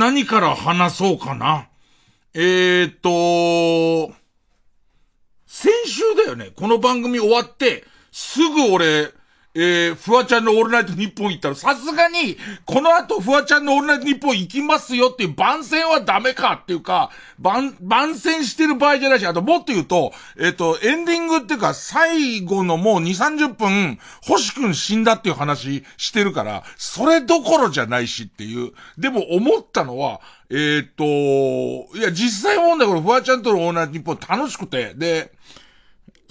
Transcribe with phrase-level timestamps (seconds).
[0.00, 1.68] 何から話そうかな。
[2.32, 4.14] えーと、
[5.44, 6.52] 先週だよね。
[6.56, 9.12] この番組終わって、すぐ俺、
[9.62, 28.72] えー、フワちゃんのオールナイトニッポン行ったら、さすがに、この後フワちゃんのオールナイトニッポン行きますよっていう番宣はダメかっていうか、番、番宣してる場合じゃないし、あともっと言うと、えっ、ー、と、エンディングっていうか、最後のもう2、30分、星くん死んだっていう話してるから、それどころじゃないしっていう。
[28.96, 35.32] でも思ったのは、えっ、ー、と、いや、実際問題これ、フワちゃんとのオールナイトニッポン楽しくて、で、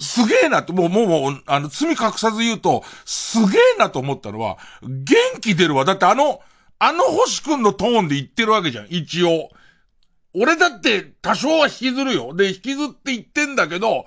[0.00, 5.84] すげえなって、もう、もう、あの、罪隠さず言うと、すげえなと思ったのは、元気出るわ。
[5.84, 6.40] だってあの、
[6.78, 9.50] あの星くんのトーンで言ってるわけじゃん、一応。
[10.32, 12.34] 俺だって多少は引きずるよ。
[12.34, 14.06] で、引きずって言ってんだけど、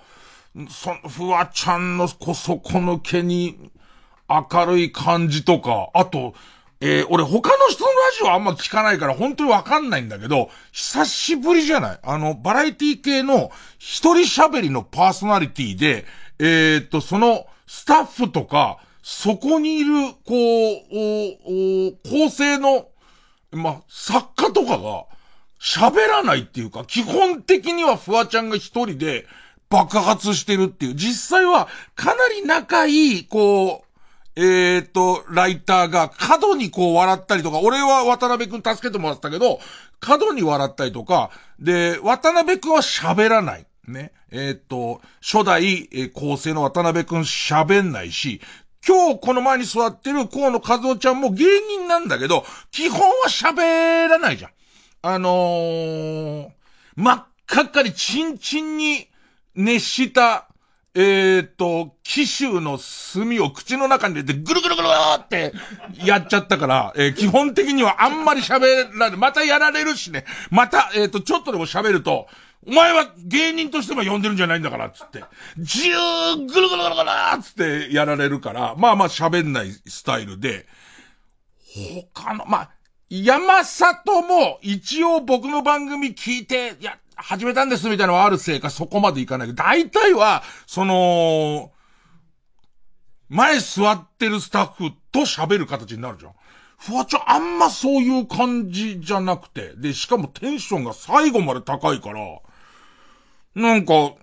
[0.69, 3.71] そ、フワちゃんのこそこの毛に
[4.27, 6.33] 明るい感じとか、あと、
[6.85, 11.99] えー、俺他の人のラジオあんま聞かないから本当にわかんないんだけど、久しぶりじゃない？
[12.03, 16.03] あの、バラエティ系の一人喋りのパーソナリティで、
[16.39, 19.93] えー、っと、そのスタッフとか、そこにいる、
[20.25, 22.89] こう、おお構成の、
[23.51, 25.05] ま作家とかが
[25.61, 29.25] 喋らないっていうか、基本的にはフワちゃんが一人で
[29.69, 33.92] 爆発してるっていう、実際はかなり仲いい、こう、
[34.35, 39.59] えっ、と、ライターが角にこう笑ったりとか、俺は渡辺くん助けてもらったけど、
[39.99, 43.65] 角に笑ったりとか、で、渡辺くんは喋らない。
[43.87, 44.11] ね。
[44.31, 48.41] えっ、と、初代、え構成の渡辺くん喋んないし、
[48.85, 54.51] 今日この前に座ってる河野和夫ちゃんも芸人なんだけど、基本は喋らないじゃん。
[55.03, 56.49] あのー、
[56.95, 59.07] 真っ赤っかにチンチンに
[59.55, 60.47] 熱した
[60.95, 65.53] えー、っと、紀州の炭を口の中に入れてぐるぐるぐるって
[66.05, 72.27] やっちゃったから、えー、基本的にはあんまり喋られ、またやられるしね、また、えー、っと、ちょっとでも喋ると、
[72.67, 75.23] お前は芸人としても呼んでるんじゃないんだから、つって。
[75.57, 77.09] じゅー、ぐるぐるぐるぐる
[77.41, 80.67] つってやられるから、まあまあ喋んないスタイルで、
[82.13, 82.69] 他の、まあ、
[83.09, 91.71] 山里も一応僕の番組聞いて、や、始めたんですみたいなのはあるせいかそこまでいかないけど、大体は、その、
[93.29, 96.33] 前座ってるスタッフと喋る形になるじゃん。
[96.77, 102.39] フワちゃんあんまそういう感じじゃなくて、で、しかもテンションが最後まで高いから、
[103.55, 104.13] なんか、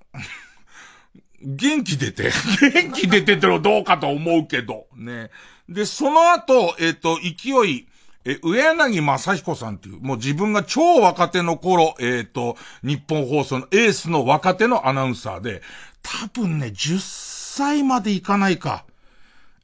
[1.42, 2.30] 元気出て、
[2.60, 5.30] 元気出ててのどうかと思うけど、ね。
[5.68, 7.88] で、その後、えっ、ー、と、勢い、
[8.24, 15.62] え、上柳正彦さんっていう、もう自分が超若手の頃、えっ、ー、と、日本放送のエースの若手のアナウンサーで、
[16.02, 18.84] 多分ね、10歳までいかないか。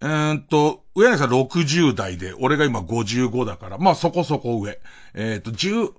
[0.00, 4.78] えー、っと、上柳さん60代で、俺が今55だから、まあそこそこ上。
[5.14, 5.92] えー、っと、10、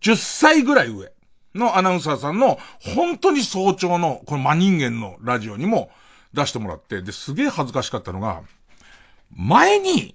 [0.00, 1.12] 10歳ぐらい上
[1.54, 5.90] のアナウンサーさんの、本当に早朝の、この真人間のラジオにも
[6.32, 8.42] 出してもらって、で、すげえ恥ずかしかったのが、
[9.34, 10.14] 前に、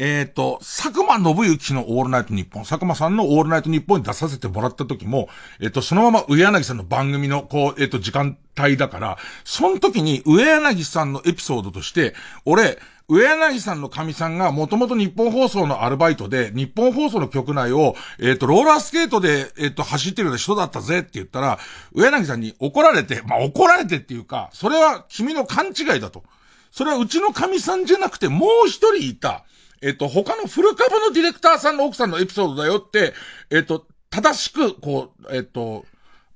[0.00, 5.28] えっ、ー、と、佐久間信之のオールナイトニッポン、佐久間さんのオールナイトニッポンに出させてもらった時も、
[5.60, 12.14] えっ、ー、と、そのまま上柳さんの番組の、こう、えっ、ー、と、時間帯だから、その時に上柳さんのエピソードとして、
[12.44, 12.78] 俺、
[13.08, 21.58] 上柳さんの神さんがもともと日本放送のアルバイトで、日本放送の局内を、えっ、と、ローラースケートで、えっ、と、走ってるような人だったぜって言ったら、
[21.92, 26.22] 上柳さんに怒られて、まあ、怒られてっていうか、それは君の勘違いだと。
[26.70, 29.44] それはうちの神さんじゃなくて、もう一人いた。
[29.82, 33.14] えっと、他のフル株のディレクターさんの奥さんのエピソードだよって、
[33.50, 35.84] えっと、正しく、こう、えっと、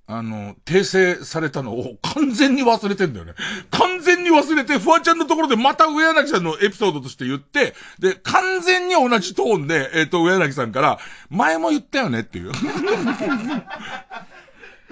[0.07, 3.35] あの、訂正されたのを完全に忘れてんだよね。
[3.71, 10.99] 完全に忘れて、フワちゃんのところでまた上柳さんのエピソードとして言って、で、完全に同じトーンで、えっ、と、上柳さんから、
[11.31, 12.53] 前も言ったよねっていう。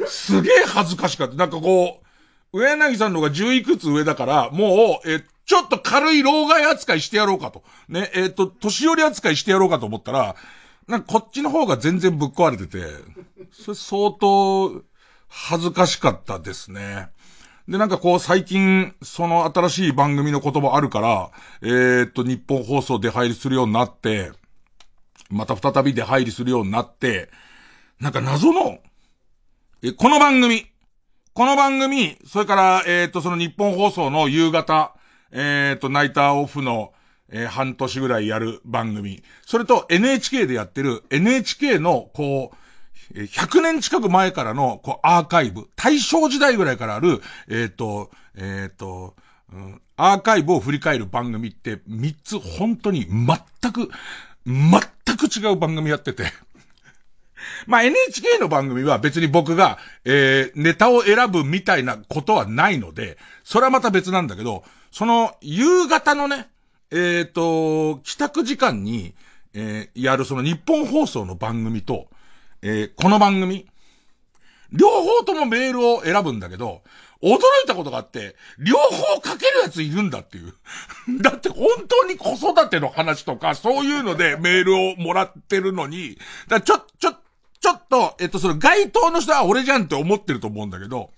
[0.06, 1.34] すげえ恥ずかしかった。
[1.34, 2.06] なんかこう、
[2.52, 7.64] 上柳さんの方が十いくつ上だから、もう、えちょっと軽い老害扱いしてやろうかと。
[7.88, 10.36] ね、えっ、ー、と、年寄り扱いしてやろうかと思ったら、
[10.86, 12.78] なんかこっちの方が全然ぶっ壊れてて、
[13.52, 14.82] それ相当
[15.28, 17.08] 恥ずかしかったですね。
[17.68, 21.30] で、なんかこう最近、その新しい番組の言葉あるから、
[21.62, 24.32] えー、っと、日本放送出入りするようになって、
[25.30, 27.30] また再び出入りするようになって、
[28.00, 28.78] なんか謎の、
[29.82, 30.66] え、この番組、
[31.32, 34.96] この番組、それから、えー、っと、その日本放送の夕方、
[35.30, 36.92] えっ、ー、と、ナイターオフの、
[37.30, 39.22] えー、半年ぐらいやる番組。
[39.46, 42.50] それと NHK でやってる NHK の、こ
[43.14, 45.68] う、100年近く前からの、こう、アーカイブ。
[45.76, 49.14] 大正時代ぐらいからある、えっ、ー、と、えっ、ー、と、
[49.52, 53.88] うん、アーカイブを振り返る番組って3つ本当に全く、
[54.44, 56.24] 全く違う番組やってて。
[57.66, 66.48] まあ NHK の番組は別に僕が、えー、ネタを選ぶみたいなことはないので、それはまた別なんだけど、その、夕方のね、
[66.90, 69.14] えっ、ー、と、帰宅時間に、
[69.54, 72.08] えー、やるその日本放送の番組と、
[72.62, 73.66] えー、この番組、
[74.72, 76.82] 両方ともメールを選ぶんだけど、
[77.22, 80.54] 驚いたことがあって、両方書けるやついるんだっていう。
[81.20, 86.18] だって本当に子育ての話とか、そういうのでメールをもらってるのに、
[86.48, 87.14] だちょ、ちょ、
[87.60, 91.10] ちょっと、えっと、その該当の人は俺じゃんって思ってると思うんだけど、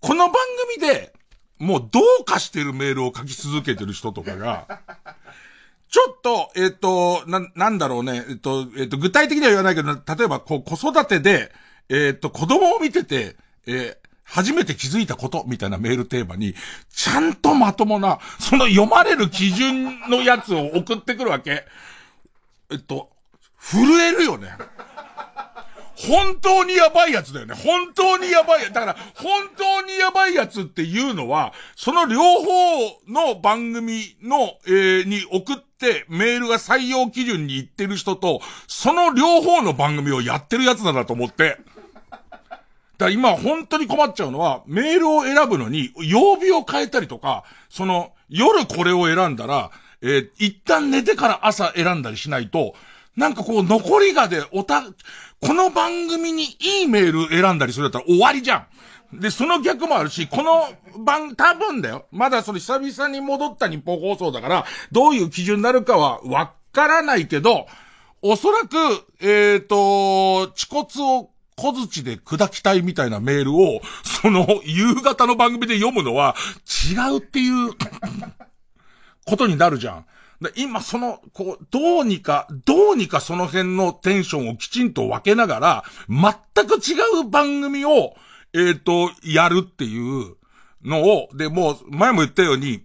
[0.00, 0.34] この番
[0.78, 1.12] 組で、
[1.58, 4.80] もうどうかしてるメールを書き続けてる人とかが、
[5.88, 11.52] ちょっと、えっ、と、な、なんだろうね、えっ、と、えっ、と、具体的には言わないけど、例えば、こう、子育てで、
[11.88, 13.36] えっ、と、子供を見てて、
[13.66, 16.54] え初めて気づいたことみたいなメールテーマに、
[16.90, 21.64] ちゃんとまともな、その読まれる基準のやつを送ってくるわけ。
[22.70, 23.10] えっと、
[23.60, 24.56] 震えるよね。
[26.08, 27.54] 本当にやばいやつだよね。
[27.54, 28.70] 本当にやばいや。
[28.70, 41.58] だから、本当にやばいやつっていうのは、その両方の番組の、えー、に送ってメールが採用基準に行ってる人と、その両方の番組をやってるやつだと思って。
[42.96, 49.70] だから今本当に困っちゃうのは、メールを選ぶのに、曜日を変えたりとか、その、夜これを選んだら、
[50.00, 52.74] えー、一旦寝てから朝選んだりしないと、
[53.16, 54.82] なんかこう、残りがで、おた、
[55.46, 58.66] この番組にいいメール選んだりするだったら終わりじゃ
[59.12, 59.20] ん。
[59.20, 60.68] で、その逆もあるし、この
[61.04, 62.06] 番、多分だよ。
[62.10, 67.66] まだその久々に戻った日本放送だから、どういう基準になるかはわからないけど、
[68.22, 68.76] おそらく、
[69.20, 73.82] えっ、ー、と、恥骨を小槌で砕きたいみたいなメールを、
[74.22, 76.34] その夕方の番組で読むのは
[76.90, 77.72] 違うっていう
[79.26, 80.06] ことになるじゃん。
[80.40, 88.14] で今その、こう、どうにか、どうにかその辺のテンションをきちんと分けながら、全く違う番組を、
[88.52, 90.36] えっ、ー、と、やるっていう
[90.84, 92.84] のを、で、もう、前も言ったように、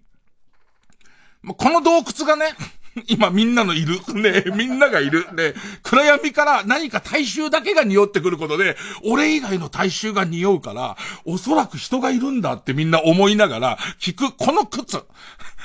[1.58, 2.56] この洞窟がね、
[3.08, 4.00] 今みんなのいる。
[4.14, 5.28] ねみんながいる。
[5.34, 5.54] ね
[5.84, 15.04] 暗闇から何か大衆だけが匂ってくることで、俺以外の大衆が匂うから、おそらく人がいるんだってみんな思いながら、聞く、この靴。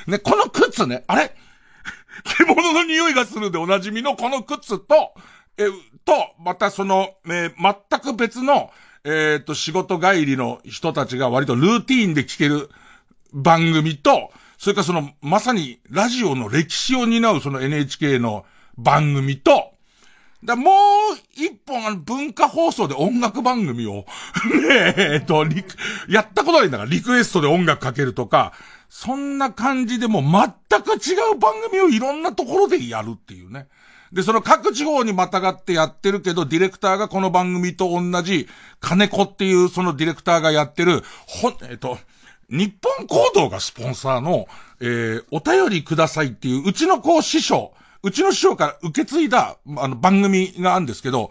[0.06, 1.34] ね、この靴ね、あれ
[2.38, 5.14] 獣の匂いがするでおなじみのこの靴と、
[5.56, 5.66] え、
[6.05, 8.70] と、またその、えー、全く別の、
[9.05, 12.70] えっ、ー、と、仕事帰りの人たちが割とルーティーンで聞ける
[13.32, 18.44] 番組と、それからその、まさにラジオの歴史を担うその NHK の
[18.76, 19.74] 番組と、
[20.44, 20.75] だもう
[21.35, 24.05] 一本あの文化放送で音楽番組を
[24.69, 25.46] ねえ、えっと、
[26.08, 28.52] やったことないんだから、リクエストで音楽かけるとか、
[28.91, 33.69] そんな感じでも全く違う番組をいろんなところでやるっていうね。
[34.12, 38.49] で、その各地方にまたがってやってるけど、ディレクターがこの番組と同じ、
[38.81, 41.99] 金子っていうそのディレクターがやってる、ほ、えっと、
[42.50, 44.46] 日本行動がスポンサーの、
[44.81, 47.72] えー、お便りくださいっていう、うちのこう師匠、
[48.05, 51.31] うちの師匠から受け継いだ、あの、番組があるんですけど、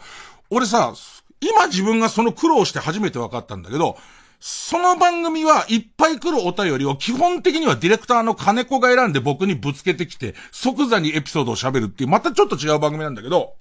[0.50, 0.94] 俺さ、
[1.40, 3.96] 今自分がその苦労して初めて分かったんだけど、
[4.40, 13.54] その番組はいっぱい来るお便りを基本的にはディレクターの金子が選んで僕にぶつけてきて、即座にエピソードを喋るっていう、またちょっと違う番組なんだけど、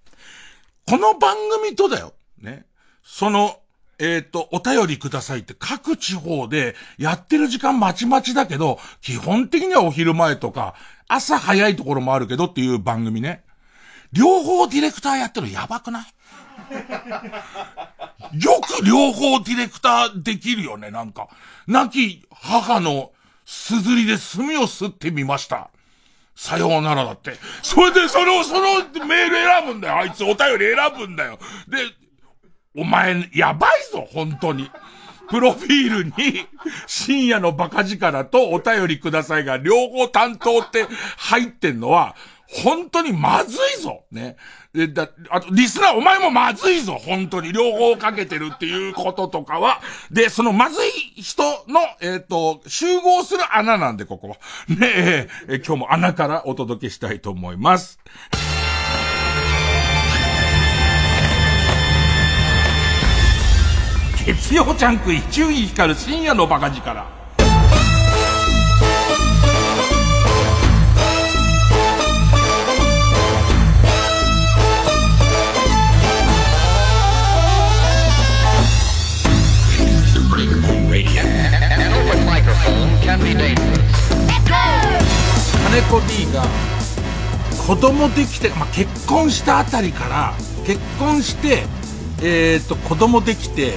[0.88, 2.14] この番組とだよ。
[2.40, 2.64] ね。
[3.04, 3.60] その、
[3.98, 10.74] えっ、と、お便りくださいって各地方でやってる時間まちまちだけど、基本的にはお昼前とか、
[11.08, 13.44] 朝早いところもあるけどっていう番組ね。
[14.12, 16.04] 両方ディレクターやってるやばくない？
[18.44, 21.28] よく両方ディレクターできるよね、なんか。
[21.66, 23.12] 亡き母の
[23.44, 25.70] すずりで墨を吸ってみました。
[26.34, 27.36] さようならだって。
[27.62, 28.60] それで、その、その
[29.06, 29.98] メール選ぶんだよ。
[29.98, 31.38] あいつお便り選ぶんだよ。
[31.68, 31.78] で、
[32.76, 34.70] お前、やばいぞ、本当に。
[35.28, 36.12] プロフィールに、
[36.86, 40.86] 深夜のバカ力とお便りくださいが両方担当って
[41.16, 42.14] 入ってんのは、
[42.52, 44.36] 本当にまずいぞね。
[44.74, 47.52] で、だ、あと、リスナーお前もまずいぞ本当に。
[47.52, 49.80] 両方かけてるっていうこととかは。
[50.10, 50.90] で、そのまずい
[51.22, 54.36] 人の、えっ、ー、と、集合する穴なんで、ここは。
[54.68, 57.98] ねえー、今日も穴からお届けしたいと思います。
[64.24, 67.04] 月曜ジャンク一中に光る深夜のバカ力。
[85.64, 86.44] 金子 D が
[87.66, 91.64] 子供できて、まあ、結婚したあたりから結婚して
[92.24, 93.74] えっ、ー、と、子供できて、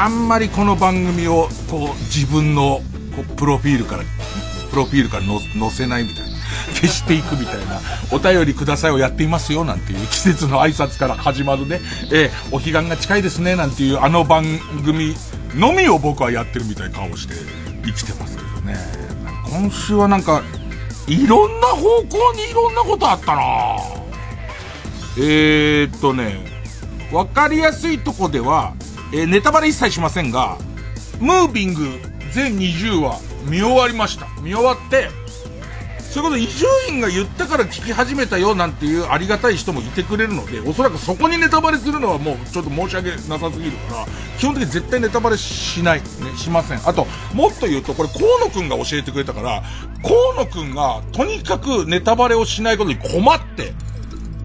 [0.00, 2.82] あんまりこの番組を、こう、自分の、
[3.16, 4.04] こう、プロフィールから、
[4.70, 6.38] プロフィールからの載せないみたいな。
[6.72, 7.80] 消していくみたいな、
[8.12, 11.80] お便りくださいをやっていますよ、なんていう季節の挨拶から始まるね、
[12.12, 14.44] えー、お彼岸が近いですね、なんていうあの番
[14.84, 15.16] 組
[15.56, 17.34] のみを僕はやってるみたいな顔して
[17.84, 18.76] 生きてますけどね。
[19.50, 20.42] 今週はなんか、
[21.08, 23.42] いろんな方向にいろんなことあったな
[25.18, 26.46] えー、っとね、
[27.10, 28.74] わかりやすいとこでは、
[29.12, 30.58] えー、ネタバレ一切しませんが、
[31.20, 31.98] ムービング
[32.32, 34.26] 全20話見終わりました。
[34.42, 35.08] 見終わって、
[36.10, 44.06] それこそ伊集院が言ったから聞き始めたよなんていうありがたい人もいてくれるので、おそらくそこにネタバレするのはもうちょっと申し訳なさすぎるから、
[44.38, 46.88] 基本的に絶対ネタバレしない、ね、しません。
[46.88, 49.62] あと、もっと言うと、これ河野くんが教えてくれたから、
[50.02, 53.74] 河野くんがとにかくネタバレをしないことに困って、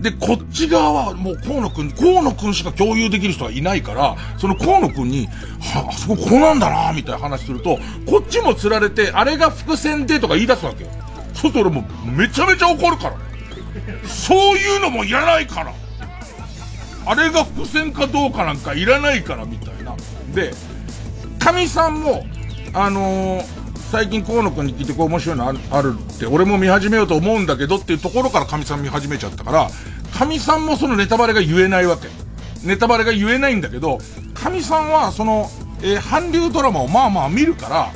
[0.03, 5.27] で、こっち側はもう河野くん、河野くんしか共有できる人はいないから、その河野くんに、
[5.61, 10.89] はあそここうなんだなみたいな話すると、こっちも釣られて、あれが伏線でとか言い出すわけよ。
[11.33, 13.17] そうすると俺もめちゃめちゃ怒るから。
[14.05, 15.73] そういうのもいらないから。
[17.05, 19.95] あれが伏線かどうかなんかいらないからみたいな。
[20.33, 20.53] で、
[21.39, 22.25] 神さんも、
[22.73, 23.62] あのー、
[23.93, 25.51] 最近河野くんに聞いてこう面白いのあ
[25.83, 29.69] るって、俺も見始めようと思うんだけどっていうところから神さん見始めちゃったから、
[30.17, 32.07] 神さんもそのネタバレが言えないわけ。
[32.65, 33.99] ネタバレが言えないんだけど、
[34.33, 35.47] 神さんはその、
[35.83, 37.91] えー、韓流ドラマをまあまあ見るから、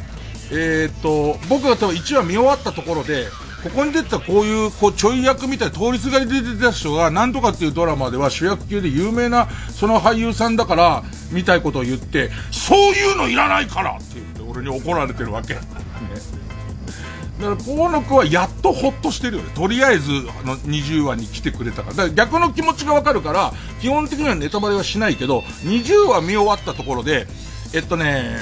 [0.52, 3.26] えー、っと、僕が多分1話見終わったところで、
[3.64, 15.58] ここに出てたこういう、こう、ちょい役みたいな通りすがりで出てた人が、なんとかっていうドラマでは主役級で有名な、その俳優さんだから、みたいことを言って、そういうのいらないからって言って俺に怒られてるわけ。
[17.40, 19.50] だから、河野くんはやっとほっとしてるよね。
[19.54, 20.12] とりあえず、
[20.44, 21.96] あの、20話に来てくれたから。
[21.96, 27.28] だから逆の気持ちがわかるから、基本的にはネタバレはしないけど、20話見終わったところで、
[27.74, 28.38] えっとね、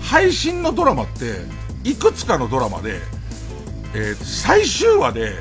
[0.00, 1.44] 配信のドラマって、
[1.84, 3.00] いくつかのドラマで、
[3.94, 5.34] えー、最終話で、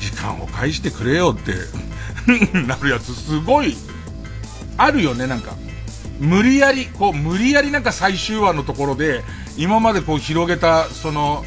[0.00, 1.54] 時間を返してくれよって
[2.66, 3.76] なるやつすごい、
[4.76, 5.54] あるよね、なんか。
[6.18, 9.22] 無理やり、こう、無理やりなんか最終話のところで、
[9.56, 11.44] 今までこう広げた、その、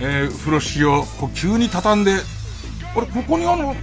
[0.00, 2.16] えー、風呂敷を、こう急に畳んで、
[2.94, 3.74] 俺、ここにあの、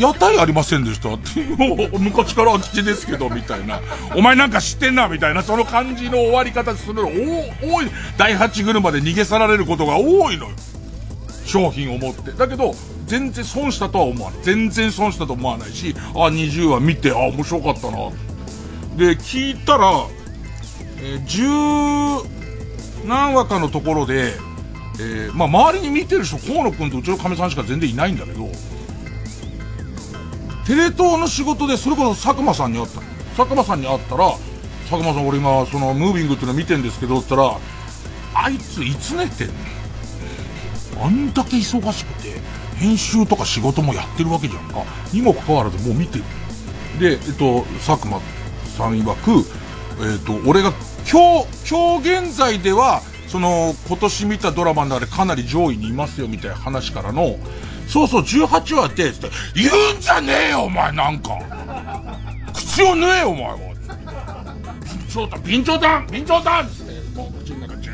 [0.00, 1.14] 屋台ありませんでした？
[1.14, 3.80] って、もう昔から空き地ですけど、みたいな。
[4.14, 10.56] お前なんか知ってんな、みたいな、その感じの終わり方するの、多い、第8車で逃げ去られることが多いのよ。
[11.44, 12.32] 商品を持って。
[12.32, 12.74] だけど、
[13.06, 14.40] 全然損したとは思わない。
[14.42, 18.10] 全然損したと思わないし、あ、20話見て、あ、面白かったな。
[18.96, 20.06] で、聞いたら、
[20.98, 21.24] えー、
[23.06, 24.34] 何話かのところで、
[24.98, 28.48] えー、まあ、周りに見てる人、河野くんとうちのかみさんしか全然いないんだけど、
[30.66, 33.16] テレ東の仕事でそれこそ佐久間さんに会った。
[33.36, 34.30] 佐久間さんに会ったら
[34.88, 37.60] 佐久間さん俺今そのムービングっていうの見てんですけどって言ったら
[38.34, 39.54] あいついつ寝てんの
[41.04, 42.40] あんだけ忙しくて
[42.76, 44.82] 編集とか仕事もやってるわけじゃんか
[45.12, 46.24] にもかかわらずもう見てる
[46.98, 48.20] でえっと佐久間
[48.78, 49.46] さん曰く
[50.02, 50.72] えっと俺が
[51.10, 57.36] 今日今日現在ではその今年見たドラマの中でかなり上位にいますよみたいな話からの
[57.86, 61.38] そうそう、18話って、つって、言うんじゃねえよ、お前、なんか。
[62.52, 63.58] 口を縫えよ、お前は。
[65.08, 67.92] そうだ、備長炭備長炭つって、もう口の中ジュ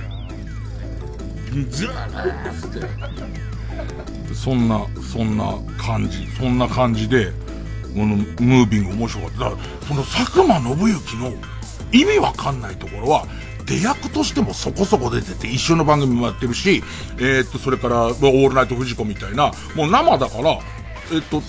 [1.53, 4.35] ーンズーつって。
[4.35, 7.31] そんな、そんな感じ、そんな感じで、
[7.95, 9.39] このムービング面白かった。
[9.39, 11.35] だから、その佐久間宣行の
[11.93, 13.27] 意味わかんないところは、
[13.67, 16.83] 出役としてもそこそこ出てて、一緒の番組もやってるし、
[17.19, 20.59] えー、っと、それから、オールナイトフジコみたいな、もう生だから、
[21.13, 21.43] えっと、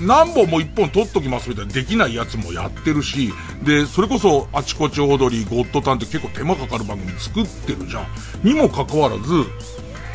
[0.00, 3.32] 何本も一本撮っときますみたいなできないやつもやってるし、
[3.64, 8.06] で、それこそ、あちこちオードリー、ゴッドタンって結構手間かかる番組作ってるじゃん。
[8.42, 9.22] にもかかわらず、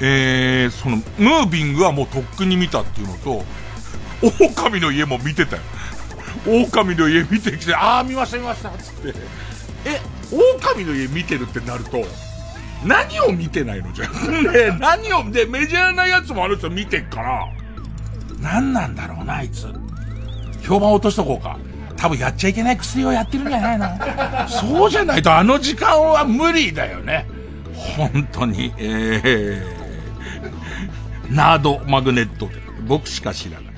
[0.01, 3.43] えー、その、ムービングはもうとっくに見たっていうのと、
[4.21, 5.61] 狼の家も見てたよ。
[6.45, 9.13] 狼の家見てきて、ああ、見ました見ましたつって。
[9.85, 9.99] え、
[10.31, 12.03] 狼の家見てるってなると、
[12.85, 13.91] 何を見てないの？
[13.93, 14.11] じゃん。
[14.43, 17.47] ね何を、で、メジャーなやつもあの人見てっから、
[18.39, 19.67] 何なんだろうな、あいつ。
[20.65, 21.57] 評判落としとこうか。
[21.95, 23.87] 多分やっちゃいけない薬をやってるんじゃないの？
[24.49, 27.25] そうじゃないとあの時間は無理だよね。
[27.97, 32.55] 本当に、えー、 ナードマグネットで
[32.87, 33.72] 僕しか知らない。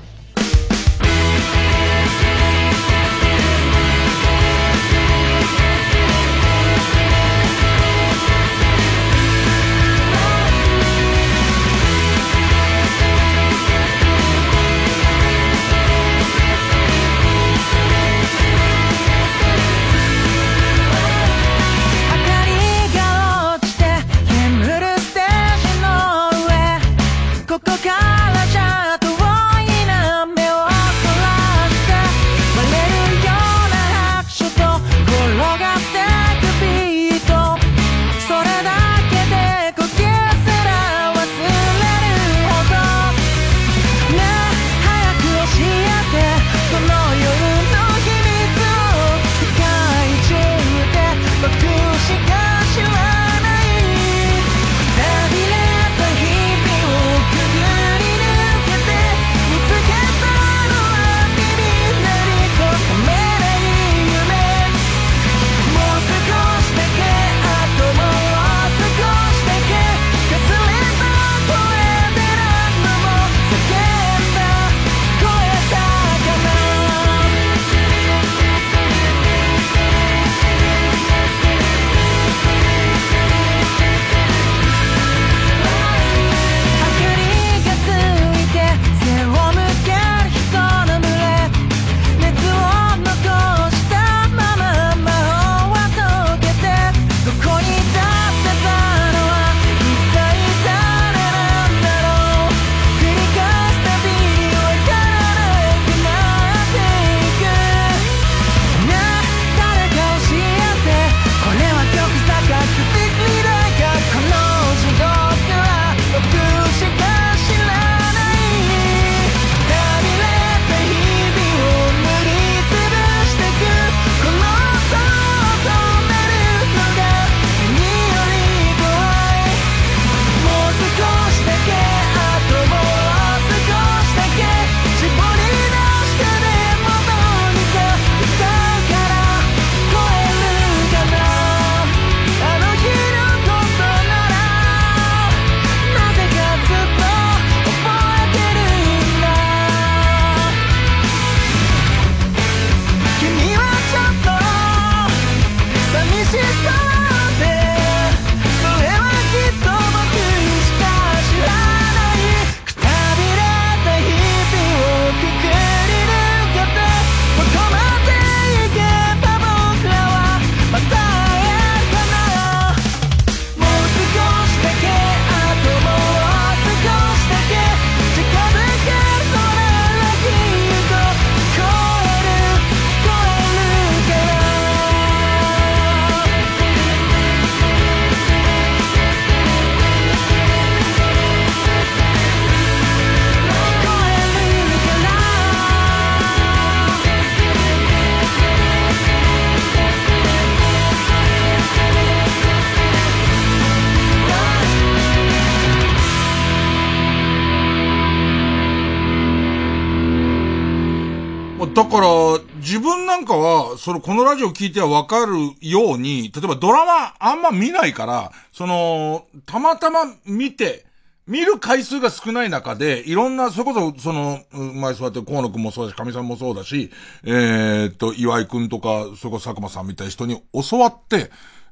[213.86, 220.86] その、このラジオ聞いてはわかるように、例えばドラマあんま見ないから、その、たまたま見て、
[221.28, 226.90] 見る回数が少ない中で、いろんな、それこそ、その、前座って河野くんもそうだし、神さんもそうだし、
[227.22, 231.30] えー、っと、岩井くんとか、それこそ佐久間さんみたいな人に教わって、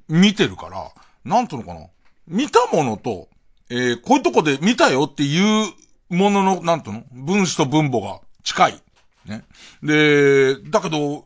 [0.08, 0.92] 見てるから、
[1.24, 1.80] なんつうのかな。
[2.28, 3.26] 見たものと、
[3.70, 5.72] えー、こういうとこで見たよっていう
[6.10, 7.24] ものの、なんていうの？
[7.24, 8.80] 分子と分母が近い。
[9.26, 9.42] ね。
[9.82, 11.24] で、だけど、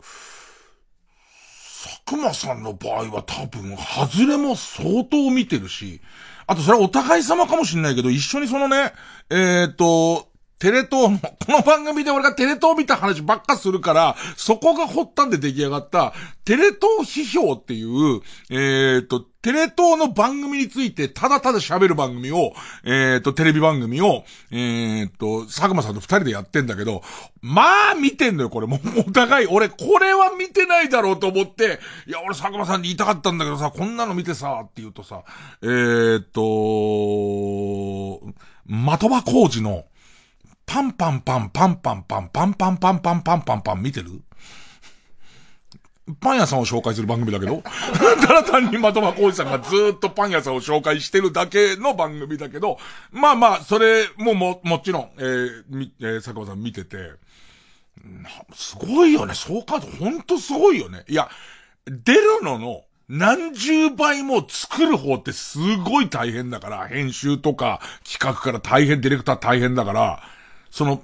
[2.09, 6.01] 熊さんの場合は多分、外れも相当見てるし、
[6.47, 8.95] あとそれはお互い様かもしんないけど、一緒にそのね、
[9.29, 16.15] えっ、ー、と、テレ東の、この番組で俺がテレ東見た話ばっかするから、そこが掘ったんで出来上がった、
[16.47, 22.53] テレ東批評っていう、えっ、ー、と、テレ東の番組についてただただ喋る番組を、
[22.85, 27.01] えっ、ー、と、テレビ番組を、えっ、ー、と、佐久間さんと二人でやってんだけど、
[27.41, 28.67] まあ見てんのよ、これ。
[28.67, 35.23] もうお互い、俺、これは見てないだろうと思って、いや、俺佐久間さんに言いたかったんだけどさ、こんなの見てさ、って言うとさ、
[35.63, 36.41] えっ、と、
[38.69, 39.87] 的場工事の、
[40.67, 44.21] パンパンパンパンパンパンパンパンパンパンパンパンパン見てる？
[46.21, 47.63] パン屋さんを紹介する番組だけど、
[48.27, 52.79] ただ単に的場浩二さんがずっとパン屋さんを紹介してるだけの番組だけど、
[53.13, 57.13] まあまあ、それもも、もちろん、えー、み、えー、佐久間さん見てて、
[58.55, 59.35] すごいよね。
[59.35, 61.05] そうかと、ほんとすごいよね。
[61.09, 61.29] いや、
[61.87, 70.23] 出るのの、何十倍も作る方ってすごい大変だから、編集とか企画から大変、ディレクター大変だから、
[70.71, 71.03] その、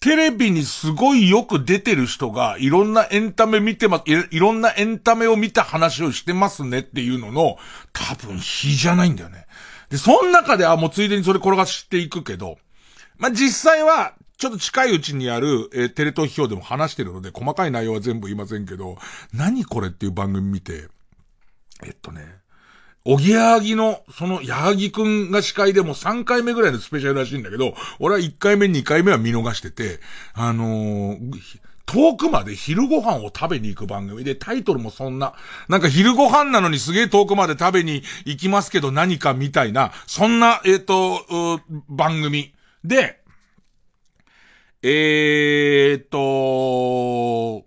[0.00, 7.56] テレビにすごいよく出てる人が、いろんなエンタメ見てま、いいろんなエンタメを見た話をしてますねっていうのの、
[7.92, 9.46] 多分比じゃないんだよね。
[9.90, 12.58] で、その中で、あ、もうついでにそれ転がしていくけど、
[13.16, 18.96] まあ、実際は、ちょっと近いうちにある、えー、テレ東批評でも話してるので、細かい内容は全部言いませんけど、
[19.32, 20.86] 何これっていう番組見て、
[21.84, 22.22] えっとね、
[23.04, 30.00] おぎやはぎの、その、やはぎくんが司会でも3回目ぐらいのスペシャルらしいんだけど、俺は1回目、2回目は見逃してて、
[30.34, 31.32] あのー、
[31.86, 35.32] 遠くまで昼ご飯を食べに行く番組で、タイトルもそんな、
[35.68, 42.52] なんか昼ご飯なのにすげえ遠くまで食べに行きますけど何かみたいな、そんな、えっ、ー、と、番組。
[42.84, 43.20] で、
[44.82, 47.64] えーと、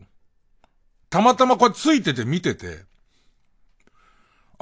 [1.10, 2.86] たまたまこれついてて見てて、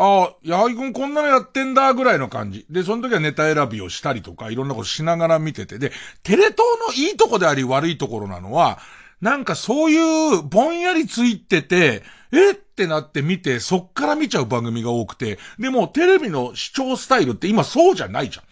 [0.01, 2.65] ああ、矢作くんこんなのやってんだ、ぐらいの感じ。
[2.69, 5.77] で、その時はネタ選びをしたりとか、いろんなことしながら見てて。
[5.77, 5.91] で、
[6.23, 6.57] テレ東
[6.88, 8.79] のいいとこであり悪いところなのは、
[9.19, 18.45] なんかそういうぼんやりついてて、えってなって見て、そっから見ちゃう番組が多くて、でもテレビの視聴スタイルって今そうじゃないじゃん。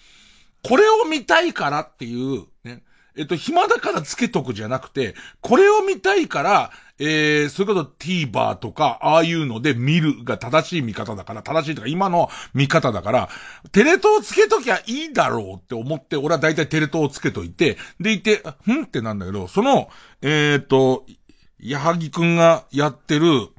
[0.68, 2.84] これを見たいからっていう、ね。
[3.16, 13.30] えっと、暇だからつけとくじゃなくて、これを見たいから、えー、それこそ TVer とか、ああいうので見るが正しい見方だから、正しいとか今の見方だから、
[13.72, 19.90] テレ東つけときゃいいだろうって思って、俺は大体テレ東をつけといて、でいて、ふんってなんだけど、その、
[20.22, 21.06] えっ、ー、と、
[21.60, 23.50] 矢作くんがやってる、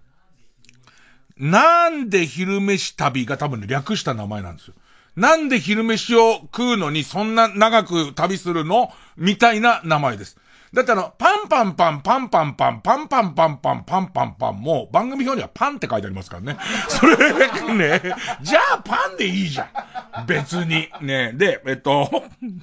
[1.36, 4.74] なんで昼飯旅が多分、略した名前なんですよ。
[5.18, 10.38] なんで昼飯を食うのにそんな長く旅するのみたいな名前です。
[10.72, 16.58] だってあの、パンパンパン、パンパンパン、パンパンパンパン、パンパンパンも、番組表にはパンって書いてありますからね。
[16.88, 17.32] それ
[17.74, 18.02] ね、
[18.42, 20.26] じゃあパンでいいじゃん。
[20.26, 20.88] 別に。
[21.00, 22.10] ね、で、えっと、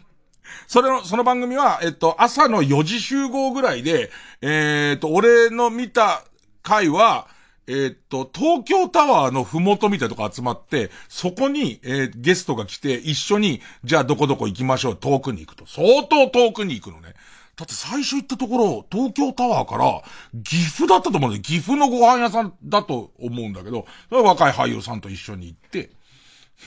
[0.68, 6.24] それの、その番組は、えっと、朝の4時集合ぐらいで、えー、っと、俺の見た
[6.62, 7.28] 回は、
[7.68, 15.66] え、っと、東京タワーのふもとみたいなとこ集まって、そこに、えー、ゲストが来て、一緒に、じゃあどこどこ行きましょう、遠くに行くと。
[15.66, 17.16] 相当遠くに行くのね。
[17.56, 20.02] だって最初行ったところ、東京タワーから、
[20.44, 25.92] 岐阜だったと思うんで、岐阜のご飯屋さんだと思うんだけど、若い俳優さんと一緒に行って、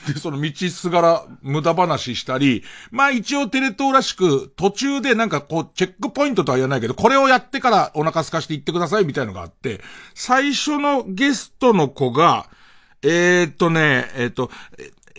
[0.07, 9.81] で、その道すがら無駄話したり、まあ一応テレ東らしく途中でなんかこうチェックポイントとは言わないけど、これをやってからお腹空かして行ってくださいみたいのがあって、
[10.13, 12.49] 最初のゲストの子が、
[13.01, 14.51] えー、っとね、えー、っと、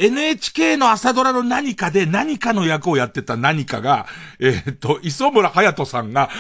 [0.01, 4.07] NHK の朝ドラの何かで何かの役をやってた何かが、
[4.39, 6.31] えー、っと、磯村隼人さんが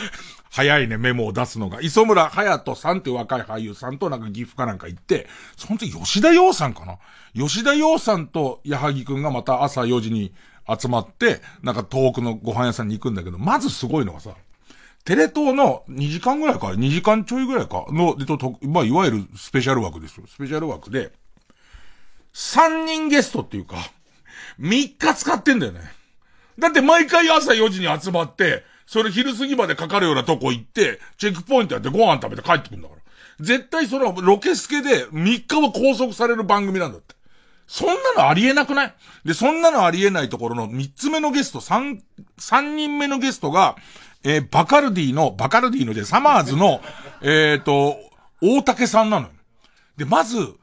[0.50, 1.82] 早いね、メモを出すのが。
[1.82, 6.98] 磯村隼人さんっていう若い俳優さんとなんか岐阜かなんか行って、その時吉田洋さんかな？
[7.34, 10.32] 吉田洋さんと矢作くんがまた朝4時に
[10.66, 14.34] 集まって、なんか遠くのご飯屋さんに行くんだけど、まずすごいのがさ、
[15.04, 20.26] テレ東の2時間ぐらいか、2時間ちょいぐらいかの、でと、まあ、いわゆるスペシャル枠ですよ。
[20.26, 21.12] スペシャル枠で、
[22.34, 23.76] 3人ゲストっていうか、
[24.60, 25.80] 3日使ってんだよね。
[26.58, 33.00] だって毎回朝4時に集まって、それ昼過ぎまでかかるようなとこ行って、チェックポイントやってご飯食べて帰ってくるんだから。
[33.40, 37.14] 絶対そのロケスケで3日は拘束される番組なんだって。
[37.66, 38.94] そんなのありえなくない？
[39.24, 42.00] で、そんなのありえないところの3つ目のゲスト、3、
[42.38, 43.76] 3人目のゲストが、
[44.24, 46.80] えー、バカルディの、バカルディので、サマーズの、
[47.22, 47.96] えっ、ー、と、
[48.42, 49.32] 大竹さんなのよ。
[49.96, 50.54] で、まず、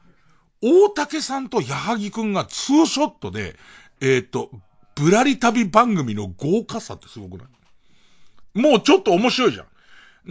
[0.62, 3.56] 大竹さんと矢作くんがツーショットで、
[4.00, 4.50] えっ、ー、と、
[4.94, 8.60] ぶらり旅番組の豪華さってすごくない？
[8.60, 9.66] もうちょっと面白いじゃん。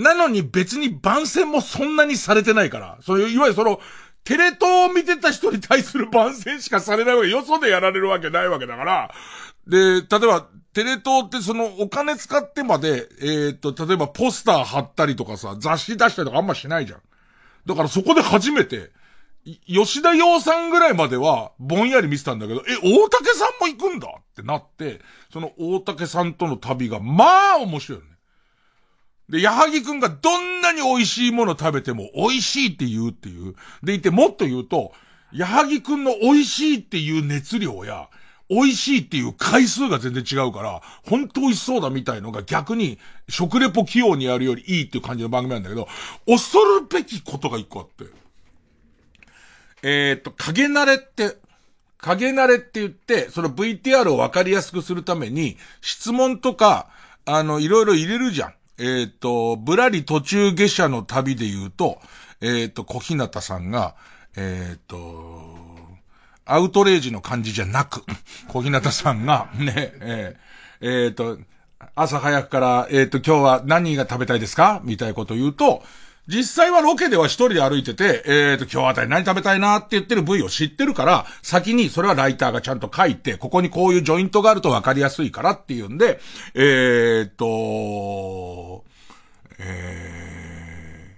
[0.03, 3.79] なのに別に番宣もそんなにされてないから、そういう、いわゆるその、
[4.23, 9.11] テレ東を見てた人に対する番宣しかされないわけ、よそでやられるわけないわけだから、
[9.65, 16.99] で、例えば、テレ東ってそのお金使ってまで、えー、っと、例えばポスター貼ったりとかさ、雑誌出したりとかあんましないじゃん。
[17.65, 18.91] だからそこで初めて、
[19.65, 24.99] 吉田洋さんぐらいまでは、ぼんやり見てたんだけど、え、大竹さんも行くんだってなって、
[25.31, 28.12] その大竹さんとの旅が、まあ面白いよね。
[29.29, 33.55] で、矢作くんがどんなに美味しいもの食べても美味しいって言うっていう。
[33.83, 34.91] でいて、もっと言うと、
[35.31, 38.10] 矢作くんの美味しいっていう熱量や、
[38.49, 45.88] 美味しいっていう回数が全然違うから、本当美味しそうだみたいのが逆に食レポ器用にやるよりいいっていう感じの番組なんだけど、
[46.25, 48.26] 恐るべきことが一個あって。
[49.83, 51.37] えっ、と、影慣れって、
[51.99, 56.87] 影慣れって言って、その VTR をわかりやすくするために、質問とか、
[57.25, 58.53] あの、いろいろ入れるじゃん。
[58.79, 61.99] えっ、と、ぶらり途中下車の旅で言うと、
[62.41, 63.95] えっ、と、小日向さんが、
[64.35, 65.55] えっ、と、
[66.45, 68.03] アウトレイジの感じじゃなく、
[68.47, 71.39] 小日向さんが、ね、えー、えっ、と、
[71.95, 74.81] 朝早くから、えっ、と、今日は何が食べたいですか？
[74.83, 75.83] みたいなことを言うと、
[76.27, 86.19] 実際はロケでは一人で歩いてて、えっ、と、今日あたり何食べたいなって言ってる部位を知ってるから、先にそれはライターがちゃんと書いて、ここにこういうジョイントがあると分かりやすいからっていうんで、
[86.53, 88.83] えっ、と、
[89.57, 91.17] えー、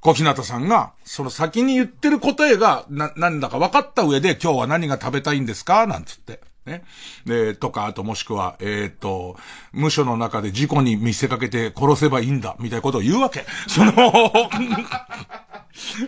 [0.00, 5.86] 小日向さんが、その先に言ってる答えが、な、なんだか分かった上で、今日は何が食べたいんですか？
[5.86, 6.40] なんつって。
[6.68, 6.84] ね。
[7.24, 9.36] で、とか、あともしくは、えっ、ー、と、
[9.72, 13.44] 無所の中で事故に見せかけて殺せばいいんだ、みたいなことを言うわけ。
[13.66, 13.92] その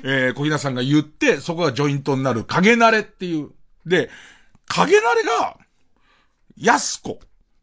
[0.05, 3.51] えー、小平さんが言って、そこがジョイントになる影慣れっていう。
[3.87, 4.11] で、
[4.67, 5.57] 影慣れが、
[6.57, 7.21] 安子。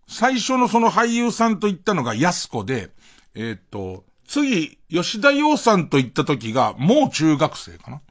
[0.07, 2.89] 最初のその俳優さんと言ったのが安子で、
[3.35, 8.01] えっ、ー、と、次、吉田洋さんと言った時が、もう中学生かな。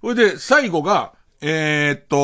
[0.00, 2.16] それで、最後が、えっ、と、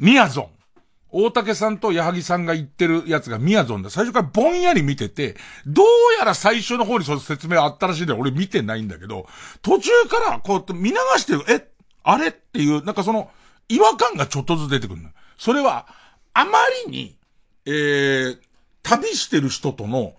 [0.00, 0.48] えー、ミヤゾン。
[1.10, 3.90] 大竹さんと矢作さんが言ってるやつがミヤゾンだ。
[3.90, 5.86] 最初からぼんやり見てて、どう
[6.18, 8.20] やら最初の方にその説明あったらしいんだよ。
[8.20, 9.26] 俺見てないんだけど、
[9.62, 11.70] 途中からこうやって見流してる、え、
[12.02, 12.28] あれ？
[12.28, 13.30] っていう、なんかその、
[13.68, 15.10] 違和感がちょっとずつ出てくるの。
[15.38, 15.86] それは、
[16.34, 17.16] あまりに、
[17.64, 18.38] えー、
[18.82, 20.14] 旅してる人との、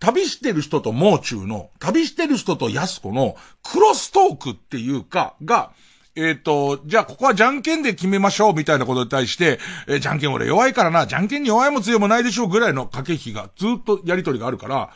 [0.00, 5.72] 旅してる人ともう中の、旅してる人と安子のクロストークっていうか、が、
[6.18, 14.90] えっ、ー、と、じゃあここはじゃんけんで決めましょうみたいなことに対して、えー、じゃんけん俺弱いからな、じゃんけんに弱いも強いもないでしょうぐらいの駆け引きがずっとやりとりがあるから、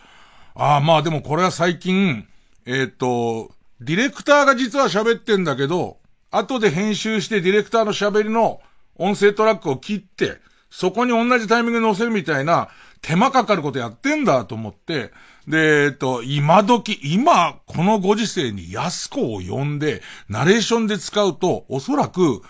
[0.54, 2.26] ああまあでもこれは最近、
[2.66, 5.98] えっ、ー、と、ディレクターが実は喋ってんだけど、
[6.30, 8.60] 後で編集してディレクターの喋りの
[8.96, 12.68] 音声トラックを切って、そこに同じタイミングで載せるみたいな
[13.02, 15.10] 手間かかることやってんだと思って、
[15.48, 22.42] で、えっと、今時、今、このご時世に安子を呼んで、ナレーションで使うと、おそらく、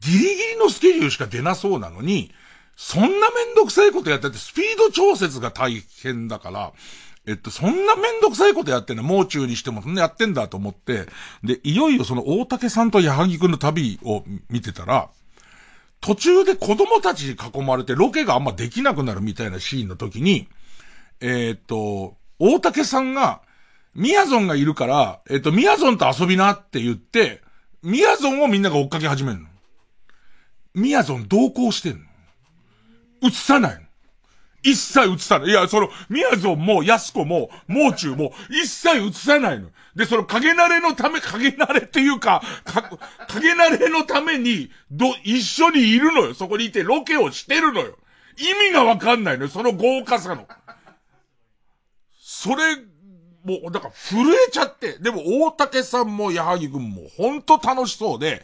[0.00, 2.32] ギリギリのスケジュールしか出なそうなのに、
[2.76, 6.72] そんなめんどくさいことやってて、スピード調節が大変だから、
[7.26, 11.06] えっと、そんなめんどくさいことやってんの、もう中にしてもそんなやってんだと思って、
[11.42, 15.08] で、いよいよその大竹さんと矢作くんの旅を見てたら、
[16.00, 20.46] 途中で子供たちに囲まれてロケがあんまできなくなるみたいなシーンの時に、
[21.20, 23.40] えー、っと、大竹さんが、
[23.94, 27.42] ミヤゾンがいるから、えっと、ミヤゾンと遊びなって言って、
[27.82, 29.46] ミヤゾンをみんなが追っかけ始めるの。
[30.74, 33.28] ミヤゾン同行してんの？
[33.28, 33.80] 映さないの。
[34.62, 35.48] 一切映さない。
[35.48, 39.70] いや、その、ミヤゾンも、ヤスコも、モーチューも、一切映さないの。
[39.94, 42.82] で、その影慣れのため、影慣れっていうか、か
[43.28, 46.34] 影慣れのために、ど、一緒にいるのよ。
[46.34, 47.96] そこにいてロケをしてるのよ。
[48.36, 49.50] 意味がわかんないのよ。
[49.50, 50.46] その豪華さの。
[52.46, 52.76] それ、
[53.44, 54.98] もう、だから震えちゃって。
[54.98, 58.42] でも、大竹さんも矢作くんも、ほんと楽しそうで、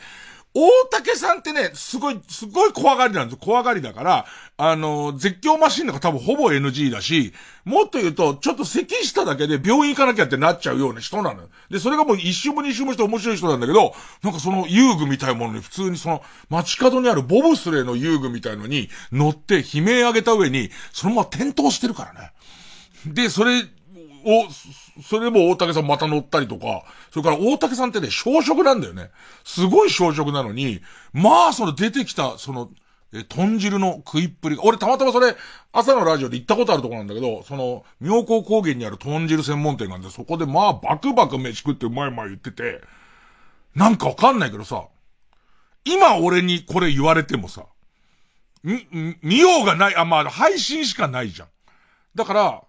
[0.54, 3.38] 大竹さんってね、すごい、すごい怖がりなんですよ。
[3.42, 4.26] 怖がりだから、
[4.58, 7.32] あの、絶叫マシンなんか多分ほぼ NG だし、
[7.64, 11.48] もっと言うと、ちょっと咳しただけで病院行かなきゃってなっちゃうような人なのよ。
[11.70, 22.32] で、それがもう一周も二周もして面白い人なんだけど、なんかその遊具みたいなものに普通にその街角にあるボブスレーの遊具みたいのに乗って悲鳴上げた上に、そのまま転倒してるからね。
[23.06, 23.64] で、それ、
[24.24, 24.48] を、
[25.02, 29.10] それも大竹さんまた乗ったりとか、それから大竹さんってね、小食なんだよね。
[29.44, 30.80] すごい小食なのに、
[31.12, 32.70] まあ、その出てきた、その、
[33.14, 35.36] え、豚汁の食いっぷりが、俺たまたまそれ、
[35.72, 42.80] 朝のラジオで行ったことあるとこなんだけど、その、妙高高原にある豚汁専門店があって、そこでまあ、バクバク飯食ってうまいまい言ってて、
[43.74, 44.86] なんかわかんないけどさ、
[45.84, 47.66] 今俺にこれ言われてもさ、
[48.62, 48.86] み、
[49.22, 51.48] 見ようがない、あ、まあ、配信しかないじゃん。
[52.14, 52.62] だから、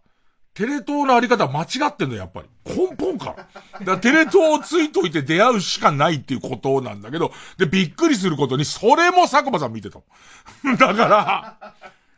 [0.54, 2.48] テレ東のあり方は間違ってんの、やっぱり。
[2.66, 3.36] 根本から。
[3.36, 10.00] だからテレ東をついといて出会うしかないっていうことなんだけど、で、びっくりすることに、それも佐久間さん見てた。
[10.78, 11.74] だから、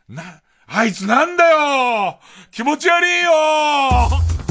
[0.08, 2.18] な、あいつなんだよ
[2.50, 4.45] 気持ち悪いよ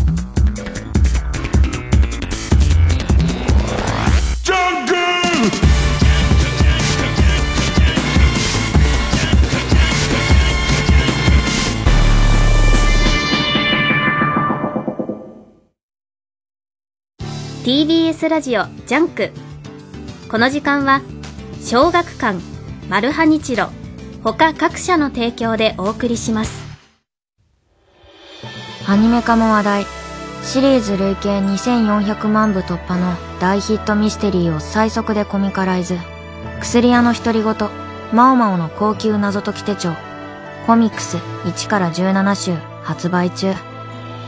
[17.66, 19.32] TBS ラジオ JUNK。
[20.30, 21.02] この時間は
[21.64, 22.40] 小学館
[22.90, 23.70] マルハニチロ
[24.24, 26.64] 他各社の提供でお送りします。
[28.88, 29.86] アニメ化も話題。
[30.44, 35.98] シリーズ累計2400万部突破の大ヒットミステリーを最速でコミカライズ。
[36.62, 37.56] 薬屋のひとりご
[38.14, 39.94] と猫猫の後宮謎解き手帳。
[40.68, 43.56] コミックス1から17集発売中。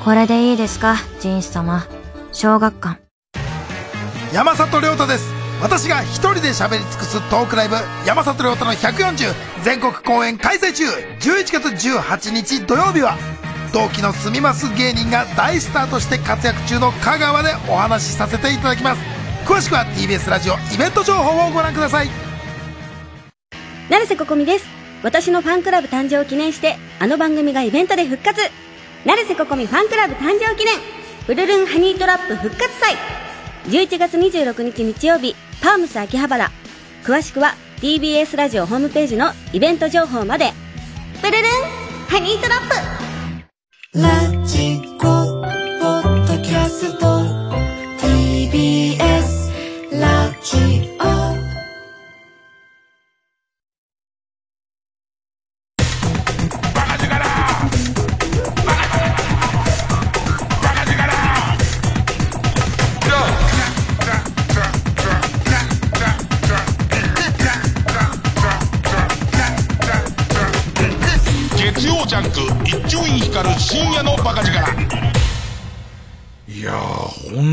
[0.03, 1.85] これでいいですかジンス様。
[2.31, 3.06] 小学館。
[4.33, 5.33] 山里亮太です。
[5.61, 10.83] 私が一人で喋り尽くすトークライブ山里亮太の140全国公演開催中。
[11.21, 13.17] 11月18日土曜日は
[13.73, 19.01] 同期の住みます芸人が大スターとして活躍中の香川でお話しさせていただきます。
[19.45, 22.09] 詳しくは TBS ラジオイベント情報をご覧ください。
[23.89, 24.65] 成瀬ここみです。
[25.03, 28.41] 私のファンクラブ誕生を記念してあの番組がイベントで復活。
[29.05, 30.75] 成瀬ここみファンクラブ誕生記念。
[31.27, 32.97] ブルルンハニートラップ復活祭。
[33.67, 36.49] 11月26日日曜日パームス秋葉原。
[37.03, 40.53] 詳しくは TBS ラジオホームページのイベント情報まで。
[41.21, 41.43] ブルルン
[42.07, 42.61] ハニートラッ
[43.93, 43.99] プ。
[43.99, 45.07] ラジコポ
[46.07, 47.16] ッドキャスト。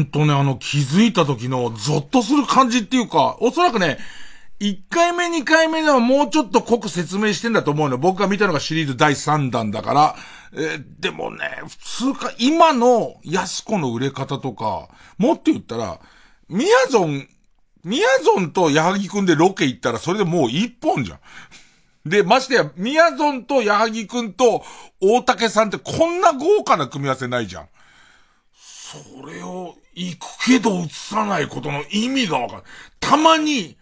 [0.07, 3.99] とね、あの、気づいた時のゾッとする感じっていうか、おそらくね、
[4.61, 7.99] 1回目2回目ではもうちょっと濃く説明してんだと思うの。
[7.99, 10.17] 僕が見たのがシリーズ第3弾だから。
[10.55, 14.89] えー、でもね、普通か、今の安子の売れ方とか、
[15.19, 16.01] もっと言ったら、
[16.49, 17.29] ミヤゾン、
[17.83, 21.19] ミヤゾンと矢作くんでロケ行ったらそれでもう一本じゃん。
[22.09, 24.63] で、ましてや、ミヤゾンと矢作くんと
[25.01, 27.69] 大竹さんってこんな豪華な組み合わせないじゃん。
[28.95, 32.63] それを行くけど映さないことの意味がわかる。
[33.01, 33.77] たまに、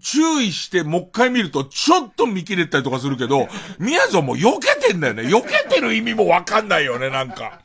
[0.00, 3.48] 注意してもう一回見るとちょっと見切れたりとかするけど、
[3.78, 5.24] 宮城も避けてんだよね。
[5.24, 7.60] 避けてる意味もわかんないよね、なんか。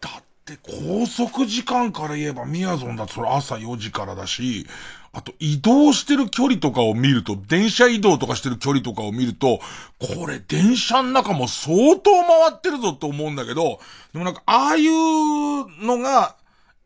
[0.00, 4.66] だって高速時間から言えば宮城だとそれ朝4時からだし、
[5.14, 9.60] あと移動してる距離とかを見ると、電車移動とかしてる距離とかを見ると、
[10.00, 13.78] これ電車の中も相当回ってるぞって思うんだけど、
[14.12, 16.34] でもなんかああいうのが、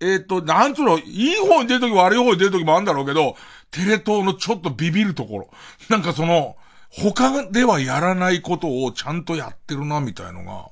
[0.01, 3.35] えっ、ー、と、なんつうの、いい方に出るとき悪い方に出るときもあるんだろうけど、
[3.71, 5.49] テレ東のちょっとビビるところ。
[5.88, 6.57] なんかその、
[6.91, 10.69] 他ではやらないことをちゃんとやってるな、みたいのが、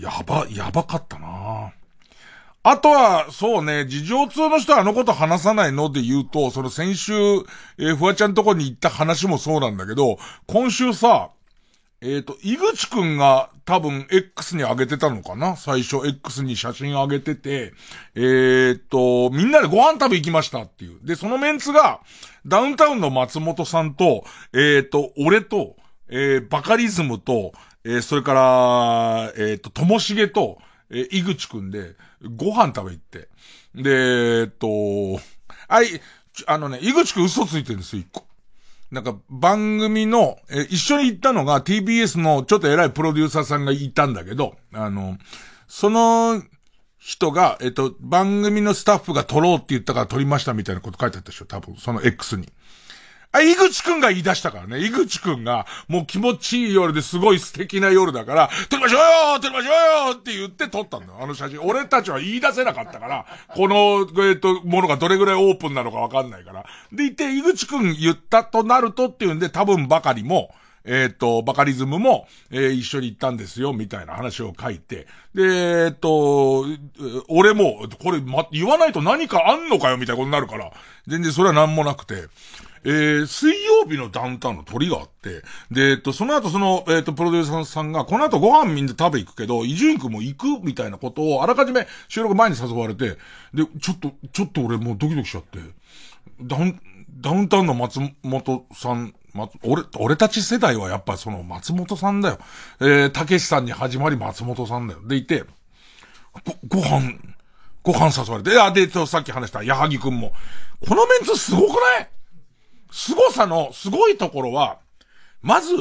[0.00, 1.72] やば、やばかったな
[2.62, 7.12] あとは、そうね、事情通の人はあのこと話さないので言うと、その先週、
[7.78, 11.30] えー、フワちゃんとこに行った話もそうなんだけど、今週さ、
[12.02, 15.56] えっ、ー、と、井口くんが多分 X に上げてたのかな？
[15.56, 17.72] 最初 X に写真上げてて、
[18.14, 20.98] えっ、と、みんなでご飯食べ行きましたっていう。
[21.02, 22.00] で、そのメンツが、
[22.46, 25.76] ダウンタウンの松本さんと、えっ、と、俺と、
[26.08, 27.52] えー、バカリズムと、
[27.84, 30.58] えー、それから、えっ、と、ともしげと、
[30.90, 33.28] えー、井口くんで、ご飯食べ行って。
[33.74, 35.20] で、えっと、
[35.68, 35.86] はい、
[36.46, 38.26] あのね、井口くん嘘ついてるんですよ、一個。
[38.90, 45.16] なんか、番組の、え、一緒に行ったのが TBS のちょっと偉いプロデューサーさんがいたんだけど、あの、
[45.68, 46.42] その
[46.98, 52.48] 人が、えっと、番組のスタッフが撮ろうって言ったから撮りましたみたいなこと書いてあったでしょ、多分、その X に。
[53.32, 54.84] あ、井口くんが言い出したからね。
[54.84, 59.00] 井口くんが、もう気持ちいい夜ですごい素敵な夜だから、撮りましょう
[59.34, 61.18] よ撮りましょうよって言って撮ったんだよ。
[61.20, 61.60] あの写真。
[61.60, 66.64] 俺たちは言い出せなかったから、この、えっ、と、ものがどれぐらいオープンなのかわかんないから。
[66.92, 70.52] で、いて、井口くん言ったとなるとっていうんで、多分ばかりも、
[70.84, 75.06] えっ、ー、と、バカリズムも、えー、一緒に行ったんですよ、みたいな話を書いて。
[75.34, 76.64] で、えっ、と、
[77.28, 80.72] 俺も、これ、ま、言わないと何かあんのかよ、みたいなことになるから、
[81.06, 82.28] 全然それは何もなくて。
[82.82, 93.18] えー、水曜日のダウンタウンの鳥があって、で、えっと、その後その、えっと、プロデューサーさんが、この後ご飯みんな食べ行くけど、伊集院くんも行くみたいなことを、あらかじめ収録前に誘われて、
[93.52, 95.58] で、ちょっと、ちょっと俺もうドキドキしちゃって、
[96.40, 96.80] ダウン、
[97.20, 102.38] ダウンタウンの松本さん、松、俺、俺たち世代はやっぱその松本さんだよ。
[102.80, 105.06] えー、たけしさんに始まり松本さんだよ。
[105.06, 105.44] でいて、
[106.68, 107.12] ご、ご飯、
[107.82, 110.32] ご飯誘われて、あ、で、さっき話した矢作くんも、
[110.88, 112.08] このメンツすごくない？
[112.90, 114.78] 凄さのすごいところは、
[115.42, 115.74] まず、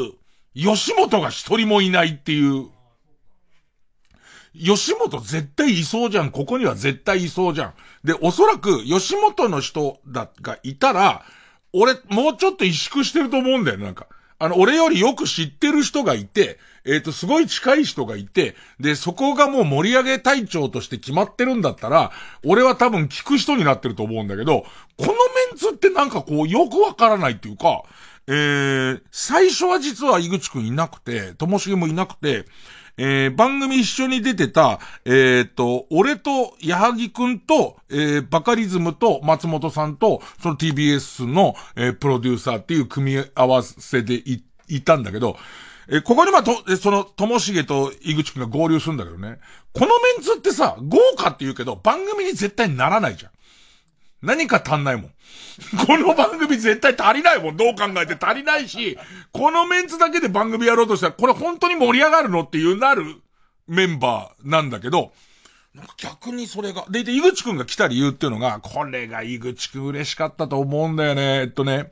[0.55, 2.70] 吉本が一人もいないっていう。
[4.53, 6.32] 吉本絶対いそうじゃん。
[6.32, 7.74] ここには絶対いそうじゃん。
[8.03, 11.24] で、おそらく吉本の人だ、がいたら、
[11.72, 14.07] 俺、もうちょっと萎縮してると思うんだよ、なんか。
[14.39, 16.57] あの、俺よりよく知ってる人がいて、
[16.90, 22.12] えっ、ー、と、すごい近い人がいて、で、そこがもう盛り上げ隊長として決まってるんだったら、
[22.44, 24.66] 俺は多分聞く人になってると思うんだけど、
[24.98, 25.16] このメ
[25.54, 27.84] ンツってなんかこう、よくわからないっていうか、
[28.28, 32.46] えー、最初は実は井口くんいなくて、ともしげもいなくて、
[32.98, 45.38] えー、番組一緒に出てた、えー、っと、俺と矢作くんと、えー、バカリズムと松本さんと、その TBS の、えー、プロデューサーっていう組み合わせでい、いたんだけど、
[45.92, 49.40] えここにまと、えその、ともしげと井口くんが合流するんだけどね。
[49.74, 53.32] このメンツってさ、豪華って言うけど、番組に絶対ならないじゃん。
[54.22, 55.12] 何か足んないもん。
[55.88, 57.58] この番組絶対足りないもん。
[57.58, 58.98] どう考えて足りないし、
[59.32, 63.22] このメンツだけで番組やろうとしたら、これ本当に盛り上がるのっていうなる
[63.68, 65.12] メンバーなんだけど、
[65.74, 71.42] なんか逆にそれが、で、で、井口くんが来た理由っていうのが、これが井口くん嬉しかったと思うんだよね。
[71.42, 71.92] えっとね。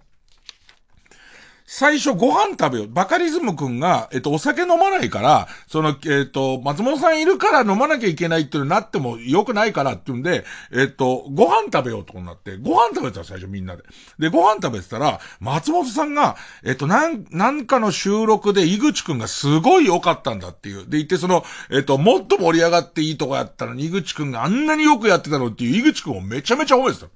[1.69, 2.87] 最初ご飯食べよう。
[2.87, 13.83] バカリズムくんが、えっと、お酒飲まないから、その、えっと、松本さんいるから飲まなきゃいけないっていうなっても良くないからっていうんで、えっと、ご飯食べようとになって、ご飯食べた最初みんなで。
[14.17, 20.89] で、ご飯食べてたら、松本さんが、えっと、なん、なんかの収録で井口くんがすごい良かったんだっていう。
[20.89, 27.07] で、言ってその、えっと、もっと盛り上がっていいとこやったのに井口くんがあんなによくやってたのっていう井口くんをめちゃめちゃ褒めてた。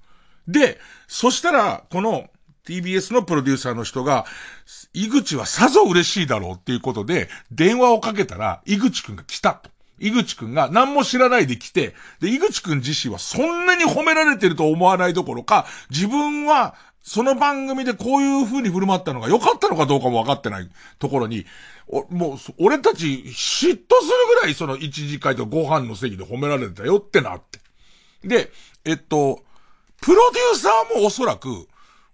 [0.46, 0.78] で、
[1.08, 2.28] そしたら、この、
[2.72, 4.26] TBS のプロデューサーの人が、
[4.94, 9.70] 井口はさぞ嬉しいだろうっていうことで、電話をかけたら、井口くんが来たと。
[10.00, 20.70] 井口くんが何も知らないで来て、で、井口くん自身はそんなに褒められてると思わないどころか、自分は、その番組でこういう風に振る舞ったのが良かったのかどうかも分かってない
[21.00, 21.46] ところに、
[21.88, 23.34] おもう、俺たち嫉妬
[23.66, 23.80] する
[24.40, 27.60] ぐらいその一次会とご飯の席で褒められてたよってなって。
[28.24, 28.52] で、
[28.86, 29.42] えっと、
[30.00, 31.68] プロデューサーもおそらく、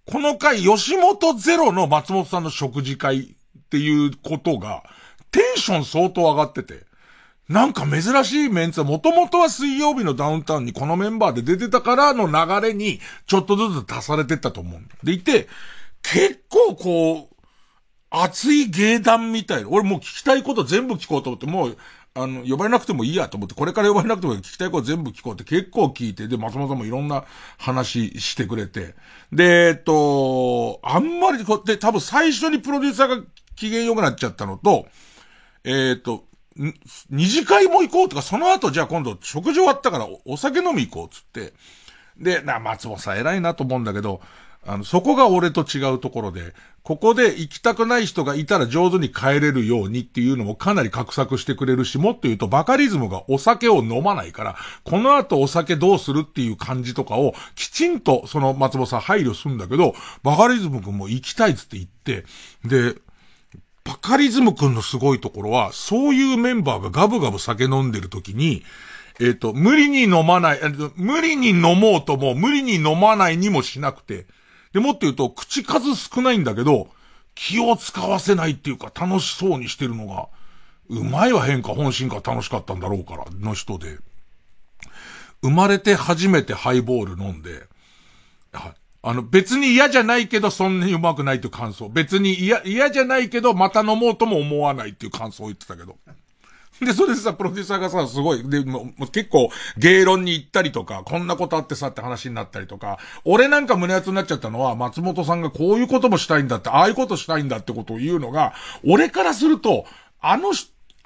[0.09, 3.25] この回、吉本ゼロの松本さんの食事会っ
[3.69, 4.83] ていうことが、
[5.31, 6.85] テンション相当上がってて、
[7.49, 14.81] なんか珍しいメンツは、もともとは水曜日のダウンタウンにこのメンバーで出てたからの流れに、ちょっとずつ足されてったと思う。
[15.05, 15.49] でいて、
[16.01, 17.35] 結構こう、
[18.09, 19.69] 熱い芸談みたいな。
[19.69, 21.77] 俺もう聞きたいこと全部聞こうと思って、もう、
[22.17, 27.25] あの、呼ばれなくてもいいやと思って、これから呼ばれなくても聞きたいこと全部聞こうって結構聞いて、で、松本さんもいろんな
[27.57, 28.95] 話してくれて。
[29.31, 33.23] で、えっと、あんまりこう、で、多分最初にプロデューサーが
[33.55, 34.87] 機嫌良くなっちゃったのと、
[35.63, 36.25] えっと、
[37.09, 41.53] 二次会も行こうとか、その後じゃあ今度食事終わったからお酒飲み行こうっつって。
[42.17, 44.21] で、な、松本さん偉いなと思うんだけど、
[44.67, 46.53] あの、そこが俺と違うところで、
[46.83, 62.25] ここで行きたくない人がいたら上手に帰れるようにっていうのもかなり画策してくれるし、もっと言うとバカリズムがお酒を飲まないから、この後お酒どうするっていう感じとかをきちんとその松本さん配慮するんだけど、バカリズム君も行きたいっつって言って、
[62.65, 62.99] で、
[63.85, 68.63] バカリズム君のすごいところは、そういうメンバーがガブガブ酒飲んでる時に、
[69.21, 70.59] えっ、と、無理に飲まない、
[70.95, 74.27] 無理に飲もうとも、無理に飲まないにもしなくて、
[74.73, 76.87] で、もっと言うと、口数少ないんだけど、
[77.35, 80.27] 気を使わせないっていうか、楽しそうにしてるのが、
[80.89, 83.97] うまいは変か本心か楽しかったんだろうから、の人で。
[85.43, 87.67] 生まれて初めてハイボール飲んで、
[89.03, 91.87] あの、別に嫌じゃないけど、そんなにうまくないという感想。
[91.89, 95.97] 別に嫌、嫌じゃないけど、また飲もうとも思わないっていう感想を言ってたけど。
[96.79, 108.53] で、それでさ、プロデューサーがさ、すごい、で、もう結構、芸論に行ったりとか、こんなことあってさって話になったりとか、俺なんか胸熱になっちゃったのは、松本さんがこういうこともしたいんだって、ああいうことしたいんだってことを言うのが、
[108.85, 109.85] 俺からすると、
[110.21, 110.51] あの、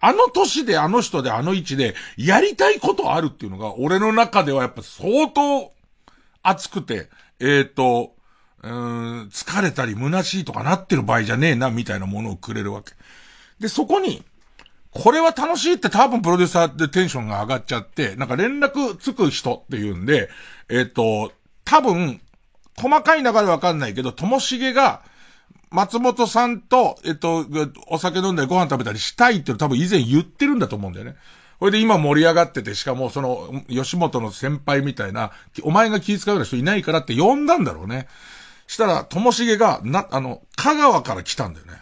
[0.04, 5.72] あの年であの人であの位置で、やりたいことあるっていうのが、俺の中ではやっぱ相当、
[6.44, 7.10] 熱くて、
[7.40, 8.16] えっ、ー、と、
[8.64, 12.94] うん、疲れたり虚しいとかなってる場合じゃねえな、みたいなものをくれるわけ。
[13.60, 14.24] で、そこに、
[14.92, 20.30] これは楽しいって多分プロデューサーでテンションが上がっちゃって、なんか連絡つく人っていうんで、
[20.70, 21.32] えっ、ー、と、
[21.64, 22.20] 多分、
[22.78, 25.02] 細かい流れわかんないけど、ともしげが、
[25.70, 27.46] 松本さんと、えっ、ー、と、
[27.88, 31.16] お酒飲んだりご飯食べたりしたいって多分以前言ってるんだと思うんだよね。
[31.60, 35.32] これで今盛り上がってて、しかもその、吉本の先輩みたいな、
[35.64, 38.08] お前が気遣うような人いないからって呼んだんだろうね。
[38.68, 41.81] したら、ともしげが、な、あの、香川から来たんだよね。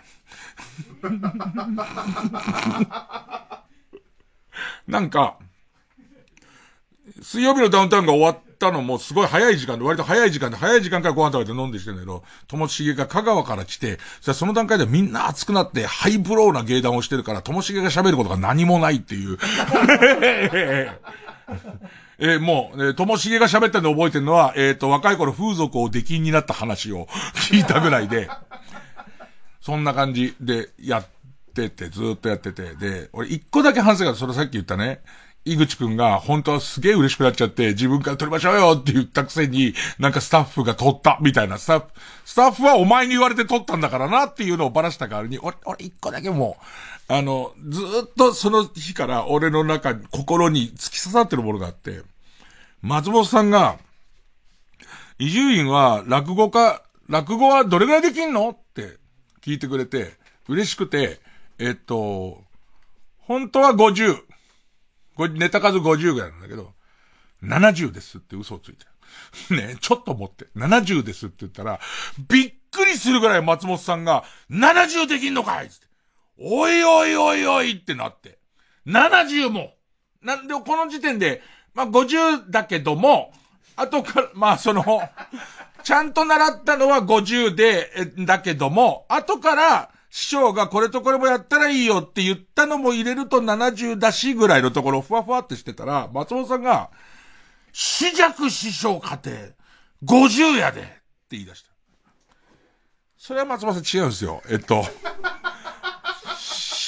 [4.88, 5.38] なんか、
[7.22, 19.38] 水曜日のダウンタウンが終わったのもすごい早い時間で、割と早い時間で、早い時間からご飯食べて飲んでしてんだけど、ともしげが香川から来て、その段階でみんな熱くなって、ハイブローな芸談をしてるから、ともしげが喋ることが何もないっていう。
[22.22, 27.08] えー、もう、えー、ともしげが喋ったんで覚えてるのは、えっ、ー、と、若い頃風俗を出禁になった話を
[27.50, 28.30] 聞いたぐらいで、
[29.70, 31.05] そんな感じでやっ
[31.53, 35.01] てて、ずっとやってて、で、俺一個だけ反省が、それさっき言ったね、
[35.45, 41.86] 井口くんが本当はすげえ嬉しくなっちゃって、自分から撮りましょうよって言ったくせに、なんかスタッフが撮ったみたいな、スタッフ、
[42.26, 46.57] スタッフはお前に言われて撮ったんだからなっていうのをばらした代わりに、俺、俺一個だけも
[47.09, 52.01] う、あの、ずっとその日から俺の中、心に突き刺さってるものがあって、
[52.82, 53.78] 松本さんが、
[55.20, 58.97] 伊集院は落語家、落語はどれぐらいできんのって
[59.42, 60.14] 聞いてくれて、
[60.48, 61.20] 嬉しくて、
[61.58, 62.44] えっと、
[63.20, 64.24] 本当は50。
[65.34, 66.74] ネタ数50ぐらいなんだけど、
[67.44, 68.86] 70ですって嘘をついて。
[69.54, 71.80] ねちょっと思って、70ですって言ったら、
[72.30, 75.76] びっくりするぐらい松本さんが、70できんのかいって。
[76.38, 78.40] おいおいおいおいってなって。
[78.86, 79.76] 70も。
[80.22, 81.42] なんで、この時点で、
[81.74, 83.34] まあ、50だけども、
[83.76, 84.84] 後から、まあ、その、
[85.84, 87.90] ちゃんと習ったのは50で、
[88.26, 96.90] だけども、後から、師匠がこれとこれもやったらいいよって言ったのも入れると70だしぐらいのところふわふわってしてたら、松本さんが、
[97.72, 99.20] 死弱師匠家
[100.04, 100.92] 庭、50やでって
[101.32, 101.70] 言い出した。
[103.18, 104.42] それは松本さん違うんですよ。
[104.50, 104.84] えっと、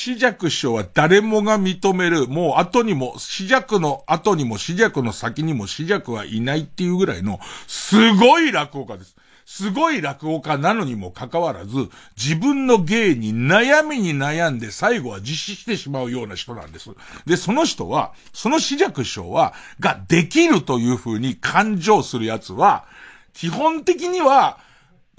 [0.01, 9.15] 死弱師匠は誰もが認める、もう後にも、死弱の後にも死弱の先にも死弱はいないっていうぐらいの、すごい落語家です。
[9.45, 11.87] すごい落語家なのにもかかわらず、
[12.17, 16.89] 自分の芸に悩みに悩んで最後は実施してしまうような人なんです。
[17.27, 22.85] で、その人は、その死弱師匠は、ができるという風に感情するやつは、
[23.33, 24.57] 基本的には、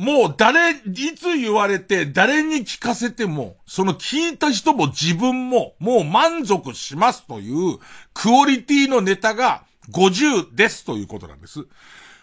[0.03, 7.79] もう誰、いつ言われて誰に聞かせても、その聞いた人も自分ももう満足しますという
[8.13, 11.69] クオリティのネタが50ですということなんです。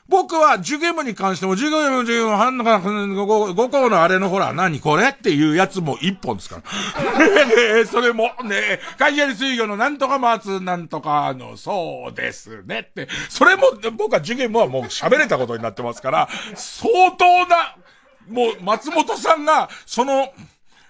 [0.10, 7.86] 僕は受験部に関しても、授業の授業半のか、5校のあれのほら、何これっていうやつも1本ですから。
[7.86, 17.76] それもね、会社に水魚のなんとか松なんとかの、そうですねって、それも僕は受験部はもう喋れたことになってますから、相当な、
[18.28, 20.34] もう松本さんが、その、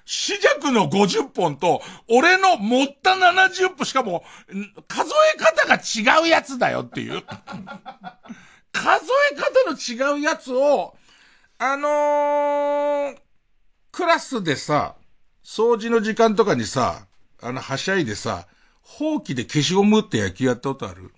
[0.05, 4.23] 死弱の50本と、俺の持った70本、しかも、
[4.87, 7.21] 数え方が違うやつだよっていう。
[8.71, 10.95] 数え方の違うやつを、
[11.57, 13.17] あのー、
[13.91, 14.95] クラスでさ、
[15.43, 17.07] 掃除の時間とかにさ、
[17.41, 18.47] あの、はしゃいでさ、
[18.81, 21.11] ほうきで消しゴムって野球やったことある？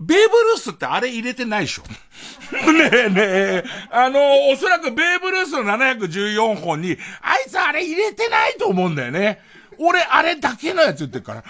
[0.00, 1.82] ベーブ・ルースってあれ入れてないでしょ？
[2.72, 3.64] ねえねえ。
[3.90, 9.40] あの、おそらくベーブ・ルースの714本に、あいつあれ入れてないと思うんだよね。
[9.78, 11.40] 俺、あれだけのやつ言ってるから。
[11.40, 11.44] ね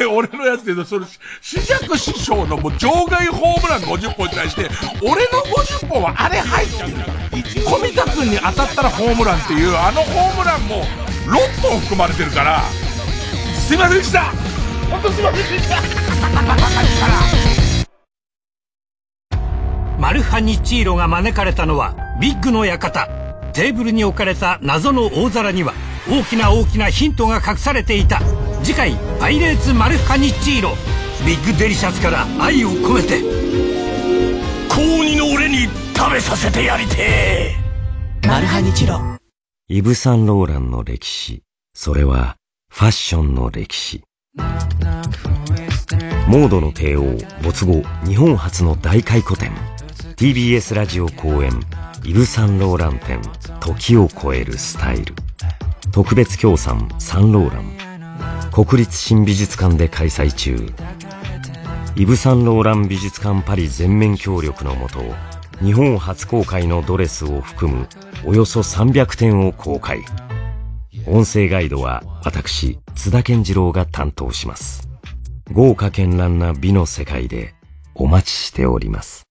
[0.00, 1.06] え、俺のやつで、それ、
[1.40, 4.68] 死弱師匠のもう場外ホームラン50本に対して、
[5.02, 7.22] 俺の50本はあれ入ってるから。
[7.64, 10.84] 小見田君に当たったらホームランっていう、あのホームランも
[11.26, 12.62] 6本含まれてるから、
[13.54, 14.24] すいませんでした
[14.90, 15.82] 本当すいませんでした
[19.98, 23.08] マルハニチーロが招かれたのは、ビッグの館。
[23.52, 25.74] テーブルに置かれた謎の大皿には、
[26.10, 28.20] 大きな大きなヒントが隠されていた。
[28.62, 30.76] 次回「パイレーツマルカニッチーロ」
[31.24, 33.20] ビッグデリシャスから愛を込めて。
[34.68, 37.56] 高2の俺に食べさせてやりてえ。
[38.26, 39.00] マルハニチロ。
[39.68, 41.42] イブ・サンローランの歴史。
[41.74, 42.36] それは
[42.70, 44.02] ファッションの歴史。
[46.26, 49.52] モードの帝王没後日本初の大回顧展。
[50.16, 51.52] TBS ラジオ公演
[52.04, 53.20] イブ・サンローラン展
[53.60, 55.14] 時を超えるスタイル
[55.90, 58.52] 特別協賛サンローラン。
[58.52, 60.56] 国立新美術館で開催中。
[61.96, 65.00] イブ・サンローラン美術館パリ全面協力のもと
[65.62, 67.86] 日本初公開のドレスを含む
[68.24, 70.02] およそ300点を公開。
[71.06, 74.88] 音声ガイドは私津田健次郎が担当します。
[75.52, 77.54] 豪華絢爛な美の世界で
[77.94, 79.26] お待ちしております。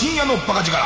[0.00, 0.78] 深夜のバカ力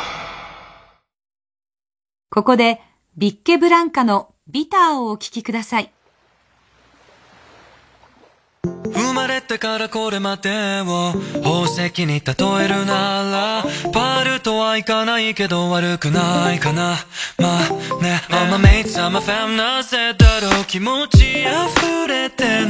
[2.31, 2.81] ここで
[3.19, 5.93] ビッケブランカのビターをお聴きください。
[9.13, 16.97] 生まれてからこれまでを宝石に例えるならパールとはいかないけど悪くないかな。
[17.39, 20.65] まあね I'm a mate, I'm a fam なぜだろう。
[20.67, 22.69] 気持ち溢れて抜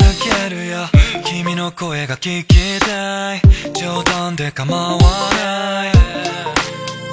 [0.48, 0.78] けるよ。
[1.24, 3.42] 君の声が聞きたい。
[3.74, 5.92] 冗談で構わない。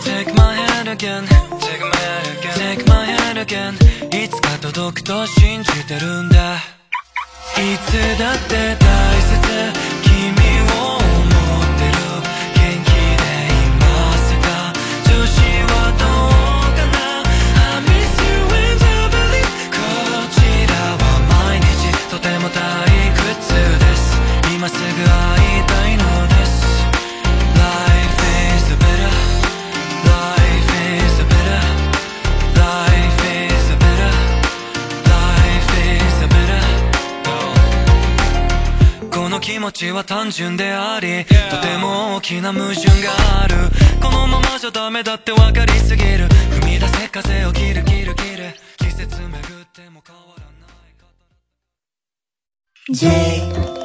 [0.03, 1.25] Take my hand again.
[1.59, 2.77] Take my hand again.
[2.77, 4.25] Take my hand again.
[4.25, 6.78] いつか届くと信じてるんだ。
[7.57, 9.39] いつだって大切。
[10.03, 10.11] 君
[10.79, 11.68] を思う。
[40.09, 43.55] 単純でありとても大きな矛盾がある。
[44.01, 46.27] このままじゃダメだって分かりすぎる。
[46.59, 48.55] 踏み出せ風を切る切る切る。
[48.77, 49.31] 季節巡っ
[49.71, 50.49] ても変わらな
[52.87, 53.78] い J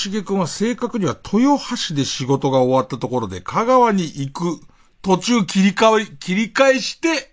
[0.00, 4.60] ともしげくんは正確には豊橋で仕事が終わったところで香川に行く
[5.02, 7.30] 途中切り替え、切り返して、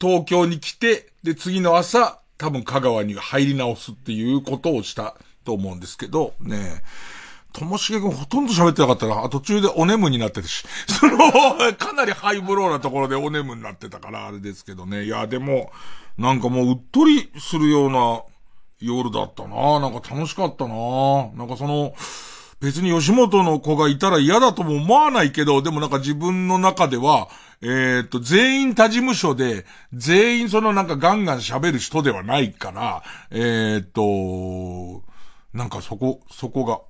[0.00, 6.82] 東京に来て、で、次の朝、多分香川に入り直すっていうことをしたと思うんですけど、ね
[7.52, 9.28] ともしげくんほとんど喋ってなかったな。
[9.28, 10.66] 途中でお眠になってたし。
[10.88, 11.18] その、
[11.78, 15.04] かなりハイブローなところでお眠になってたから、あれですけどね。
[15.04, 15.70] いや、でも、
[16.18, 18.22] なんかもううっとりするような
[18.86, 20.74] 夜だったななんか楽しかったな
[21.34, 21.94] なんかその、
[22.60, 27.28] 別に吉本の子がいたら嫌だとも思わないけど、でもなんか自分の中では、
[27.60, 35.02] えっ、と、全員他事務所で、全員そのなんかガンガン喋る人ではないから、えっ、と、
[35.52, 36.80] なんかそこ、そこが。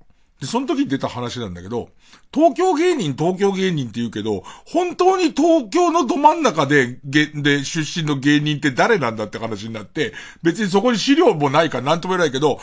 [0.44, 1.88] で、その時に出た話なんだけど、
[2.32, 12.60] 東京芸人、東京芸人って言うけど、本当に東京のど真ん中で、げ、で、出身の芸人って誰なんだって話になって、別にそこに資料もないからなんとも言えないけど、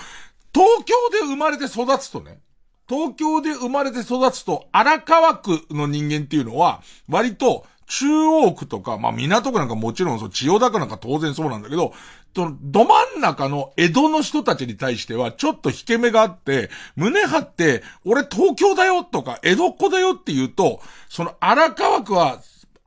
[0.53, 2.39] 東京で生まれて育つとね、
[2.87, 11.93] 東京で生まれて育つと、荒川区の人間っていうのは、割と、中央区とか、まあ港区なんかもちろんそう、千代田区なんか当然そうなんだけど、
[12.35, 22.41] その、ど真ん中の江戸の人たちに対しては、ちょっと引け目があって、胸張って、俺東京だよとか、江戸っ子だよって言うと、その荒川区は、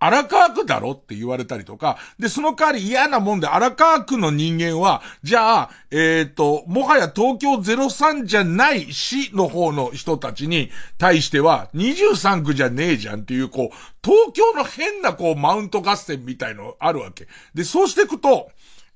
[0.04, 17.26] 荒川区だろって言われたりとか、で、その代わり嫌なもんで荒川区の人間は、じゃあ、えっ、と、もはや東京03じゃない市の方の人たちに対しては、23区じゃねえじゃんっていう、こう、東京の変なこう、マウント合戦みたいのあるわけ。
[17.54, 18.50] で、そうしていくと、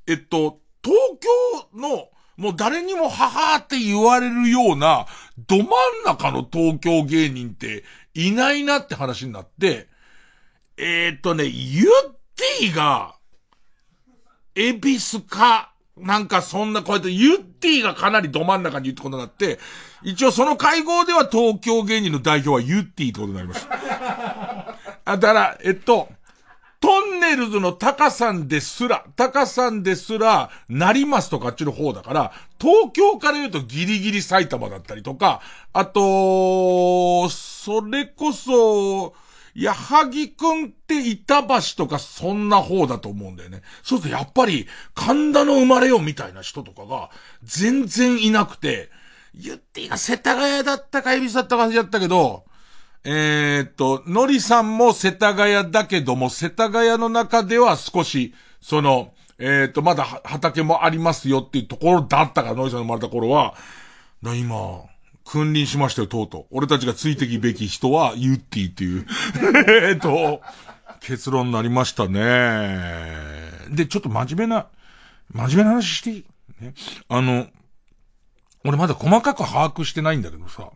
[0.08, 5.06] えっと、東京の、もう誰にも母って言われるような、
[5.46, 5.68] ど真ん
[6.06, 7.84] 中の東京芸人って
[8.14, 9.86] いないなって話になって、
[10.78, 11.90] えー、っとね、ユッ
[12.36, 13.16] ティが、
[14.54, 19.58] エビスか、なんかそんな、こうやってユッティがかなりど真ん中にいるってことになって、
[20.02, 24.78] 一応その会合では東京芸人の代表はユッティってことになりました。
[25.04, 26.08] あ、だから、えっと、
[26.80, 35.40] トンネルズのタカさんですら、タカさんですら、なりますとかっちの方だから、東京から言うとギリギリ埼玉だったりとか、
[35.72, 39.14] あと、それこそ、
[39.54, 43.62] 矢作くんって板橋とかそんな方だと思うんだよね。
[43.82, 47.10] そうするとやっぱり、神田の生まれよみたいな人とかが、
[47.42, 48.90] 全然いなくて、
[49.34, 52.44] 言っていいか、世田谷だったか、恵比寿だったか忘れちゃったけど、
[53.10, 63.54] えー、っと、のりさんも世田谷だけども、世田谷の中では少し、その、えー、っと、まだ畑もありますよっていうところだったから、のりさんの生まれた頃は、
[64.22, 64.82] だ今、
[65.24, 66.46] 君臨しましたよ、とうとう。
[66.50, 69.06] 俺たちがついてきべき人は、ユッティっていう、
[69.88, 70.42] えっと、
[71.00, 72.20] 結論になりましたね。
[73.70, 74.66] で、ちょっと真面目な、
[75.32, 76.24] 真面目な話していい、
[76.60, 76.74] ね、
[77.08, 77.46] あの、
[78.66, 80.68] 俺まだ細かく把握してないんだけどさ、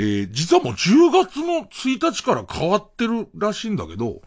[0.00, 4.22] えー、実はもう10月の1日から変わってるらしいんだけど、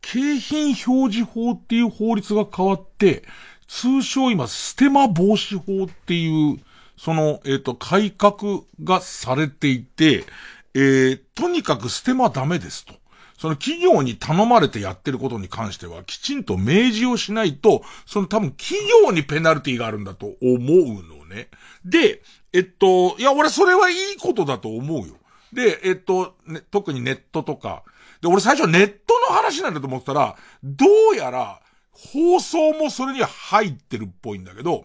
[0.00, 3.24] 景品表示法っていう法律が変わって、
[3.66, 6.58] 通称今、ステマ防止法っていう、
[6.96, 10.24] その、えっ、ー、と、改革がされていて、
[10.72, 12.94] えー、とにかくステマダメですと。
[13.36, 21.48] その企業に頼まれてやってることに関しては、きちんと明示をしないと、その多分企業にペナルティがあるんだと思うのね。
[21.84, 22.22] で、
[22.54, 25.17] えっと、いや、俺それはいいことだと思うよ。
[25.52, 27.82] で、えっと、ね、特にネットとか。
[28.20, 31.60] で、俺最初ネットの話なんだと思ったら、どうやら、
[31.92, 34.84] 放送もそれに入ってるっぽいんだけど、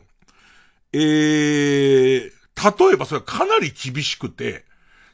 [0.94, 2.32] えー、
[2.88, 4.66] 例えばそれかなり厳しくて、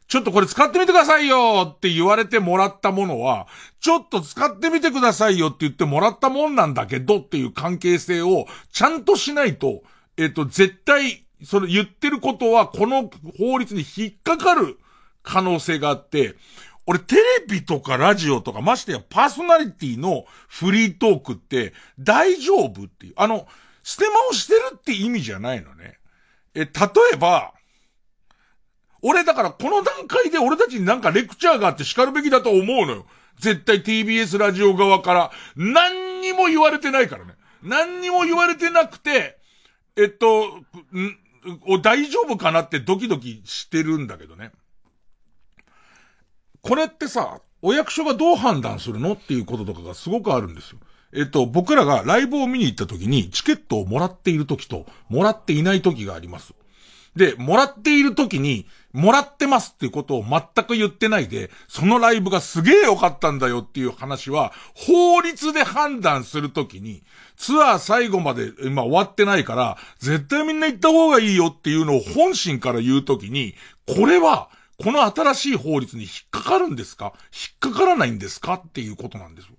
[0.07, 3.47] ちょっとこれ使ってみてくださいよって言われてもらったものは、
[3.79, 9.83] ちょっと使ってみてくださいよって言ってもらったもんなんだけどっていう関係性をちゃんとしないと、
[10.17, 14.79] えっ、と、絶対、その言ってることはこの法律に引っかかる
[15.23, 16.35] 可能性があって、
[16.85, 23.13] 俺テレビとかラジオとかましてやパーソナリティのフリートークって大丈夫っていう。
[23.15, 23.47] あの、
[23.83, 25.99] ステマをしてるって意味じゃないのね。
[26.55, 26.69] え、例
[27.13, 27.53] えば、
[29.01, 33.05] 俺だからこの段階で俺たちになんかレクチャーがあって叱るべきだと思うのよ。
[33.37, 37.35] 絶対 TBS ラジオ側から何にも言われてないからね。
[37.61, 39.37] 何にも言われてなくて、
[39.95, 41.17] えっと、ん、
[41.67, 44.51] お大丈夫かなってドキドキしてるんだけどね。
[46.61, 50.79] これってさ、お役所がどう判断するのっていうこととかがすごくあるんですよ。
[51.13, 56.53] えっと、僕らがライブを見に行った時にチケットをもらっている時と、もらっていない時があります。
[57.15, 67.03] で、もらっている時に、もらってますっていうことを全く言ってないで、そのライブがすげえ良かったんだよっていう話は、法律で判断するときに、
[67.35, 73.55] ツアー最後まで今終わってないから、絶対みんな行った方がいいよっていうのを本心から言うときに、
[73.87, 74.49] これは、
[74.81, 77.13] この新しい法律に引っかかるんですか？
[77.61, 78.53] 引っかからないんですか？
[78.55, 79.51] っていうことなんですよ。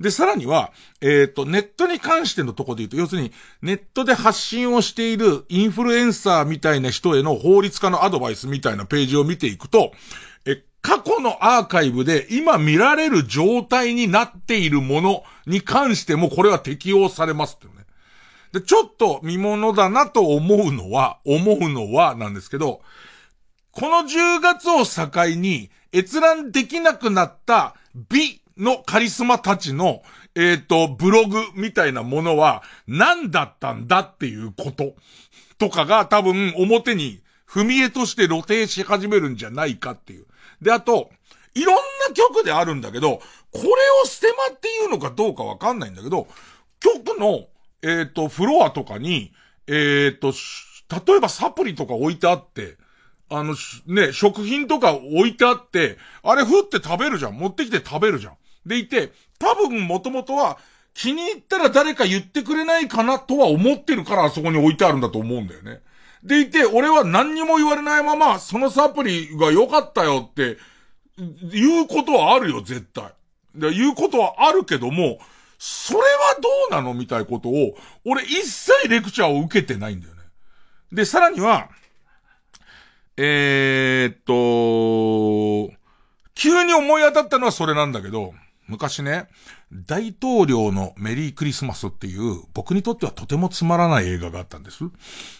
[0.00, 9.92] で、さらには、えっ、ー、と、ネットに関してのところで言うと、要するに、ネットで発信をしているインフルエンサーみたいな人への法律家のアドバイスみたいなページを見ていくと、
[10.44, 17.86] え、過去のアーカイブで今見られる状態になっているものに関してもこれは適用されますってね。
[18.52, 22.82] で、ちょっと見物だなと思うのは、思うのはなんですけど、
[23.78, 27.76] この10月を境に閲覧できなくなった
[28.08, 30.00] 美のカリスマたちの、
[30.34, 34.94] えっ、ー、と、ブログみたいなものは何だったんだっていうこと
[35.58, 40.26] とかが多分表に踏み絵として露呈し始めるんじゃないかっていう。
[40.62, 41.10] で、あと、
[41.54, 43.68] いろんな曲であるんだけど、これ
[44.02, 46.28] をステマっていうのかどうかわかんないんだけど、
[46.80, 47.44] 曲の、
[47.82, 49.34] えっ、ー、と、フロアとかに、
[49.66, 49.72] え
[50.14, 50.32] っ、ー、と、
[51.12, 52.78] 例えばサプリとか置いてあって、
[53.28, 53.56] あの、
[53.86, 57.36] ね、食品とか置いてあって、あれふって食べるじゃん。
[57.36, 58.36] 持ってきて食べるじゃん。
[58.64, 60.58] でいて、多分もともとは
[60.94, 65.80] 気に入ったら誰か言ってくれないかなとは思ってるからあそこに置いてあるんだと思うんだよね。
[66.22, 70.56] でいて、俺は何にも言われないまま、そのサプリが良かったよって、
[71.52, 73.12] 言うことはあるよ、絶対。
[73.54, 75.18] で言うことはあるけども、
[75.58, 76.04] それは
[76.42, 80.22] どうなのみたいなことを、俺一切レクチャーを受けてないんだよね。
[80.92, 81.68] で、さらには、
[83.18, 85.74] えー、っと、
[86.34, 88.34] 急に思い当たったのはそれなんだけど、
[88.68, 89.28] 昔ね、
[89.72, 94.84] 大統領のメリークリスマスっていう、僕にとってはとてもつまらない映画があったんです。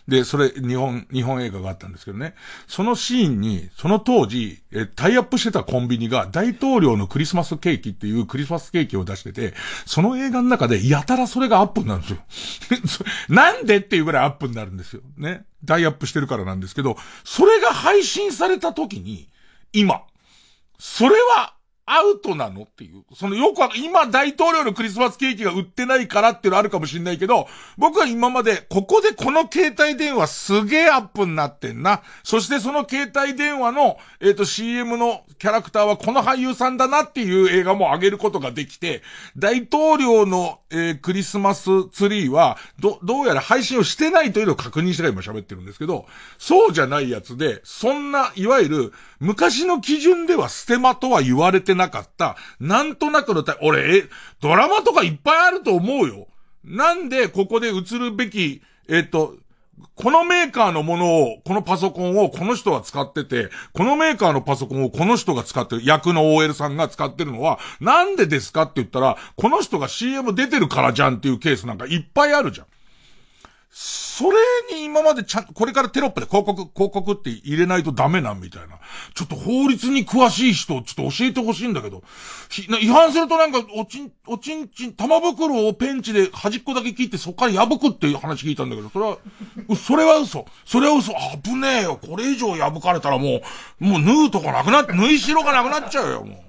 [0.06, 2.34] で、それ、日本、日本映画があったんですけどね。
[2.66, 9.54] そのシーンに、その当時、え、タイアップしてたコンビニが、大統領のクリスマスケーキっていうクリスマスケーキを出してて、
[9.86, 13.06] その映画の中で、やたらそれがアップになるんですよ。
[13.28, 15.02] なんでっていうぐらいアップになるんですよ。
[15.16, 15.44] ね。
[15.64, 19.28] ダイアップしてるからなんですけど、それが配信された時に、
[19.72, 20.02] 今、
[20.78, 21.55] それは
[21.86, 23.04] アウトなのっていう。
[23.14, 27.46] そのよく今大統領のクリスマスケーキが売ってないからっていうのあるかもしれないけど、
[27.78, 32.02] 僕は今まで、ここでこの携帯電話すげえアップになってんな。
[32.24, 39.02] そしてその携帯電話の、えっ、と CM のキャラクターはこの俳優さんだなっていう映画も上げることができて、
[39.36, 46.06] 大統領の、えークリスマスツリーは、ど、どうやら配信をしてないというのを確認してから今喋ってるんですけど、
[46.38, 54.04] そうじゃないやつで、そんな、いわゆる、昔の基準ではステマとは言われてなかった、なんとなくのた、俺、え、
[54.40, 56.26] ドラマとかいっぱいあると思うよ。
[56.64, 59.36] なんでここで映るべき、えっと、
[59.94, 72.66] このメーカーのものを、このパソコンをこの人は使ってて、このメーカーのパソコンをこの人が使ってる、役の OL さんが使ってるのは、なんでですかって言ったら、この人が CM 出てるからじゃんっていうケースなんかいっぱいあるじゃん。
[73.70, 74.36] それ
[74.74, 78.78] に今までちゃん、これからテロップで広告、広告って入れないとダメなんみたいな。
[79.14, 82.02] ちょっと法律に詳しい人、ちょっと教えてほしいんだけど、
[82.80, 89.18] 違反するとなんか、おちん、おちんちん、玉袋をペンチで端っこだけ切ってそっから破くっていう話聞いたんだけど、それは、
[89.76, 90.46] それは嘘。
[90.64, 91.12] それは嘘。
[91.42, 92.00] 危ねえよ。
[92.00, 93.42] これ以上破かれたらも
[93.80, 96.46] う、もう縫うとこなくなって、縫い代がなくなっちゃうよ、もう。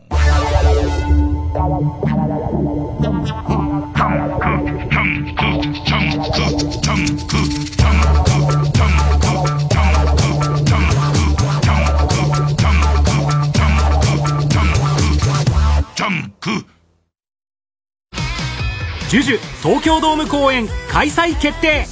[19.09, 21.85] ジュジュ東京ドーム公演開催決定。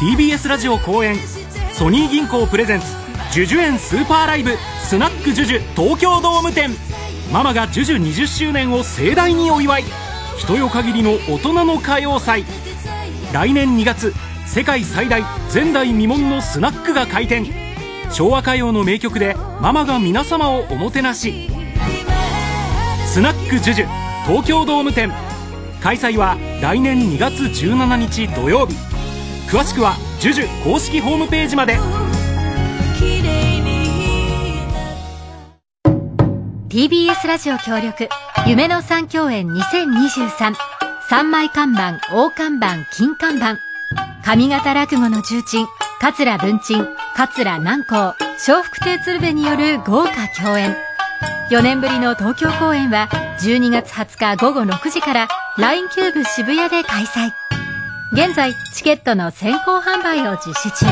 [0.00, 1.16] TBS ラジオ公演。
[1.72, 2.86] ソニー銀行プレゼンツ。
[3.32, 4.56] ジュジュ園スーパーライブ。
[4.80, 6.70] スナックジュジュ東京ドーム店。
[7.32, 9.84] ママがジュジュ20周年を盛大にお祝い。
[10.36, 12.44] 人よ限りの大人の歌謡祭。
[13.32, 14.12] 来年2月
[14.46, 15.22] 世界最大
[15.54, 17.46] 前代未聞のスナックが開店。
[18.10, 21.61] 昭和歌謡の名曲でママが皆様をおもてなし。
[23.12, 23.86] スナックジュジュ
[24.26, 25.12] 東京ドーム店。
[25.82, 28.74] 開催は来年2月17日土曜日。
[29.50, 31.78] 詳しくはジュジュ公式ホームページまで。
[36.70, 38.08] TBS ラジオ協力
[38.46, 40.54] 夢の三共演2023
[41.10, 43.58] 三枚看板大看板金看板。
[44.24, 45.66] 上方落語の重鎮
[46.00, 48.14] 桂文鎮桂南光。
[48.38, 50.74] 笑福亭鶴瓶による豪華共演。
[51.52, 55.28] 4年ぶりの東京公演は12月20日午後6時から
[55.58, 57.30] LINE キューブ渋谷で開催。
[58.14, 60.86] 現在チケットの先行販売を実施中。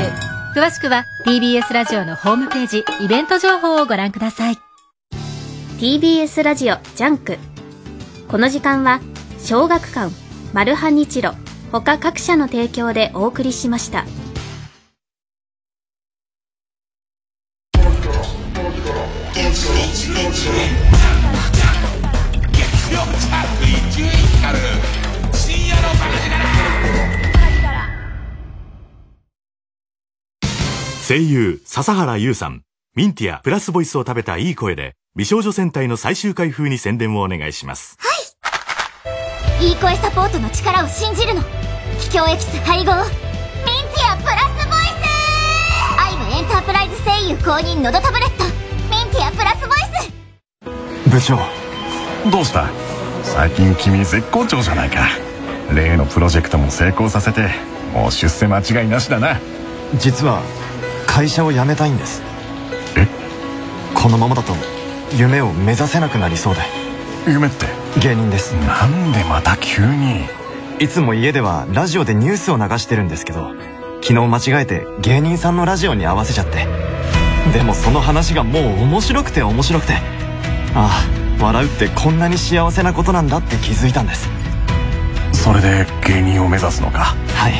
[0.54, 4.58] 詳しくは TBS ラジオのホームページイベント情報をご覧ください。
[5.78, 7.38] TBS ラジオ JUNK。
[8.28, 9.00] この時間は
[9.38, 10.14] 小学館
[10.52, 11.32] マルハニチロ
[11.72, 14.04] 他各社の提供でお送りしました。
[31.10, 32.62] 声優、笹原優さん。
[32.94, 37.98] ミンティア、プラスボイスを食べたいい声で、美少女戦隊の最終回風に宣伝をお願いします。
[37.98, 38.08] は。
[39.60, 39.72] い。
[39.72, 41.42] い声サポートの力を信じるの。
[41.98, 42.84] 秘境エキス配合。
[42.84, 46.00] ミンティアプラスボイス。
[46.00, 48.44] アイムエンタープライズ声優公認のどタブレット。
[48.88, 50.19] ミンティアプラスボイス。
[51.10, 51.38] 部長。
[52.30, 52.68] どうした？
[53.24, 55.08] 最近君絶好調じゃないか。
[55.74, 57.48] 例のプロジェクトも成功させて
[57.92, 59.40] もう出世間違いなしだな。
[59.98, 60.42] 実は
[61.06, 62.22] 会社を辞めたいんです。
[62.96, 63.06] え？
[63.94, 64.54] このままだと
[65.16, 66.60] 夢を目指せなくなりそうで。
[67.26, 67.66] 夢って？
[68.00, 68.52] 芸人です。
[68.54, 70.26] なんでまた急に？
[70.78, 73.52] いつも家ではラジオでニュースを流してるんですけど
[74.00, 76.66] 昨日間違えて芸人さんのラジオに合わせちゃって。
[77.52, 79.94] でもその話がもう面白くて面白くて
[80.74, 81.04] あ
[81.38, 84.28] あ笑うってこんなに幸せなことなんだって気づいたんです。
[85.32, 87.16] それで芸人を目指すのか？
[87.34, 87.54] はい。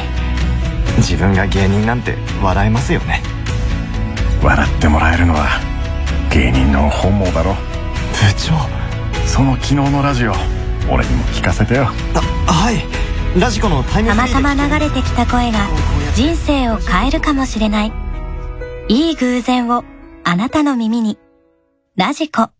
[0.99, 3.23] 自分が芸人なんて笑えますよね。
[4.43, 5.49] 笑ってもらえるのは
[6.31, 7.55] 芸人の本望だろ。
[7.55, 7.59] 部
[8.37, 8.55] 長。
[9.27, 10.33] その昨日のラジオ
[10.91, 11.87] 俺にも聞かせてよ。
[12.47, 13.39] はい。
[13.39, 15.59] ラジコのタイムたフリーでまたま流れてきた声が
[16.15, 17.93] 人生を変えるかもしれない。
[18.89, 19.85] いい偶然を
[20.25, 21.19] あなたの耳に。
[21.97, 22.51] ラジコ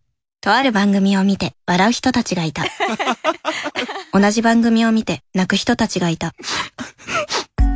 [0.41, 2.63] とある番組を見て笑う人たちがいた。
[4.11, 6.33] 同じ番組を見て泣く人たちがいた。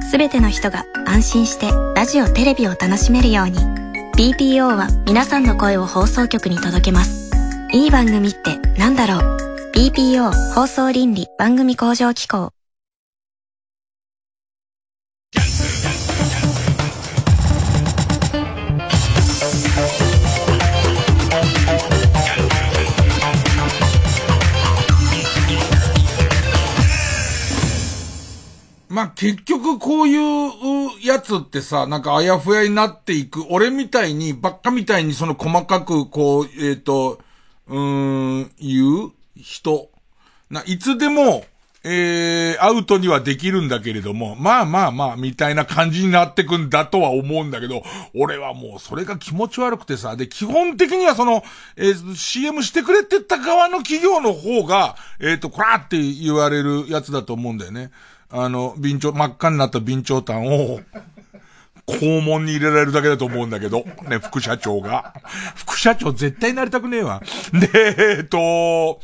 [0.09, 3.59] すべての人が安心してラジオテレビを楽しめるように
[4.17, 7.31] BPO は皆さんの声を放送局に届けます。
[7.71, 12.51] いい番組ってなんだろう ?BPO 放送倫理番組向上機構
[28.95, 37.19] まあ、結局こういうやつってさ、なんかあやふやになっていく、俺みたいに、ばっかみたいにその細かくこう、えっ、と、
[37.67, 39.89] うーん、言う人。
[40.49, 41.43] な、いつでも、
[41.83, 47.83] えー、アウトにはできるんだけれども、まあまあまあ、みたいな感じになってくんだとは思うんだけど、
[48.15, 51.43] 俺はもうそれが気持ち悪くてさ、で、基本的にはその、
[51.75, 57.91] えー CM してくれてった側の企業の方が、えっ、と、こらーって言われるやつだと思うんだよね。
[58.29, 60.79] あの、備長、真っ赤になった備長炭を、
[61.87, 65.13] 肛門に入れられるだけだと思うんだけど、ね、副社長が。
[65.55, 67.21] 副社長絶対なりたくねえわ。
[67.53, 68.99] で、えっと、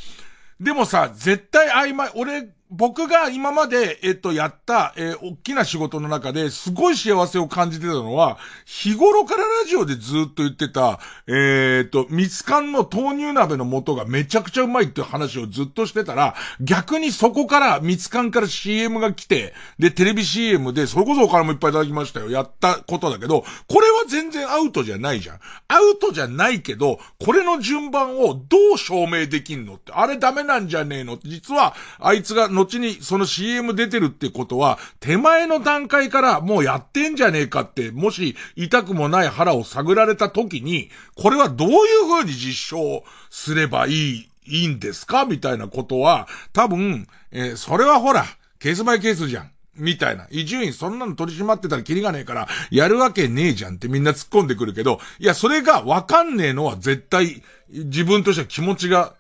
[0.60, 22.30] でもさ、絶対曖昧、俺、僕が今まで、えっと、やった、えー大きな仕事の中ですごい幸せを感じてたのは、日頃からラジオでずっと言ってた、えっと、ミツカンの豆乳鍋の素がめちゃくちゃうまいっていう話をずっとしてたら、逆にそこから、ミツカンから CM が来て、で、テレビ CM で、それこそお金もいっぱいいただきましたよ。
[22.30, 25.40] やったことだけど、これは全然アウトじゃないじゃん。
[25.68, 45.26] アウトじゃないけど、これの順番をどう証明できんのって、あれダメなんじゃねえのって、実は、あいつが後にその CM 出てるってことは、手前の段階からもうやってんじゃねえかって、もし痛くもない腹を探られた時に、これはどういう風に実証すればいい、いいんですか？
[45.26, 48.26] みたいなことは、多分、えーそれはほら、
[48.60, 49.52] ケースバイケースじゃん。
[49.76, 50.28] みたいな。
[50.30, 59.14] 伊集院そんなの取り締まってたらキリがねえから、やるわけねえじゃんってみんな突っ込んでくるけど、いや、それがわかんねえのは絶対、自分としては気持ちが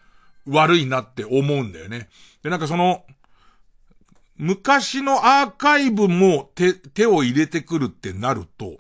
[0.47, 2.09] 悪いなって思うんだよね。
[2.43, 3.05] で、なんかその、
[4.41, 8.77] 昔のアーカイブも手、手を入れてくるってなると、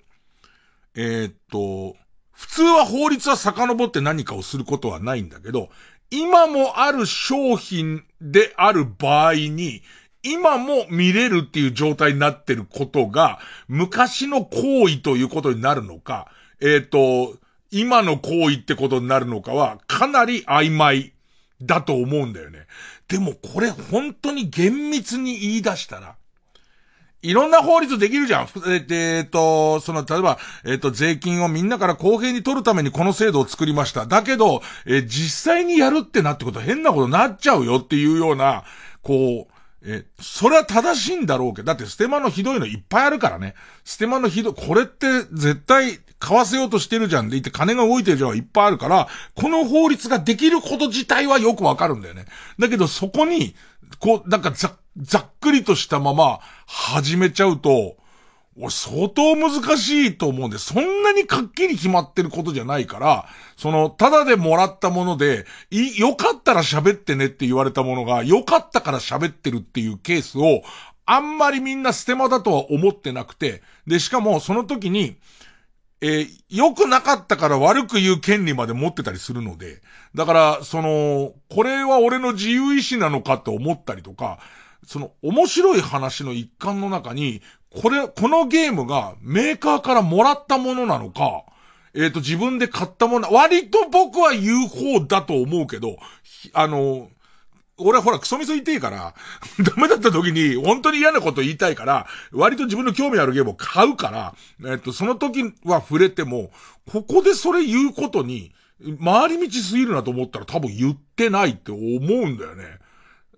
[0.95, 1.95] えーっと、
[2.31, 5.69] 普通は法律は遡って何かをすることはないんだけど、
[6.09, 9.83] 今もある商品である場合に、
[10.23, 13.37] 今も見れるっていう状態になってることが、
[13.67, 17.37] 昔の行為ということになるのか、えーっと、
[17.69, 21.13] 今の行為ってことになるのかは、かなり曖昧
[21.61, 22.65] だと思うんだよね。
[23.11, 26.15] でもこれ本当に厳密に言い出したら、
[27.21, 28.47] いろんな法律できるじゃん。
[28.69, 34.05] えっとえっと、その、例えば、えっと、税金をみんなから公平に取るためにこの制度を作りました。
[34.05, 38.63] だけど、えー実際にやるってなってこと変なことになっちゃうよっていうような、
[39.01, 39.53] こう、
[39.83, 43.55] え、それは正しいんだろうけど、だってステマのひどいのいっぱいあるからね。
[43.83, 52.25] ステマのひど、これって絶対買わせようとしてるじゃんで言って金が動いてるじゃんいっぱいあるから、この法律ができること自体はよくわかるんだよね。
[52.59, 53.55] だけどそこに、
[53.99, 57.97] こう、なんかざ、ざっくりとしたまま始めちゃうと、
[58.57, 63.25] 俺相当難しいと思うんで、そんなにかっきり決まってることじゃないから、
[63.57, 70.61] その、ただでもらったもので、い、よかったら喋ってねって言われたものが、よかったから喋ってるっていうケースを、
[71.05, 75.15] あんまりみんなステマだとは思ってなくて、で、しかもその時に、
[76.01, 79.81] えー良くなかったから悪く言う権利まで持ってたりするので、
[80.13, 84.39] だから、その、これは俺の自由意志なのかって思ったりとか、
[84.85, 87.41] その、面白い話の一環の中に、
[87.81, 91.45] これ、このゲームがメーカーからもらったものなのか、
[91.93, 95.95] えっ、と、自分で買ったもの、割と僕は言う方だと思うけど、
[96.53, 97.07] あの、
[97.81, 99.13] 俺はほらクソみそ言っていいから、
[99.63, 104.35] ダメだった時に本当に嫌なこと言いたいから、割と自分の興味あるゲームを買うから、
[104.71, 106.51] えっと、その時は触れても、
[106.91, 108.51] ここでそれ言うことに、
[109.03, 112.79] 回り道すぎるなと思ったら多分言ってないって思うんだよね。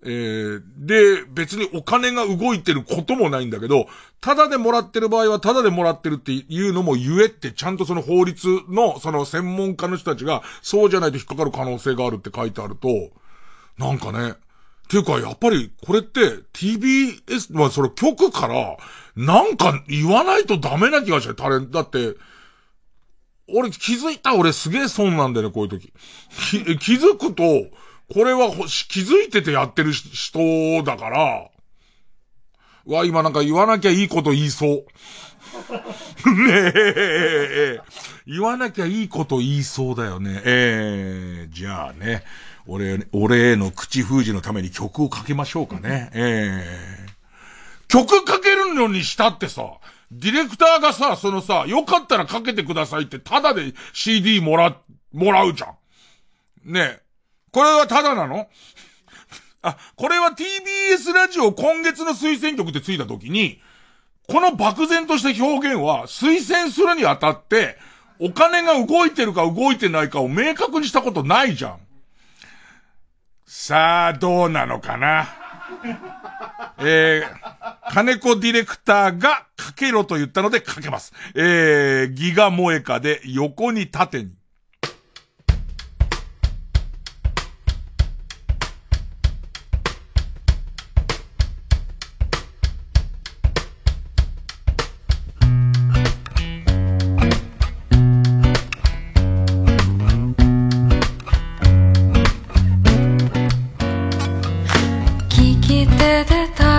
[0.06, 3.86] えーで、別にお金が動いてることもないんだけど、
[4.20, 12.88] ただでもらってる場合はただでもらってるっていうのも言えってちゃんとその法律のその専門家の人たちがそうじゃないと引っかかる可能性があるって書いてあると、
[13.78, 16.20] なんかね、っていうかやっぱりこれって
[16.52, 18.76] TBS、まあその局から
[19.16, 22.16] なんか言わないとダメな気がして、タレントだって、
[23.48, 25.92] 俺気づいた俺すげえ損なんだよね、こういう時。
[26.78, 27.44] 気づくと、
[28.12, 31.50] これはほし気づいててやってる人だから、
[32.86, 34.84] わ、今なんか言わなきゃいいこと言いそう。
[36.46, 37.80] ねえ、
[38.26, 40.42] 言わなきゃいいこと言いそうだよね。
[40.44, 42.24] ええじゃあね、
[42.66, 46.10] 俺、俺への口封じのために曲をかけましょうかね。
[46.14, 47.14] ええ
[47.88, 49.78] 曲かけるのにしたってさ、
[50.10, 54.76] ディレクターがさ、そのさ、よかったらかけてくださいってタダで CD もら、
[55.12, 56.72] もらうじゃん。
[56.72, 57.02] ねえ。
[57.52, 58.48] これはタダなの？
[59.62, 63.60] あ、これは TBS ラジオ今月の推薦曲ってついた時に、
[64.28, 67.76] この漠然とした表現は推薦するにあたって、
[68.18, 71.83] お金が動いてるか動いてないかを明確にしたことないじゃん。
[73.56, 75.28] さあ、どうなのかな？
[76.80, 81.12] えー、金子ディレクターがかけろと言ったのでかけます。
[81.36, 84.32] えー、ギガ萌えかで横に縦に。
[106.14, 106.73] けてた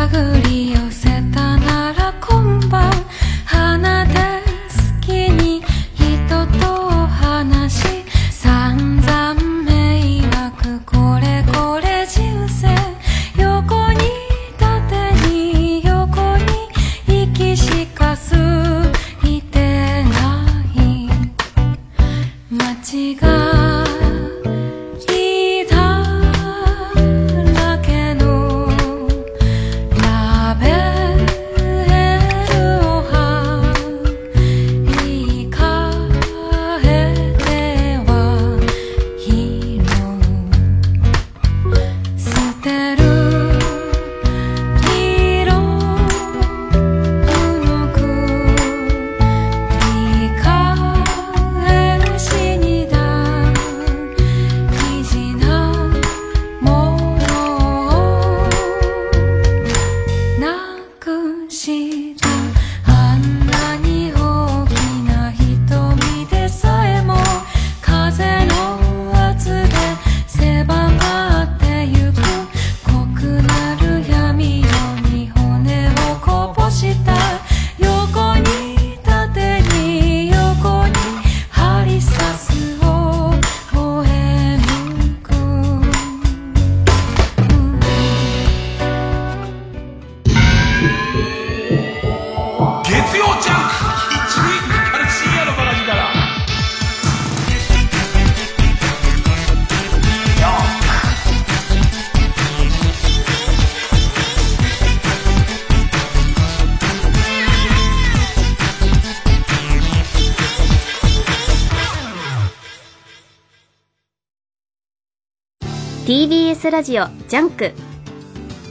[116.66, 117.74] スラジオジャンク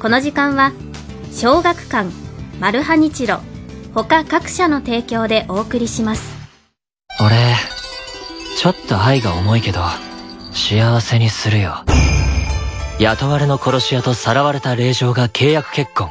[0.01, 0.73] この時間は
[1.31, 2.11] 小学館
[2.59, 3.39] マルハニチロ
[3.95, 6.37] 他各社の提供でお送りします
[7.21, 7.55] 俺、
[8.59, 9.79] ちょっと愛が重いけど、
[10.51, 11.85] 幸せにするよ。
[12.99, 16.11] 雇われの殺し屋とさらわれた令嬢が契約結婚。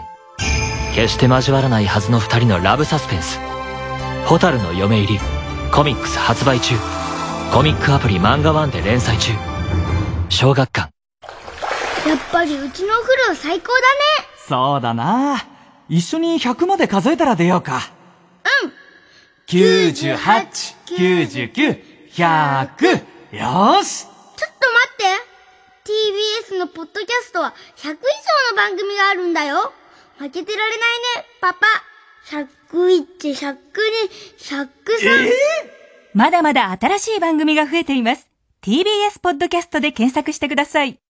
[0.96, 3.42] 決して交わらないはずの二人のラブサスペンス。
[4.26, 5.20] ホタルの嫁入り。
[5.74, 6.76] コミックス発売中。
[7.52, 9.34] コミックアプリ漫画ワンで連載中。
[10.30, 10.93] 小学館。
[12.34, 15.46] やっぱりうちのお風呂最高だねそうだな。
[15.88, 17.92] 一緒に100まで数えたら出ようか。
[18.64, 18.74] うん
[19.46, 20.16] 98、
[20.88, 22.96] 99、100。
[22.96, 24.06] よーし。
[24.06, 27.98] ちょっと待って TBS のポッドキャストは100以上
[28.52, 29.72] の番組があるんだよ
[30.18, 30.80] 負けてられない
[31.18, 31.68] ね、パパ
[32.72, 33.58] 101、102、
[34.40, 35.32] 103、
[36.16, 38.28] まだまだ新しい番組が増えています。
[38.64, 41.03] TBS ポッドキャストで検索してください。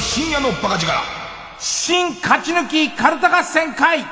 [0.00, 0.92] 深夜のバカ力。
[1.58, 4.04] 新勝ち抜きカルタ合戦会。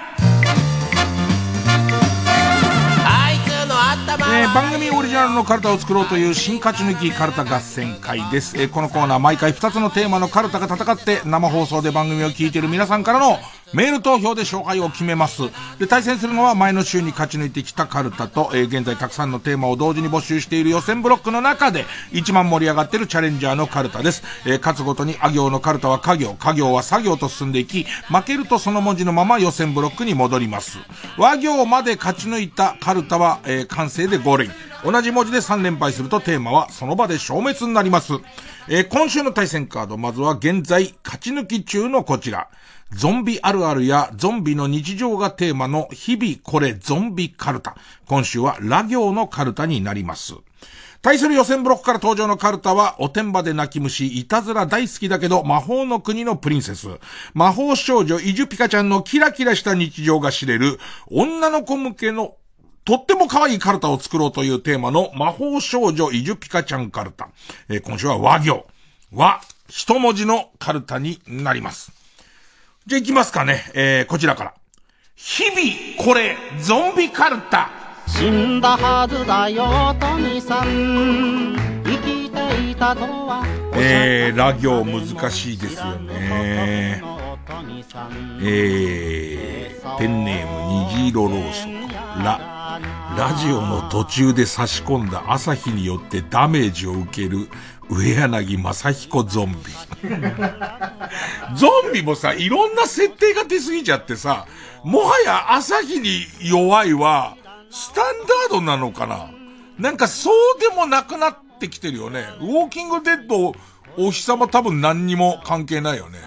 [4.11, 13.38] えー番組オリジナルのカルタを作ろうという新勝ち抜きカルタ合戦会です、えーこのコーナー毎回2つのテーマのカルタが戦って生放送で番組を聞いている皆さんからの
[13.74, 15.42] メール投票で勝敗を決めます。
[15.78, 24.22] で、対戦するのは前の週に勝ち抜いてきたカルタと、えー、現在たくさんのテーマを同時に募集している予選ブロックの中で、一番盛り上がっているチャレンジャーのカルタです。
[24.46, 30.78] えー、勝つごとにあ行のカルタは家業、家業は作業と進んでいき、負けるとその文字のまま予選ブロックに戻ります。
[31.18, 34.50] 和行まで勝ち抜いたカルタは、えー、完成で5連。
[34.84, 38.14] 同じ文字で3連敗するとテーマはその場で消滅になります。
[38.68, 42.48] えー、今週の対戦カード、まずは現在勝ち抜き中のこちら。
[42.93, 47.76] ゾンビあるあるやゾンビの日常がテーマの日々これゾンビカルタ。
[48.07, 50.34] 今週はラ行のカルタになります。
[51.01, 56.89] 対する予選ブロックから登場のカルタは、おてんばで泣き虫、いたずら大好きだけど、魔法の国のプリンセス。
[57.34, 62.34] 魔法少女、イジュピカちゃんのキラキラした日常が知れる、女の子向けの
[62.84, 67.28] とっても可愛いカルタを作ろうというテーマの魔法少女イジュピカちゃんカルタ。
[67.68, 68.67] えー、今週は和行。
[69.12, 71.97] 和、一文字のカルタになります。
[72.88, 73.70] じゃあ行きますかね。
[73.74, 74.54] えー、こちらから。
[75.14, 77.68] 日々、これ、ゾンビカルタ。
[78.06, 81.54] 死んだはずだよ、トミさん。
[81.84, 83.44] 生きていたとは。
[83.74, 87.02] えー、ラ行難しいですよね。
[88.40, 92.24] えー、ペンネーム虹色ろうそく。
[92.24, 92.58] ラ。
[93.18, 97.48] ラジオの途中で差し込んだ朝日によってダメージを受ける
[97.90, 99.58] 上柳正彦ゾンビ。
[101.56, 104.46] ゾンビもさ、いろんな設定が出すぎちゃってさ、
[104.84, 107.36] もはや朝日に弱いは、
[107.70, 108.04] スタン
[108.50, 109.30] ダードなのかな？
[109.78, 112.24] なんかそうでもなくなってきてるよね。
[112.40, 113.54] ウォーキングデッド、
[113.96, 116.18] お日様多分何にも関係ないよね。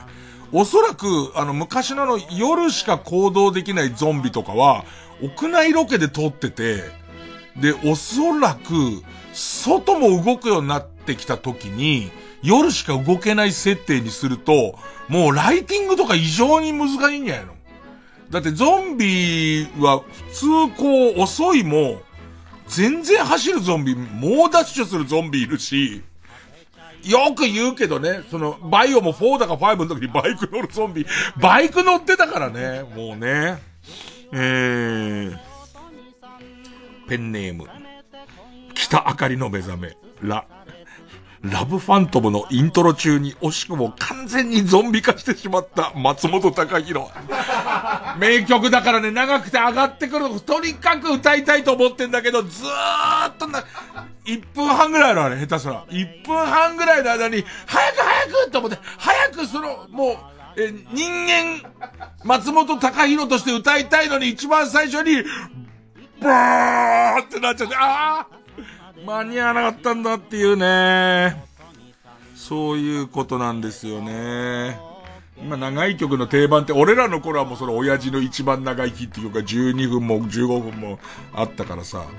[0.53, 4.83] おそらく、あの、昔のの夜しか行動できないゾンビとかは、
[5.21, 6.83] 屋内ロケで撮ってて、
[7.55, 12.11] で、おそらく、外も動くようになってきた時に、
[12.43, 14.75] 夜しか動けない設定にすると、
[15.07, 17.53] もうライティングとか異常に難しいんじゃないの
[18.29, 19.99] だってゾンビは
[20.31, 22.01] 普通こう遅いも、
[22.67, 26.01] 全然走るゾンビ、猛ダッシュするゾンビいるし、
[27.03, 31.05] よく言うけどね、その、バイオも4だか5の時にバイク乗るゾンビ、
[31.37, 33.59] バイク乗ってたからね、もうね。
[34.33, 35.37] えー、
[37.09, 37.67] ペンネーム、
[38.73, 40.45] 北あかりの目覚め、ラ、
[41.43, 47.07] ラブファントムのイントロ中に惜しくも完全にゾンビ化してしまった松本隆弘。
[48.19, 50.39] 名曲だからね、長くて上がってくる。
[50.41, 53.63] とにかく歌いたいと思ってんだけど、ずーっとな、
[54.25, 55.83] 1分半ぐらいのあれ、下手すら。
[55.89, 61.71] 1分半ぐらいの間に、早く早くと思って、早くその、もう、え、人間、
[62.23, 65.23] 松本隆弘として歌いたいのに一番最初に、
[66.21, 68.40] バーってなっちゃって、ああ
[69.05, 71.43] 間に合わなかったんだっていうね。
[72.35, 74.79] そういうことなんですよね。
[75.41, 80.99] 今長い曲の定番って俺らの頃はもうその親父の一番長い日っていうか12分も15分も
[81.33, 81.99] あったからさ。
[81.99, 82.11] だか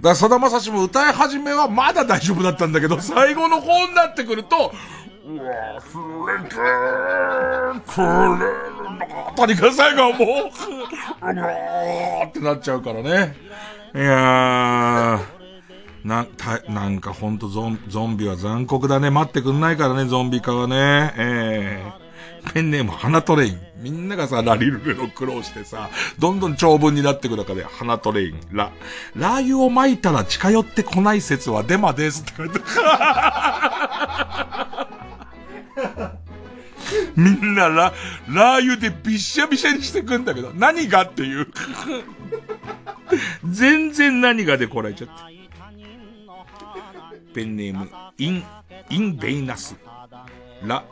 [0.00, 4.72] らさだまさしも歌い始めはまだ大丈夫だったんだけど、最後の方になってくると、
[5.26, 5.34] 忘
[6.26, 6.64] れてくれ
[7.64, 7.80] るの
[9.06, 9.32] か。
[9.36, 10.24] とにかく最後はもう、う
[11.24, 13.36] わーってなっちゃうからね。
[13.94, 15.39] いやー。
[16.04, 19.10] な、た、なんかほんとゾン、ゾンビは残酷だね。
[19.10, 21.14] 待ってくんないからね、ゾンビ化はね。
[21.16, 21.82] え
[22.42, 23.58] えー、ペンネーム、花トレイン。
[23.82, 28.70] みんながさ、ラリルレの苦労してさ、どんどん長文になってく中で、花トレイン、ラ、
[29.14, 32.60] ラー油を撒いたら近寄ってこない説はデマですって書いて
[37.16, 37.92] みんなラ、
[38.28, 41.48] ラー油でびっしゃびしゃにしてくんだけど、何がっていう。
[43.44, 45.39] 全然何がでこらえちゃって。
[47.32, 47.88] ペンネーム、
[48.18, 48.44] イン、
[48.90, 49.76] インベイナス。
[50.62, 50.84] ラ、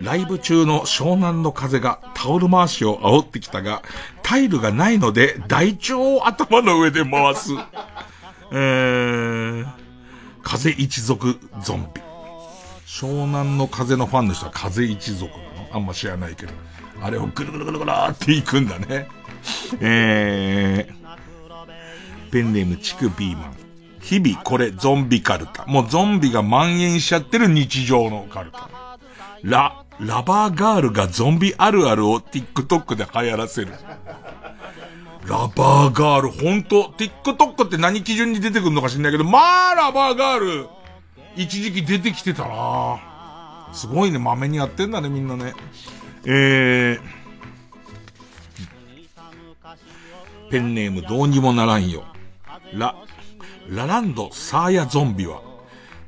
[0.00, 3.82] ライブ中の湘南の風がタオル回しを煽ってきたが、
[4.22, 7.52] タイルがないので台帳を頭の上で回す。
[8.52, 9.66] えー、
[10.42, 12.00] 風一族ゾンビ。
[12.86, 15.42] 湘南の風のファンの人は風一族なの？
[15.72, 16.52] あんま知らないけど。
[17.02, 19.08] あれをぐるぐるぐるぐるっていくんだね。
[19.80, 23.63] えー、ペンネームチクビーマン。
[24.04, 25.64] 日々これゾンビカルタ。
[25.64, 28.68] もうゾンビが蔓延しちゃってる日常のカルタ。
[29.42, 33.68] ラ、ラバーガールがゾンビあるあるを TikTok で流行らせる。
[35.26, 40.68] ラバーガール、ほんと、TikTok って何基準に出てくるのか知んないけど、まあ、ラバーガール、
[41.34, 43.00] 一時期出てきてたな
[43.72, 45.54] すごいね、豆にやってんだね、みんなね。
[46.26, 47.00] えー、
[50.50, 52.04] ペンネームどうにもならんよ。
[52.74, 52.94] ラ、
[53.68, 55.42] ラランドサーヤゾンビは、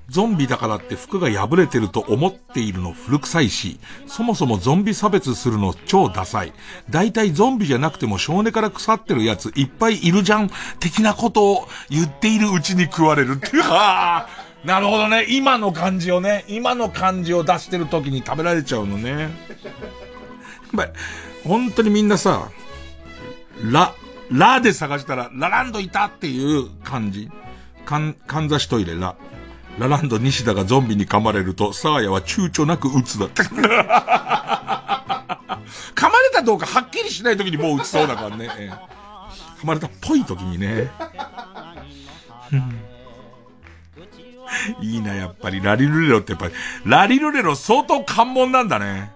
[0.09, 6.53] ゾンビだからって服が破れてると思っているの古臭いし、そもそもゾンビ差別するの超ダサい。
[6.91, 13.63] 大体ゾンビじゃなくても少年から腐ってるやついっぱいいるじゃん、的なことを言っているうちに食われるっていう。
[14.65, 15.27] なるほどね。
[15.29, 19.31] 今の感じをね、今の感じを出してる時に食べられちゃうのね。
[21.45, 22.49] 本当にみんなさ、
[23.63, 23.95] ラ、
[24.31, 27.31] ラで探したら、ラランドいたっていう感じ。
[27.87, 29.17] かん、かんざしトイレラ。
[29.79, 33.43] ラランド西田がゾンビに噛まれると、サーヤは躊躇なく撃つだって。
[35.97, 38.49] 噛まれたどうかはっきりしない時にもう撃ちそうだからね。
[39.61, 40.91] 噛まれたっぽい時にね。
[44.81, 45.63] いいな、やっぱり。
[45.63, 46.55] ラリルレロってやっぱり、
[46.85, 49.13] ラリルレロ相当関門なんだね。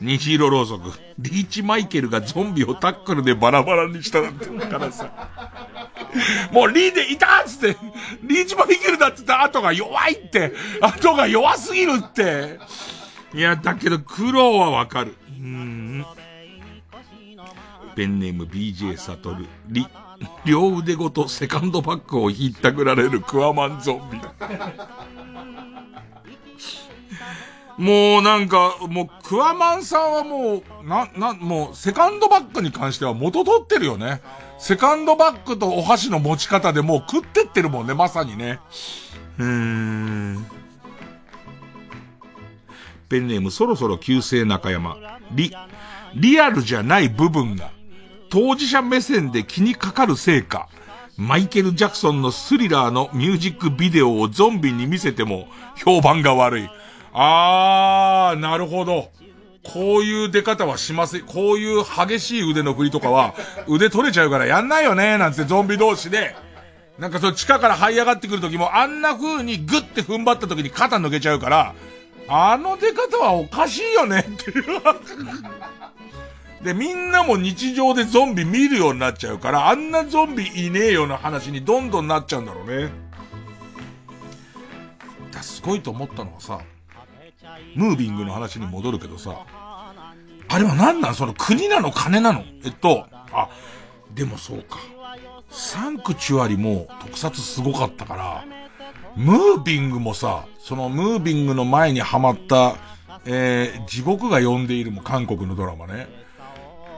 [0.00, 0.92] 虹色ろうそく。
[1.18, 5.10] リーチマイケルがゾンビをタックルでバラバラにしたなんてだからさ。
[6.52, 7.76] もうリーでいたっつって、
[8.22, 12.58] リーチマイケルだって言った後が弱いって、後が弱すぎるって。
[13.34, 15.14] いや、だけど苦労はわかる。
[15.28, 16.06] うん。
[17.94, 19.46] ペンネーム BJ サトル。
[19.68, 19.86] リ、
[20.44, 24.20] 両腕ごとセカンドバッグをひったくられるクワマンゾンビ。
[27.78, 34.22] もうなんか、もう、クワマンさんはもう、な、な、もう、セカンドバッグに関しては元取ってるよね。
[34.58, 38.60] セカンドバッグとお箸の持ち方でもう食ってってるもんね、まさにね。
[39.38, 40.46] うーん。
[43.08, 44.96] ペンネームそろそろ旧姓中山。
[45.32, 45.54] リ、
[46.14, 47.70] リアルじゃない部分が、
[48.30, 50.68] 当事者目線で気にかかるせいか、
[51.18, 56.70] マイケル・ジャクソンのスリラーのミュージックビデオをゾンビに見せても評判が悪い。
[57.18, 59.10] あー、なるほど。
[59.62, 61.22] こういう出方はしません。
[61.22, 63.34] こういう激しい腕の振りとかは、
[63.66, 66.36] 腕取れちゃうからやんないよね、なんてゾンビ同士で。
[66.98, 71.74] なんかその地下から這い上がってくる時も、あんな風にグッて踏ん張った時に肩抜けちゃうから、
[72.28, 74.64] あの出方はおかしいよねっていう。
[76.62, 82.90] で、みんなも日常でゾンビ見るようになっちゃうから、あんなゾンビいねえよな話にどんどんなっちゃうんだろうね。
[85.32, 86.60] だすごいと思ったのはさ、
[87.74, 89.46] ムービングの話に戻るけどさ、
[90.48, 91.14] あれは何なん？
[91.14, 91.90] その国なの？
[91.90, 92.44] 金なの？
[92.64, 93.48] えっと、あ、
[94.14, 94.78] でもそうか。
[95.50, 98.44] サンクチュアリも特撮すごかったから、
[99.16, 102.76] ムービングもさ、そのムービングの前にハマった、
[103.24, 106.08] えー、地獄が呼んでいるも韓国のドラマね。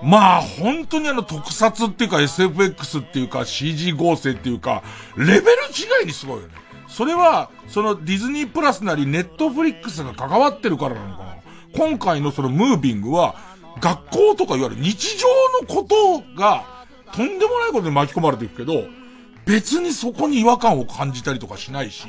[0.03, 4.83] まあ、本当にあの特撮っていうか SFX っていうか CG 合成っていうか、
[5.17, 6.55] レベル違いにすごいよね。
[6.89, 11.37] それは、そのディズニープラスなりネットフリックスが関わってるからなのかな。
[11.77, 13.37] 今回のそのムービングは、
[13.81, 15.29] 学校とかいわゆる日常
[15.61, 16.65] のことが、
[17.13, 18.87] とんでもないことに巻き込まれていくけど、
[19.47, 22.09] 別にそこに違和感を感じたりとかしないし、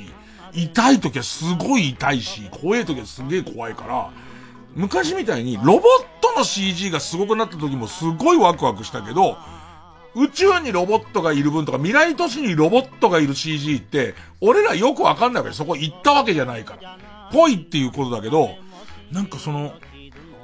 [0.53, 4.09] 痛い時はすごい痛いし、怖い時はすげえ怖いから、
[4.75, 5.81] 昔みたいにロボッ
[6.21, 9.37] トの CG がすごくなった時もすごいワクワクしたけど、
[10.15, 16.97] 宇宙にロボットがいる分とか、未来都市にロボットがいる CG って、俺らよくわかんないわけそこ行ったわけじゃないから。
[17.31, 18.49] ぽいっていうことだけど、
[19.11, 19.73] なんかその、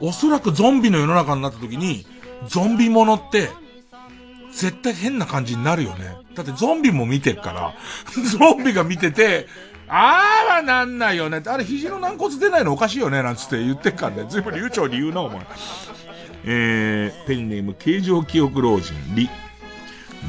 [0.01, 2.05] おそらくゾンビの世の中になった時に、
[2.47, 3.49] ゾンビものって、
[4.51, 6.15] 絶対変な感じになるよね。
[6.33, 7.73] だってゾンビも見てるから、
[8.13, 9.47] ゾンビが見てて、
[9.87, 11.41] あーはなんないよね。
[11.45, 14.25] あれ肘の軟骨出ないのおかしいよね、なんつって言ってっからね。
[14.29, 15.41] ずいぶん流暢に言うな、お前。
[16.45, 19.29] えー、ペンネーム形状記憶老人、リ。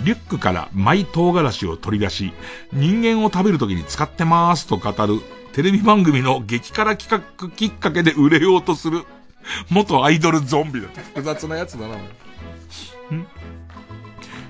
[0.04, 2.32] リュックからマイ唐辛子を取り出し、
[2.72, 5.20] 人間を食べる時に使ってますと語る
[5.52, 9.04] テレビ番組の激辛企画きっかけで売れようとする
[9.70, 11.96] 元アイドルゾンビだって複雑なやつだな。
[11.96, 12.00] ん？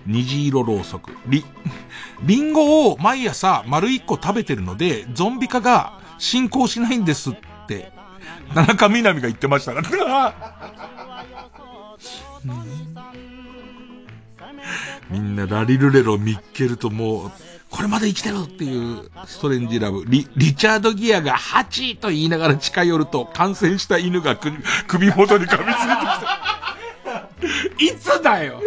[0.06, 1.12] 虹色ろうそく。
[1.26, 1.44] り、
[2.22, 7.34] リンゴを毎朝丸一個食べてるので、ゾンビ化が進行しないんですっ
[7.66, 7.92] て、
[8.54, 10.34] 田中みなみが言ってましたから。
[15.10, 17.30] みんなラリルレロ見っけるともう、
[17.70, 20.04] これまで生きてるっていうストレンジラブ。
[20.06, 26.56] リ、リチャードギアが8と言いながら近寄ると感染した犬が首元に噛みついてきた。
[27.78, 28.60] いつだよ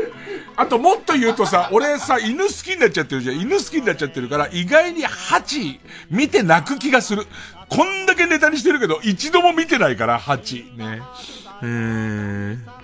[0.55, 3.39] あともっと言うとさ、俺さ、犬好きになっちゃってるじゃん。
[3.39, 5.79] 犬好きになっちゃってるから、意外に8
[6.11, 7.25] 見て泣く気がする。
[7.69, 10.77] こんだけネタにしてるけど、一度も見てないから、8。
[10.77, 11.01] ね。
[11.63, 12.78] えー。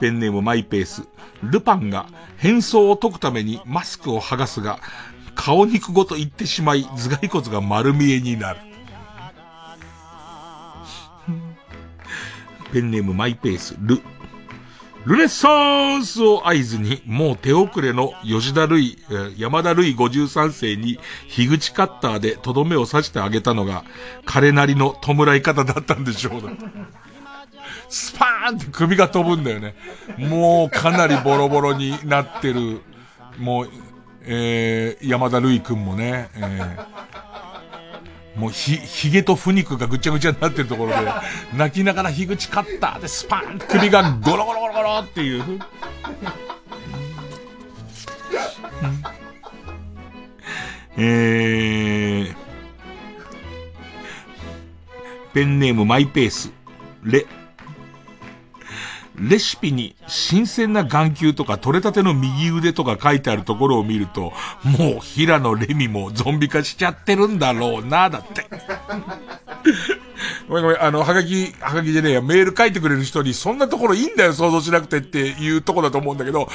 [0.00, 1.06] ペンネームマイペース。
[1.42, 2.06] ルパンが
[2.36, 4.80] 変装を解くためにマスクを剥がすが、
[5.34, 8.60] 顔肉ごと言ってしまい、頭蓋骨が丸見えになる。
[12.72, 14.02] ペンネームマイペース、ル。
[15.06, 18.98] ルネッサンスを合図に、もう手遅れの吉田類、
[19.38, 23.84] 山田類53世に、樋口カッターでとどめを刺してあげたのが、
[24.26, 26.42] 彼なりの弔い方だったんでしょう。
[27.90, 29.74] スパーンって首が飛ぶんだよね。
[30.16, 32.80] もうかなりボロボロになってる、
[33.36, 33.70] もう、
[34.22, 40.96] えー、山田るいくんもね、えー、もうひ、髭と腐肉がぐちゃぐちゃになってるところで、
[41.56, 45.58] 泣きながら樋口カッターでスパーンって首がゴロゴロゴロゴロっていう。
[50.96, 52.34] えー、
[55.32, 56.52] ペンネームマイペース、
[57.02, 57.26] レ、
[59.20, 64.32] レシピに新鮮な眼球とか取れたての右腕とか書いてあるところを見ると、
[64.64, 68.46] もう平野レミもゾンビ化しちゃってるんだろうな、だって。
[70.48, 76.48] ごめんごめん、あの、はがき、はがきでねえやメール書いてくれる人に、そんなところいいんだよ、想像しなくてっていうとこだと思うんだけど、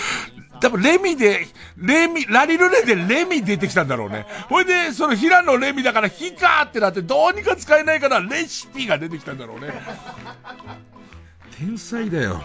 [0.60, 1.48] 多分レミで、
[1.78, 4.26] レミ、ラリルレでレミ出てきたんだろうね。
[4.50, 9.74] ほいで、その平野レミだからヒカーってなってどうにか使えないからレシピが出てきたんだろうね。
[11.58, 12.42] 天才だよ。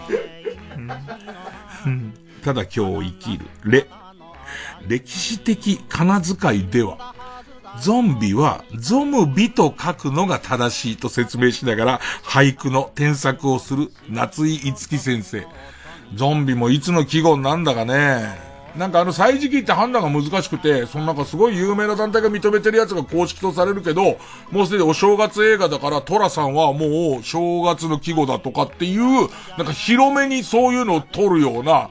[2.43, 3.45] ただ今日生きる。
[3.65, 3.87] レ。
[4.87, 7.13] 歴史的仮名遣いでは、
[7.81, 15.45] ゾンビはゾムビと書くのが正しいと説明しながら俳句の添削をする夏井いつき先生。
[16.15, 18.50] ゾンビもいつの季語なんだかね。
[18.75, 24.17] なんかあの歳時期って判断が難しくて、そのなんかすごい有名な団体が認めてるやつが公式とされるけど、
[24.51, 31.89] もうすでにお正月映画だからトラさんはもう正月の季語だとかっていう、なんか広めにそういうのを撮るような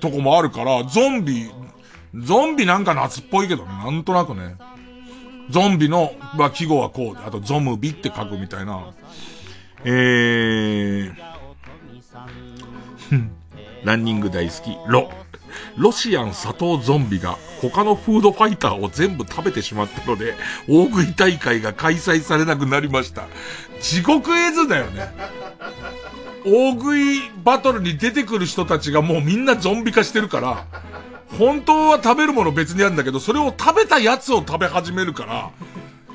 [0.00, 1.50] とこもあるから、ゾンビ、
[2.14, 4.56] ゾンビなんか夏っぽいけどね、なんとなくね。
[5.50, 8.92] ゾンビの、まあ、季語はこうで、あとゾムビって書くみたいな。
[9.84, 11.14] えー、
[13.84, 15.10] ランニング大好き、ロ。
[15.76, 20.34] ロシアン砂糖ゾンビが他のフードファイターを全部食べてしまったので、
[20.68, 23.26] 大食い大会が開催されなくなりました。
[23.80, 25.12] 地獄絵図だよね。
[26.44, 30.66] 大食いバトルに出てくる人たちがもうみんなゾンビ化してるから、
[31.38, 35.50] 本当は食べるもの別にあるんだけど、それを食べたやつを食べ始めるから、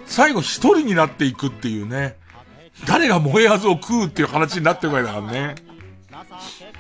[0.06, 2.18] 最後一人になっていくっていうね。
[2.88, 5.56] 誰が燃えあずを食うっていう話になってるからだからね。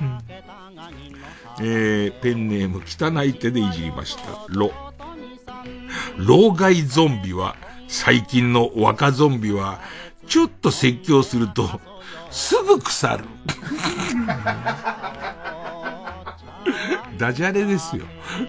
[0.01, 1.12] うん
[1.59, 4.23] えー、ペンネーム汚い手でいじりました。
[4.49, 4.71] ロ。
[6.17, 7.55] 老害ゾンビは、
[7.87, 9.81] 最近の若ゾンビは、
[10.27, 11.79] ちょっと説教すると、
[12.31, 13.25] すぐ腐る。
[17.17, 18.05] ダジャレですよ。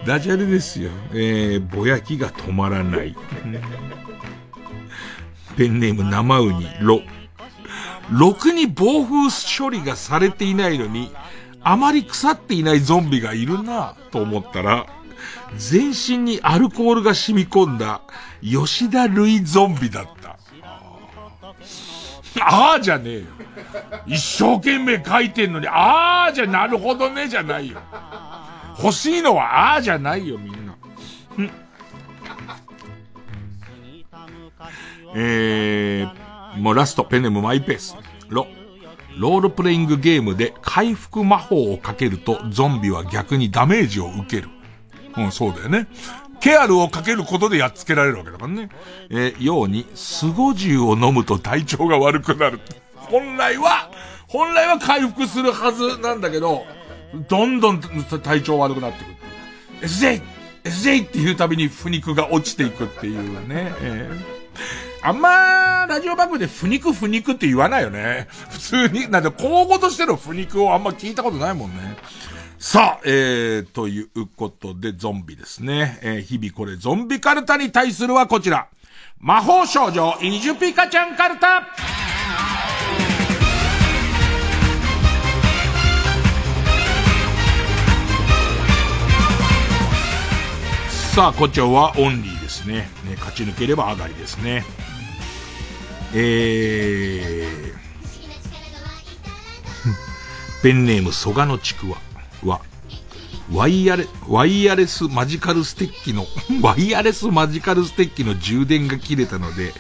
[0.06, 0.90] ダジャレですよ。
[1.12, 3.14] えー、ぼやきが止まらない。
[5.56, 7.02] ペンネーム生ウニ、ロ。
[8.10, 9.28] ろくに暴風
[9.59, 11.12] 処理がされていないのに、
[11.64, 14.86] あまり腐っていないゾンビがいるなと思ったら、
[15.56, 18.02] 全身にアルコールが染み込んだ
[18.42, 20.38] 吉田類ゾンビだった。
[22.40, 23.24] ああじゃねえよ。
[24.06, 27.78] 一生懸命書いてんのに、ああじゃなるほどねじゃないよ。
[28.78, 30.72] 欲しいのはああじゃないよ、みんな。
[30.72, 31.50] ん
[35.16, 37.96] えー、もうラスト、ペネムマイペース。
[38.28, 38.48] ロ。
[39.18, 44.48] ロールプレイングゲームで回復魔法をかけるとゾンビは逆にダメージを受ける。
[45.16, 45.86] うん、そうだよね。
[46.40, 48.68] ケアルをかけることでやっつけられるわけだからね。
[49.08, 52.60] えー、ように、スゴジュを飲むと体調が悪くなる。
[52.96, 53.90] 本来は、
[54.26, 56.66] 本来は回復するはずなんだけど、
[57.28, 59.16] どんどん体調悪くなってくる。
[59.88, 60.20] SJ!
[60.64, 61.06] SJ!
[61.06, 63.72] っていうたびに腐肉が落ちていくっていうね。
[63.80, 64.44] えー
[65.06, 68.26] あんま、ラジオ番組で不肉不肉って言わないよね。
[68.48, 71.98] 普通に、なんで、交互としての不肉をあんま聞いたことないもんね。
[72.59, 75.98] さあ、えー、ということで、ゾンビですね。
[76.01, 78.68] えー、日々これ、ゾンビカルタに対するはこちら。
[79.20, 81.68] 魔法少女、イジュピカちゃんカルタ
[91.14, 92.89] さあ、こちらはオンリーですね。
[93.05, 94.64] ね、勝ち抜ければ上がりですね。
[96.16, 97.74] えー、
[100.62, 101.98] ペンネーム蘇我のちくわ
[102.44, 102.60] は、
[103.52, 106.26] ワイヤレ、ワイヤレスマジカルステッキの、
[106.62, 109.74] ワイヤレスマジカルステッキの充電が切れたので、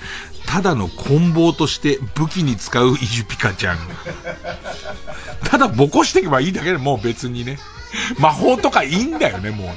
[0.46, 3.78] ただの棍棒として武器に使うイジュピカちゃん。
[5.48, 7.58] ただボコしていけばいいだけでもう別にね。
[8.18, 9.74] 魔法とかいいんだよね、もうね。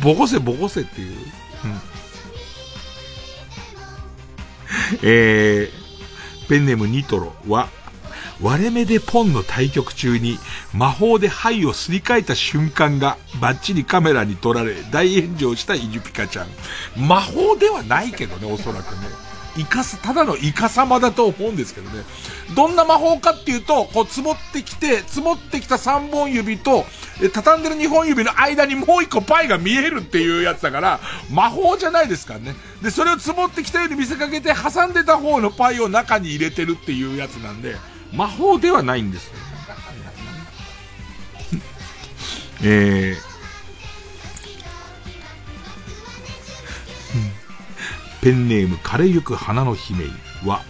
[0.00, 1.16] ボコせボコせっていう。
[1.64, 1.80] うん、
[5.02, 5.83] えー、
[6.44, 7.68] ペンネームニトロは、
[8.40, 10.38] 割れ目でポンの対局中に
[10.72, 16.48] 魔法で灰をすり替えた瞬間がバッチリカメラに撮られ大炎上したイジュピカちゃん。
[16.96, 19.33] 魔法ではないけどね、おそらくね。
[19.56, 22.04] イカス、ただのイカ様だと思うんですけどね。
[22.56, 26.84] どんな魔法かっていうと、こう積もってきて、積もってきた3本指と、
[27.22, 31.00] え畳んでる2本指の間にもう1個パイが見えるっていうやつだから、
[31.30, 32.56] 魔法じゃないですからね。
[32.82, 37.76] で、それを積もってきたように見せかけて、挟んでた方のパイを中に入れてるっていうやつなんで、
[38.12, 39.30] 魔法ではないんです。
[42.62, 43.33] えー、
[48.24, 50.06] ペンネーム枯れゆく花の姫
[50.46, 50.62] は、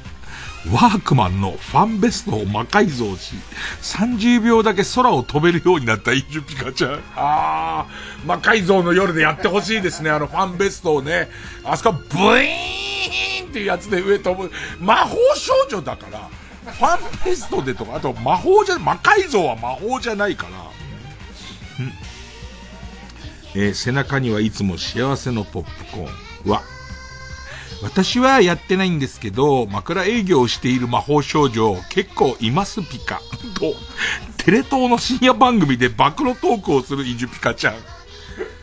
[0.73, 3.37] ワークマンのファンベストを魔改造し、
[3.81, 7.03] 30秒だけ空を飛べるようになったイジュピカちゃん。
[7.15, 11.29] あー、魔改造の夜でやってほしいですね、あのファンベストをね。
[11.63, 14.51] あそこ、ブイーンっていうやつで上飛ぶ。
[14.81, 16.29] 魔法少女だから、
[16.73, 21.85] ファンベストでとか、あと魔法じゃ、魔改造は魔法じゃないから。
[21.85, 21.93] ん
[23.55, 26.74] えー、背中にはいつも幸せのポップコーンは、
[27.85, 33.20] 私はやってないんですけど、枕営業をしている魔法少女、結構いますピカ。
[33.55, 33.74] と、
[34.39, 37.74] テレ東の深夜番組で暴露トークをするイジュピカちゃん。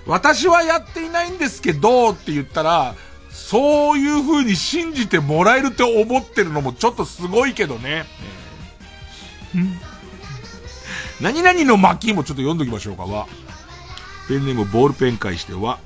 [0.08, 2.96] 私はやっていないんですけど、って言ったら、
[3.30, 8.06] そういう風に信じてもらえるって思ってるのもちょっとすごいけどね。
[11.22, 13.28] 何々の巻もちょっと読んどきましょうかは。
[14.28, 15.78] ペンネームボールペン返しては、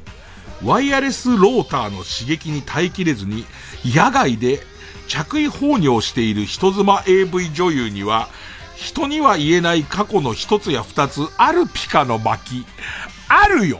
[0.66, 3.46] ワイヤレスローターの刺激に耐えきれずに、
[3.86, 4.62] 野外で
[5.08, 8.30] 着衣放尿している人妻 AV 女優には、
[8.76, 12.66] 人には言えない過去の一つや二つあるピカの巻き。
[13.28, 13.80] あるよ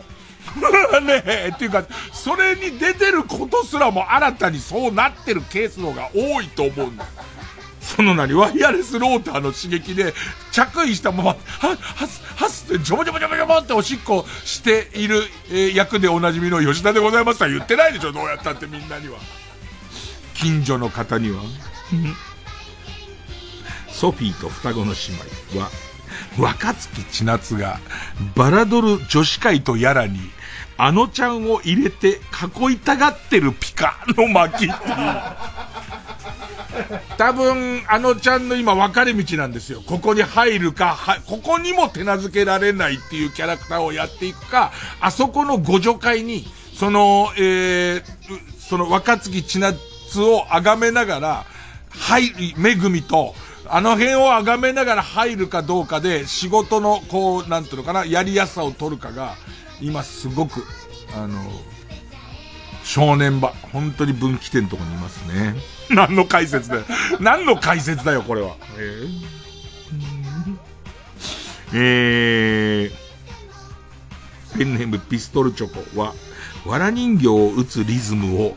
[1.02, 7.06] ねえ、っていうか、それに出てることすらも新たにそうなってるケースの方が多いと思うんだ。
[7.86, 10.16] その何、ワイヤレスローターの刺激で、
[10.52, 11.36] 着衣したまま、は、
[11.78, 15.22] はす、はすって、ジョボジョボジョボジョボっておしっこしている、
[15.52, 19.20] えー、役でおなじみの吉田でございますとは言ってないでしょ、どうやったってみんなには。
[20.34, 21.44] 近所の方には。
[23.88, 25.70] ソフィーと双子の姉妹は、
[26.40, 27.80] 若月千夏が、
[28.36, 30.20] バラドル女子会とやらに、
[30.78, 32.20] あのちゃんを入れて
[32.60, 34.74] 囲いたがってるピカの巻っていう。
[37.18, 39.82] 多分、あのちゃんの今分かれ道なんですよ。
[39.86, 48.04] ここに入るか、は、ここにも手なずけられないっていうキャラクターをやっていくか、あそこの互助会に、その、えー、
[48.60, 49.78] その若月千夏
[50.22, 51.46] を崇めながら、
[51.90, 53.34] 入る、めぐみと、
[53.68, 59.36] あの辺を崇めながら入るかどうかで、仕事の、こう、なんていうのかな、やりやすさを取るかが、
[59.82, 60.64] 今すごく、
[61.16, 61.42] あの、
[62.84, 65.56] 正念場、本当に分岐点のとこにいますね。
[65.90, 66.84] 何の解説だよ。
[67.20, 68.56] 何の解説だよ、これは。
[68.78, 72.92] えー、え、
[74.58, 76.14] ペンネームピストルチョコは、
[76.66, 78.56] わら人形を打つリズムを、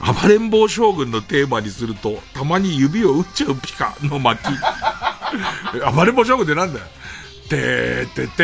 [0.00, 4.40] 暴れん坊将軍のテーマにすると、たまに指を打っちゃうピカの巻。
[5.94, 6.86] 暴れん坊将軍ってなんだよ。
[7.48, 8.42] てーてて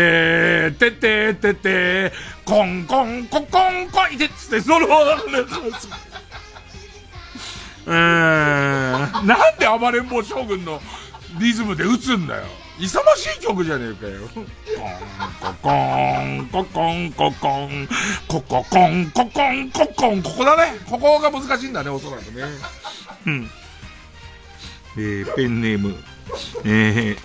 [0.70, 2.12] ーててーててー、
[2.44, 4.86] コンコンココンコイてつって、その、
[7.86, 10.80] えー、なんで暴れん坊将軍の
[11.38, 12.44] リズムで打つんだよ。
[12.78, 14.28] 勇ましい曲じゃねえかよ。
[14.34, 14.46] コン
[15.42, 17.88] ココン、ココン、ココン、
[18.26, 20.78] コココン、ココン、ココン、ここだね。
[20.90, 22.42] ここが難しいんだね、おそらくね。
[23.26, 23.50] うん。
[24.96, 25.96] えー、ペンネーム、
[26.64, 27.18] えー、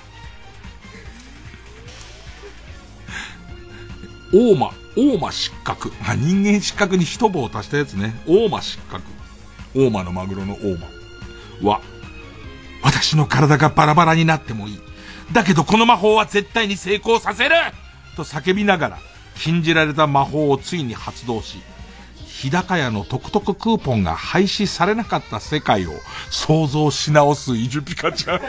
[4.33, 5.91] 大間、大間失格。
[6.07, 8.13] あ、人間失格に一棒を足したやつね。
[8.27, 9.18] 大間失格。
[9.75, 10.87] 大間のマグロの大間
[11.69, 11.81] は、
[12.81, 14.79] 私の体がバラバラになってもいい。
[15.31, 17.55] だけどこの魔法は絶対に成功させる
[18.15, 18.99] と叫びながら、
[19.35, 21.59] 禁じられた魔法をついに発動し、
[22.39, 25.91] 日高屋のトクトククーポンが廃止されなかった世界を
[26.29, 28.39] 想像し直すイジュピカちゃん。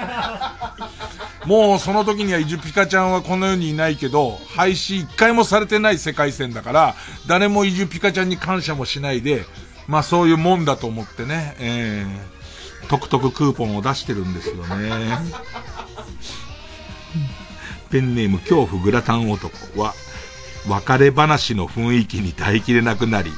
[1.49, 6.95] もうその時にはイジュピカちゃんはこの世にいないけど、廃止一回もされてない世界線だから、
[7.27, 9.45] 誰もイジュピカちゃんに感謝もしないで、
[9.89, 15.19] まあそういうもんだと思ってね、えー、トクトククーポンを出してるんですよね。
[17.91, 19.95] ペンネーム恐怖グラタン男は、
[20.69, 23.33] 別れ話の雰囲気に耐えきれなくなり、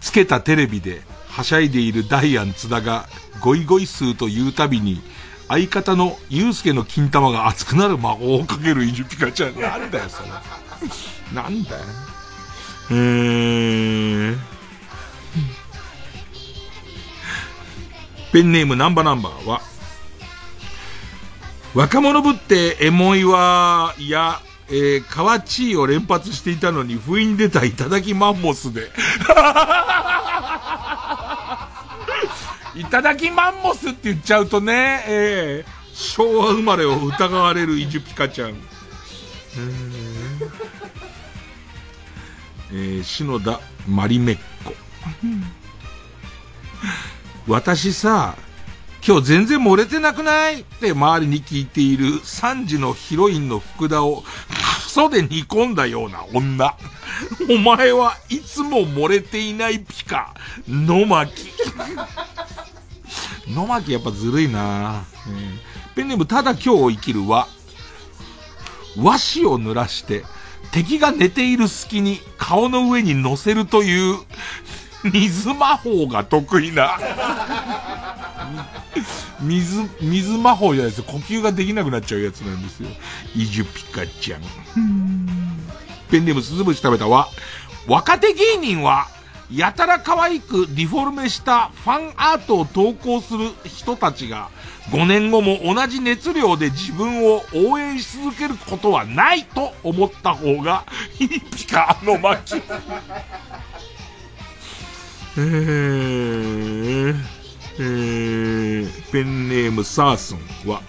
[0.00, 3.08] つけたテレビではしゃいでいるダイアン津田が
[3.40, 5.02] ゴイゴイスーと言うたびに、
[5.48, 9.60] 相方のユうスケの金玉が熱くなる魔法をかけるイジュピカちゃん。
[9.60, 10.28] なんだよ、それ。
[11.32, 11.76] なんだよ。
[12.90, 14.55] えー。
[18.32, 19.60] ペンネームナンバナンバーは、
[21.74, 28.90] 若者ぶってエモいわや、えー、河内を連発していたのに不意に出たいただきマンモスで。
[32.74, 38.56] いただきマンモスって言っちゃうとね、えー、昭和生まれを疑われるイジュピカちゃん。
[42.72, 44.74] えー、篠田マリメッコ。
[47.48, 48.34] 私さ、
[49.06, 50.62] 今日全然漏れてなくない？
[50.62, 56.76] って周りに聞いている3時のヒロインの福田をクソで煮込んだような女。
[57.48, 60.34] お前はいつも漏れていないピカ、
[60.68, 61.30] 野巻。
[63.48, 65.60] 野巻やっぱずるいな、うん、
[65.94, 67.46] ペンネームただ今日を生きるは、
[68.96, 70.24] 和紙を濡らして、
[70.72, 74.18] 敵が寝ている隙に顔の上に乗せるという
[75.12, 76.98] 水魔法が得意な
[79.40, 82.88] 水、水魔法じゃないです呼吸ができなくなっちゃうやつなんですよ。
[83.34, 84.42] イジュピカちゃん。
[86.10, 87.28] ペンネーム鈴虫食べたは、
[87.86, 89.08] 若手芸人は、
[89.52, 94.50] やたら可愛くデフォルメしたファンアートを投稿する人たちが、
[94.90, 100.84] 5年後も同じ熱量で自分を応援し続けることはないと思った方が、
[101.20, 102.62] いいピカの巻。
[105.38, 107.14] えー、
[107.78, 110.38] え、ペンネームサースン
[110.70, 110.80] は、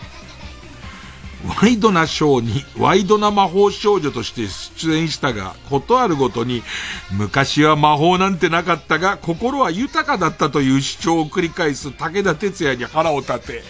[1.62, 6.64] ワイドなショーにワイドな魔法少女として出演したが、ことあるごとに、
[7.12, 13.64] 昔は魔法なんてなかったが、心は豊かだったという主張を繰り返す武田鉄矢に腹を立て、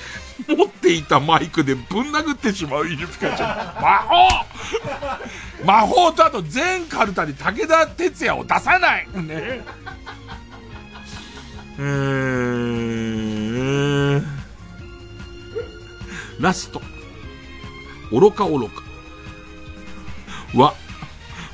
[0.48, 3.82] 持っていたマイクでぶん殴ってしまうイルピカちゃん。
[3.82, 4.28] 魔法
[5.66, 9.64] 魔法とあと全カルタに武田鉄矢を出さないね。
[11.80, 14.24] えー、
[16.40, 16.82] ラスト。
[18.12, 18.82] 愚か愚か。
[20.56, 20.74] は、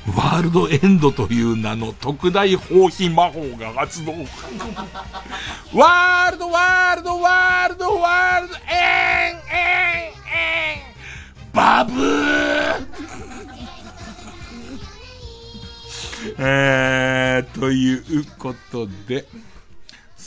[0.06, 4.12] ワールドエンドという名の特大放棄魔法が発動。
[5.74, 9.34] ワールド、ワールド、ワールド、ワールド、えん、えん、え
[11.50, 12.34] ん、バブー
[16.38, 19.26] えー、ということで、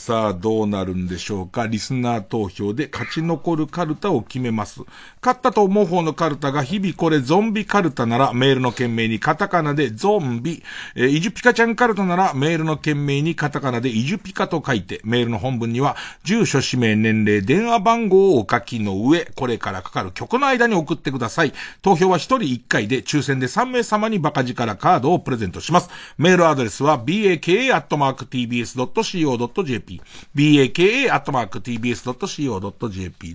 [0.07, 1.67] さあ、どうなるんでしょうか？
[1.67, 4.83] リスナー投票で勝ち残るカルタを決めます。
[5.21, 10.63] 勝ったと思う方のカルタが日々これゾンビカルタならメールの件名にカタカナでゾンビ、
[10.95, 21.51] えー、イジュピカちゃんカルタならメールの件名にカタカナでイジュピカと書いて、メールの本文には住所、氏名、年齢、電話番号をお書きの上、これからかかる曲の間に送ってください。
[21.81, 25.89] 投票は1人1回で抽選で3名様にバカ力カードをプレゼントします。
[26.17, 29.96] メールアドレスは baka.tbs.co.jp
[30.35, 31.35] baka.tbs.co.jp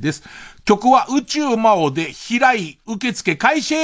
[0.00, 0.22] です。
[0.64, 3.74] 曲は宇宙魔王で平井受付開始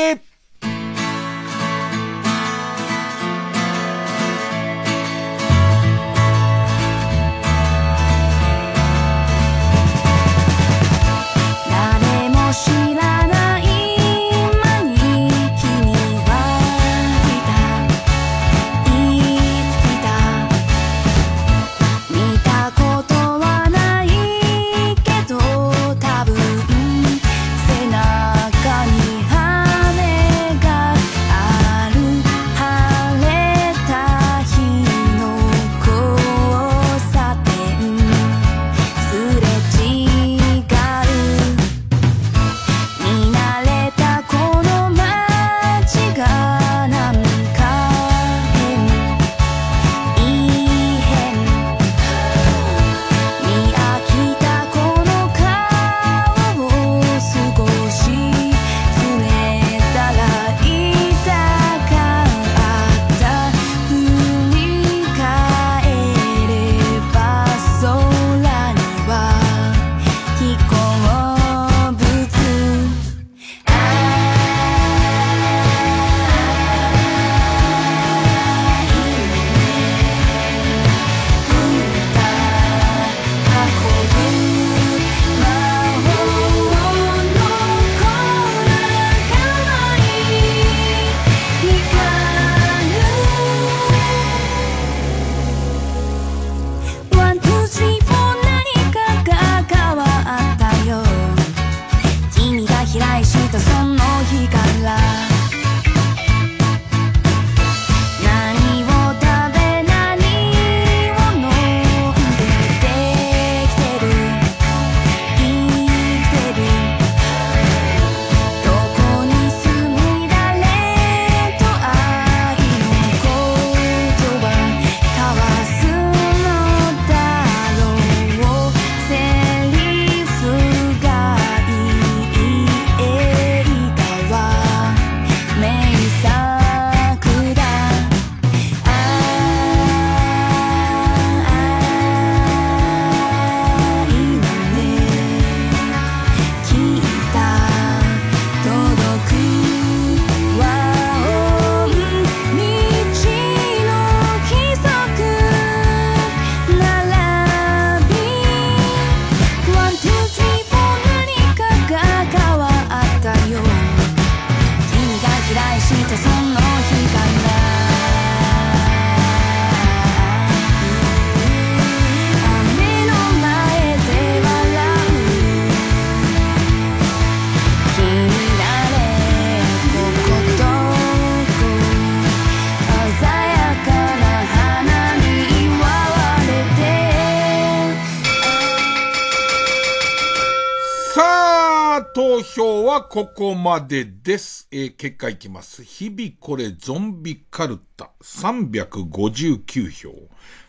[193.19, 194.69] ここまでです。
[194.71, 195.83] えー、結果いきます。
[195.83, 200.15] 日々これゾンビカルタ359票。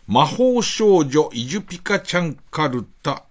[0.08, 3.22] 魔法少女イジュピカちゃんカルタ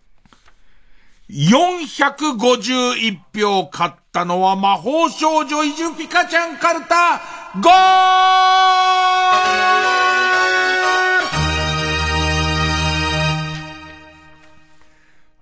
[1.29, 7.21] 451票勝ったのは魔法少女イジュピカちゃんカルタ
[9.95, 9.98] 5!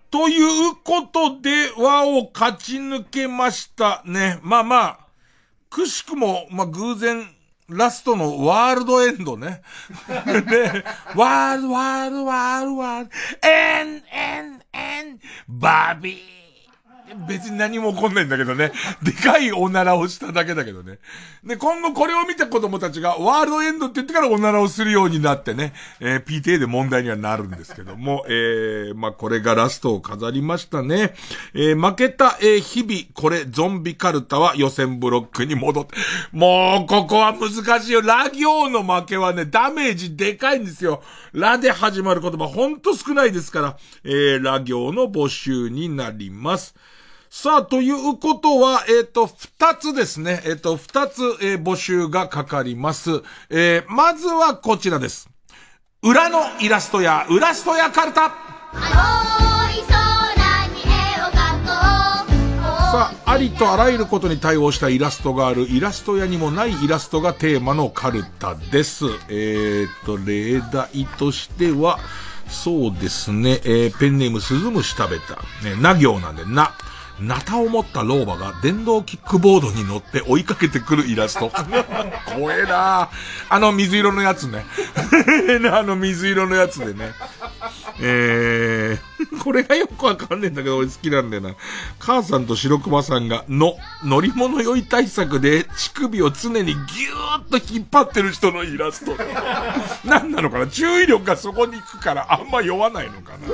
[0.09, 4.39] ということで、和を勝ち抜けましたね。
[4.41, 4.99] まあまあ、
[5.69, 7.27] くしくも、まあ偶然、
[7.69, 9.61] ラストのワールドエンドね。
[10.07, 10.85] で、
[11.15, 13.09] ワールド、ワールド、ワールド、ワール
[13.41, 16.46] ド、エン、エン、エン、バビー。
[17.27, 18.71] 別に何も起こんないんだけどね。
[19.01, 20.99] でかいおならをしただけだけどね。
[21.43, 31.13] で、今後これを見た子供たちが、ワールドエンドって言ってからおならをするようになってね、えー PTA で問題にはなるんですけども、 えー、まあ、これがラストを飾りましたね。
[31.53, 35.95] えー負けた、えー日々、これ、ゾンビカルタは予選ブロックに戻って、
[36.31, 38.01] もう、ここは難しいよ。
[38.01, 41.01] ラ行の負けはね、ダメージでかいんですよ。
[41.31, 46.75] ラで始まる言葉、ほんと少ないですから、えー、ラ行の募集になります。
[47.29, 50.41] さあ、ということは、えっ、と、二つですね。
[50.45, 53.21] えっ、と、二つ、えー募集がかかります。
[53.49, 55.29] えーまずはこちらです。
[56.01, 58.33] 裏のイラストや、裏ストやカルタ。
[62.91, 69.05] さあ、ありとあらゆることに対応したイラストがある、イラスト屋にもないイラストがテーマのカルタです。
[69.27, 71.99] えー、と、例題としては、
[72.47, 75.35] そうですね、えーペンネームスズムシ食べた。
[75.67, 76.71] ね、な行なんで、な。
[77.19, 81.51] ナタを持った老婆が電動キックボードに乗って追いかけてくるイラスト。
[82.35, 83.09] 怖えな
[83.49, 84.65] あの水色のやつね。
[85.71, 87.13] あの水色のやつでね。
[87.99, 91.55] えー、 これがよくわかんねえんだけど俺好きなんだよな。
[91.99, 99.17] 母さんと白熊さんが、の、乗り物酔い対策で乳首を常にギューッと引っ張ってる人のイラスト。
[100.05, 100.67] 何なのかな？
[100.67, 103.47] 注意力がそこに行くからあんま酔わないのかな？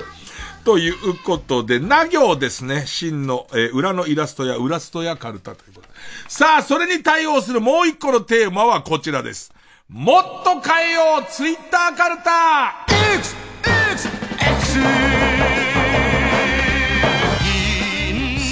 [0.64, 2.86] ということで、な行ですね。
[2.86, 5.94] 真の、えー裏のイラストや裏ストやカルタということで。
[6.28, 9.54] さあ、それに対応するもう一個のテーマはこちらです。
[9.90, 12.86] もっと変えようツイッターカルタ
[13.16, 13.36] !X!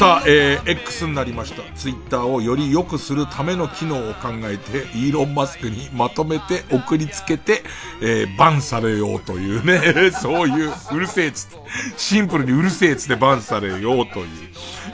[0.02, 1.62] さあ、えー X になりました。
[1.76, 7.62] ツイッターをより良くするための機能を考えて、イーロン・マスクにまとめて送りつけて、
[8.02, 11.58] えーバンされようというね、 そういう、うるせえつって、
[11.98, 14.28] シンプルにうるせえつってバンされようという。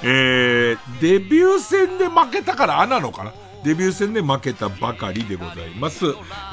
[0.04, 3.32] えーデビュー戦で負けたからあなのかな？
[3.64, 6.04] デビュー戦で負けたばかりでございます。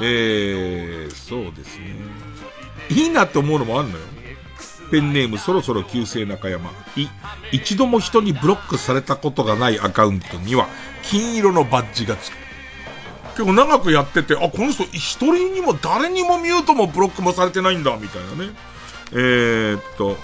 [0.01, 1.97] えー、そうですね。
[2.89, 4.05] いいなって思うのもあんのよ。
[4.91, 6.71] ペンネームそろそろ旧姓中山。
[6.97, 7.09] い、
[7.53, 10.69] 一度も人にブロックされたことがないアカウントには、
[11.03, 12.35] 金色のバッジがつく。
[13.33, 18.53] 結構長くやってて、あ、この人一人にも誰にもミュートもブロックもされてないんだ、みたいなね。
[19.13, 20.17] えー、っと、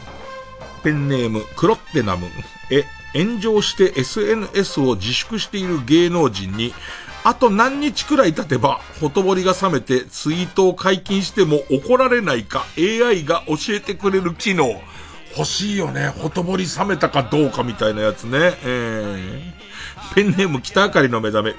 [0.83, 2.27] ペンネーム、クロッテナム。
[2.71, 6.73] え、炎上して SNS を自粛している芸能人に、
[7.23, 14.81] あと何日くらい経てば、ほとぼりが冷めてツイートを解禁しても怒られないか AI が教えてくれる機能。
[15.37, 16.09] 欲しいよね。
[16.09, 18.39] ほとぼり冷めたかどうかみたいなやつね。
[18.65, 19.61] えー
[20.15, 21.57] ペンネーム北あかりの目覚め、う、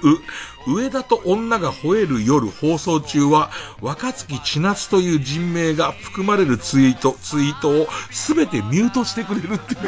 [0.76, 3.50] 上田と女が吠える夜放送中は、
[3.82, 9.82] 若月千夏という人名が含まれるツイート、ツイートをすべてミュートしてくれるっていう。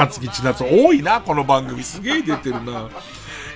[0.00, 1.82] 若月千夏多いな、この番組。
[1.82, 2.88] すげえ出てるな。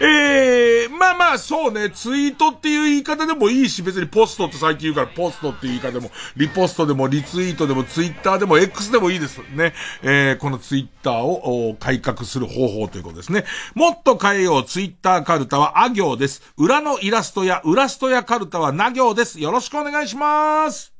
[0.00, 9.72] ええまあまあ、そうね、ツイートっていう言い方でもいいし、別にポストって最近言うから、ポストっていう言い方でも、リポストでも、リツイートでも、ツイッターでも、X でもいいですね。
[10.02, 13.44] えーこのツイッターを改革する方法ということですね。
[13.74, 16.42] もっと変えようツイッターカルタはあ行です。
[16.58, 19.40] 裏のイラストや、裏ストやカルタはな行です。
[19.40, 20.93] よろしくお願いします。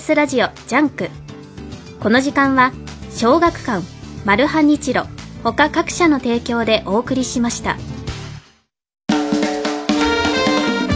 [0.00, 1.10] TBS ラジオジャンク
[2.00, 2.72] この時間は
[3.10, 3.84] 小学館
[4.24, 5.04] マルハニチロ
[5.44, 7.76] 他各社の提供でお送りしました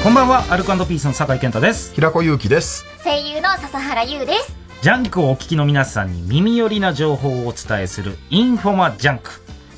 [0.02, 1.94] こんばんは、アルコピースの酒井健太です。
[1.94, 2.84] 平子祐希です。
[3.02, 9.30] 声優の笹原優ですジャンクをお聞きの皆さんに耳寄りな情報をお伝えするインフォマジャンク。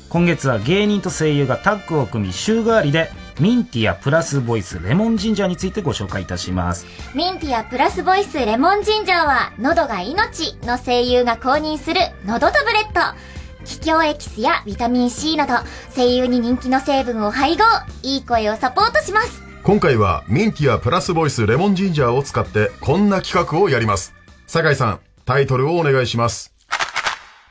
[0.09, 6.87] 今月は芸人と声優がタッグを組み週替わりでミンティアプラスボイスレモンジンジャーについてご紹介いたします。
[7.13, 13.15] ミンティアプラスボイスレモンジンジャーは、喉が命の声優が公認する喉タブレット。
[13.63, 15.53] 気境エキスやビタミン C など、
[15.95, 17.63] 声優に人気の成分を配合。
[18.01, 19.43] いい声をサポートします。
[19.61, 24.13] 今回はミンティアプラスボイスレモンジンジャーを使ってこんな企画をやります。
[24.47, 26.53] 酒井さん、タイトルをお願いします。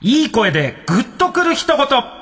[0.00, 2.15] いい声でグッとくる一言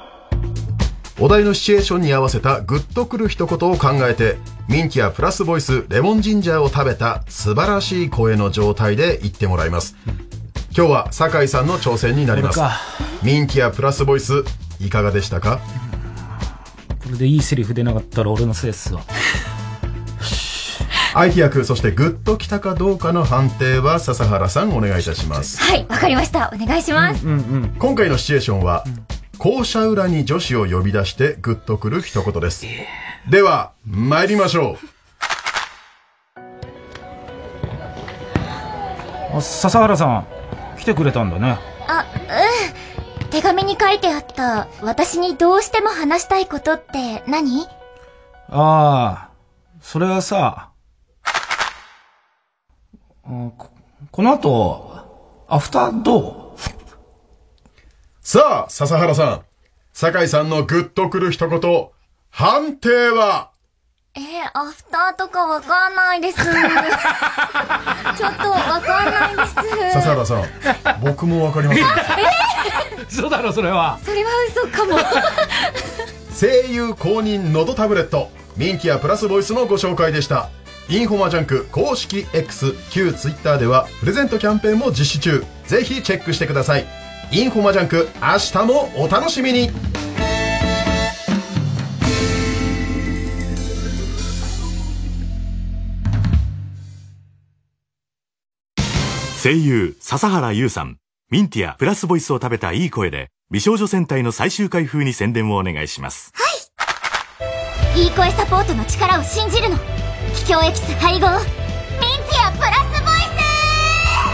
[1.20, 4.36] お題のシチュエーションに合わせたグッとくる一言を考えて、
[4.68, 9.94] ミンティアプラスボイスレモンジンジャーを食べた素晴らしい声の状態で言ってもらいます。
[10.76, 12.60] 今日は酒井さんの挑戦になります。
[13.22, 14.42] ミンティアプラスボイス、
[14.80, 15.60] いかがでしたか？
[17.04, 19.02] これでいいセリフ出なかったら俺のせいっすわ。
[21.14, 25.60] 相手役、そしてグッときたかどうかの判定は笹原さんお願いいたします。
[25.62, 26.52] はい、わかりました。
[26.52, 27.24] お願いします。
[27.78, 28.82] 今回のシチュエーションは、
[29.44, 32.64] 校舎裏に女子を呼び出してグッとくる一言です。
[33.28, 34.78] では、参りましょ
[39.34, 40.26] あ笹原さん、
[40.78, 41.58] 来てくれたんだね。
[41.86, 42.06] あ、
[43.20, 43.28] うん。
[43.28, 47.66] 手紙に書いてあった、私にどうしても話したいことって何？
[48.48, 49.30] ああ、
[49.82, 50.70] それはさ、
[51.22, 51.30] あ
[53.58, 53.68] こ
[54.10, 56.43] この後、アフターどうう？
[58.26, 59.42] さあ、笹原さん。
[59.92, 61.88] 酒井さんのグッとくる一言、
[62.30, 63.50] 判定は？
[64.14, 64.22] えー、
[64.54, 66.38] アフターとかわかんないです。
[66.42, 69.54] ちょっとわかんないです。
[69.92, 70.44] 笹原さん、
[71.02, 71.84] 僕もわかりません。
[73.10, 73.98] そうだろ、それは。
[74.02, 74.98] それは嘘かも。
[76.40, 80.48] 声優公認のどタブレット、ミンティアプラスボイスのご紹介でした。
[80.88, 85.44] インフォマジャンク公式 X、旧 Twitter ではプレゼントキャンペーンも実施中。
[85.66, 87.03] ぜひチェックしてください。
[87.32, 89.70] インフォマジャンク、明日もお楽しみに
[99.42, 100.96] 声優、笹原優さん。
[101.30, 106.32] ミンティアプラスボイスを食べたいい声で、美少女戦隊の最終回風に宣伝をお願いします。
[107.94, 109.76] いい声サポートの力を信じるの。
[110.34, 111.26] 気境エキス配合。
[111.26, 113.34] ミンティアプラスボイス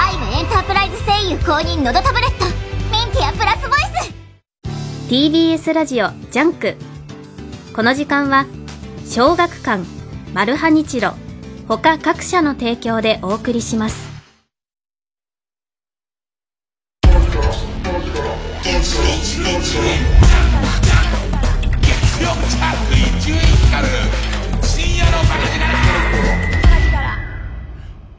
[0.01, 2.50] アイムエンタープライズ声優公認のどタブレット。
[3.11, 5.11] ミンティアプラスボイス。
[5.11, 6.77] TBS ラジオ JUNK。
[7.75, 8.47] この時間は
[9.05, 9.83] 小学館
[10.33, 11.15] マルハニチロ。
[11.67, 14.11] 他各社の提供でお送りします。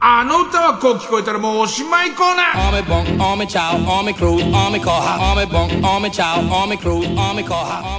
[0.03, 2.88] あの歌はこう聞こえたらもうおしまいコーナー.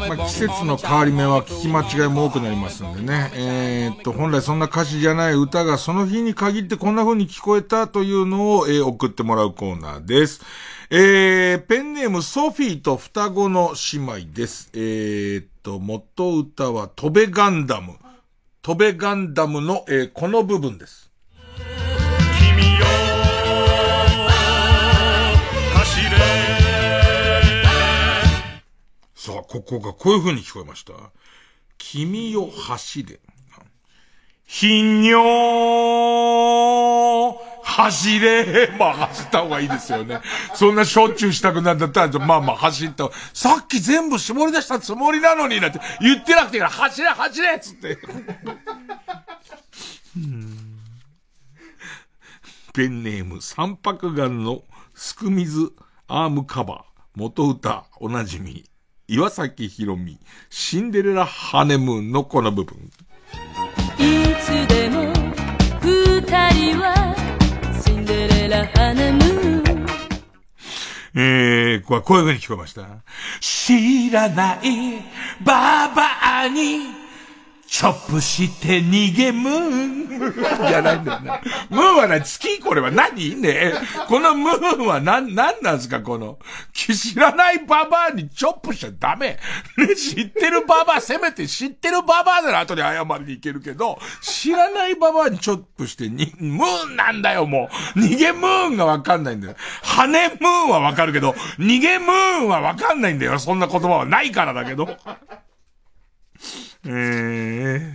[0.08, 3.30] まあ、季節の変わり目は聞き間違いも多くなりますんでね。
[3.36, 10.42] えーっと、本来そんな歌詞じゃない歌がその日に限ってこんな風に聞こえたというのを、えー送ってもらうコーナーです。
[10.90, 14.70] えー、ペンネームソフィーと双子の姉妹です。
[14.74, 17.94] えーっと、元歌はトベガンダム。
[18.60, 21.11] トベガンダムの、えーこの部分です。
[29.24, 30.94] さあ、ここがこういう風に聞こえました。
[31.78, 33.20] 君よ走れ。
[34.44, 35.22] ひんにょー
[37.62, 38.72] 走れ。
[38.76, 40.18] まあ走った方がいいですよね。
[40.54, 43.12] そんなしょっちゅうしたくなんだったら、まあまあ走った。
[43.32, 47.98] さっき全部絞り出したつもりなのになんて言ってなくてから、走れ走れっつって。
[52.74, 54.64] ペンネーム三白眼の
[54.96, 55.72] すく水
[56.08, 56.92] アームカバー。
[57.14, 58.64] 元歌おなじみ。
[59.08, 60.18] 岩崎宏美。
[60.50, 62.76] シンデレラハネムーンのこの部分。
[63.98, 65.12] いつでも
[65.80, 66.20] 二
[66.50, 67.14] 人は
[67.84, 69.86] シンデレラハネムーン
[71.14, 72.86] えー、これこういう風に聞こえました？
[73.40, 75.02] 知らない
[75.44, 77.01] ババアに
[77.72, 81.40] チョップして逃げムーンじゃないんだよな。
[81.70, 83.72] ムーンは何月これは何ね？
[84.08, 86.38] このムーンは何、何なんですかこの？
[86.74, 89.38] 知らないババアにチョップしちゃダメ。
[89.78, 97.98] ね、知ってるババア、せめて知ってるババアなら後で謝りに行けるけど、知らないババアにチョップしてに、ムーンなんだよもう。
[97.98, 99.56] 逃げムーンがわかんないんだよ。
[99.82, 103.38] 羽ムーンはわかるけど、逃げムーンはわかんないんだよ。
[103.38, 104.94] そんな言葉はないからだけど。
[106.84, 107.90] えー、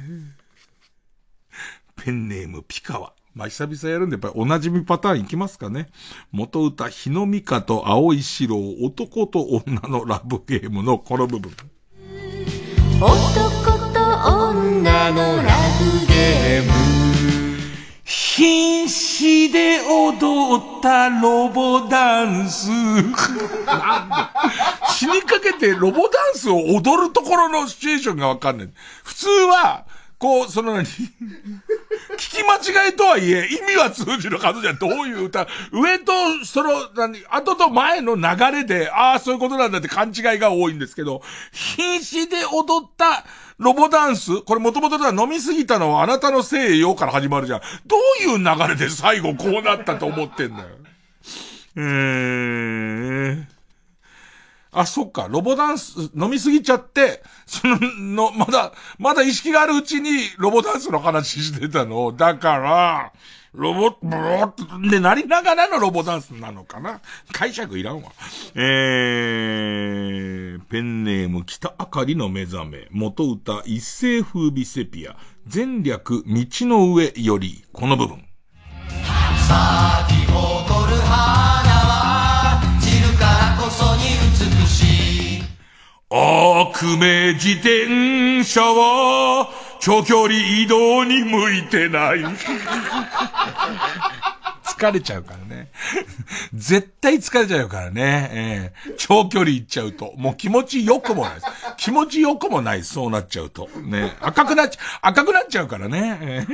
[2.04, 3.14] ペンネームピカワ。
[3.34, 5.90] まあ、久々やるんで、やっぱりおなじみパターンいきますかね。
[6.32, 11.52] 元歌、日の美香と青い白男と女のラブゲームのこの部分。
[13.00, 13.12] 男
[13.94, 14.00] と
[14.50, 15.48] 女のラブ
[16.08, 16.97] ゲーム
[18.10, 22.70] 瀕死で踊ったロボダンス。
[24.96, 28.70] 死にかけてロボダンスを踊るところのシチュエーションがわかんない。
[29.04, 29.84] 普通は、
[30.20, 30.84] こう、その何？
[30.86, 31.08] 聞
[32.18, 32.56] き間
[32.88, 34.78] 違いとはいえ、意味は通じるはずじゃん。
[34.78, 35.48] どういう歌？
[35.72, 36.12] 上と、
[36.44, 41.22] その、何、後と前の流れで、ああ、そういうことなんだって勘違いが多いんですけど、
[41.52, 43.26] 瀕死で踊った
[43.60, 47.62] ロボダンスこれもともとは飲みすぎたのはあなたのせいよから始まるじゃん。
[47.86, 50.70] どういう流れで最後こうなったと思ってんだよ。
[51.76, 53.48] うーん。
[54.78, 62.12] あ、そっか、ロボダンス、飲みすぎちゃって、その、の、まだ、まだ意識があるうちに、ロボダンスの話してたの。
[62.12, 63.12] だから、
[63.54, 67.02] ロボ、ブロッでなりながらのロボダンスなのかな
[67.32, 68.12] 解釈いらんわ。
[68.54, 75.18] えー、ペンネーム北あかりの目覚め、元歌一世風靡セピア、
[75.52, 78.24] 前略道の上より、この部分。
[79.48, 81.47] 咲き誇る花
[86.10, 89.50] 悪名自転車は、
[89.82, 92.24] 長距離移動に向いてない。
[94.64, 95.70] 疲れちゃうからね。
[96.54, 98.30] 絶対疲れちゃうからね。
[98.32, 100.14] えー、長距離行っちゃうと。
[100.18, 101.34] もう気持ちよくもない。
[101.76, 102.84] 気持ちよくもない。
[102.84, 103.68] そうなっちゃうと。
[103.76, 104.16] ね。
[104.22, 106.48] 赤くなっちゃ、赤くなっちゃうからね。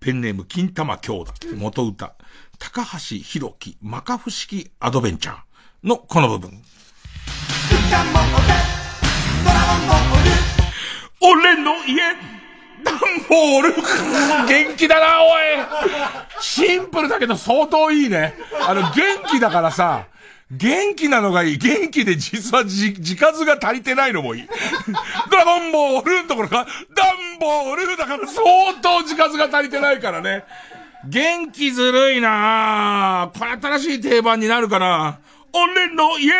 [0.00, 1.32] ペンネーム金玉兄弟。
[1.54, 2.14] 元歌。
[2.58, 5.51] 高橋弘樹、マカフ式アドベンチャー
[5.84, 6.62] のこの部分。
[11.20, 11.96] 俺の家、
[12.84, 12.98] ダン
[13.28, 13.74] ボール。
[14.46, 15.32] 元気だな、おい。
[16.40, 18.34] シンプルだけど相当いいね。
[18.66, 18.92] あの、元
[19.30, 20.06] 気だからさ、
[20.52, 21.58] 元気なのがいい。
[21.58, 24.48] 元気で実はじ、字数が足りてないのもいい。
[25.30, 28.44] ドラゴンボールのところが、ダンボールだから相
[28.80, 30.44] 当字数が足りてないからね。
[31.04, 35.18] 元気ずるいなこれ新しい定番になるかな。
[35.52, 36.32] 俺の家、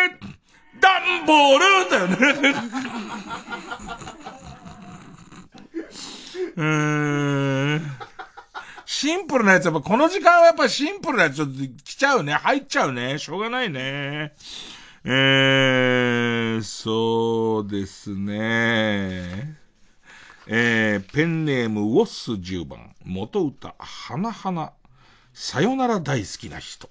[0.79, 2.53] ダンボールだよね。
[6.55, 7.81] うん。
[8.85, 11.53] シンプルなやつ、やっぱこの時間はやっぱシンプルなやつちょっと
[11.83, 12.33] 来ちゃうね。
[12.33, 13.17] 入っちゃうね。
[13.17, 14.33] しょうがないね。
[15.05, 19.57] えー、そうですね。
[20.47, 22.95] えー、ペンネームウォッス10番。
[23.03, 24.73] 元歌、花々。
[25.33, 26.89] さよなら大好きな人。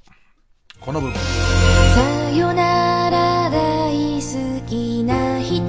[0.84, 1.16] この部分。
[1.16, 5.62] さよなら大好きな人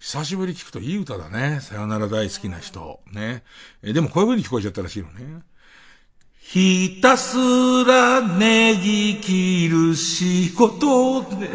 [0.00, 1.60] 久しぶり聞くといい歌だね。
[1.60, 3.00] さよなら大好きな人。
[3.12, 3.44] ね。
[3.84, 5.42] えでもこういう風に聞こえちゃったらしいのね。
[6.40, 7.36] ひたす
[7.86, 11.50] らネギ切る仕事、ね。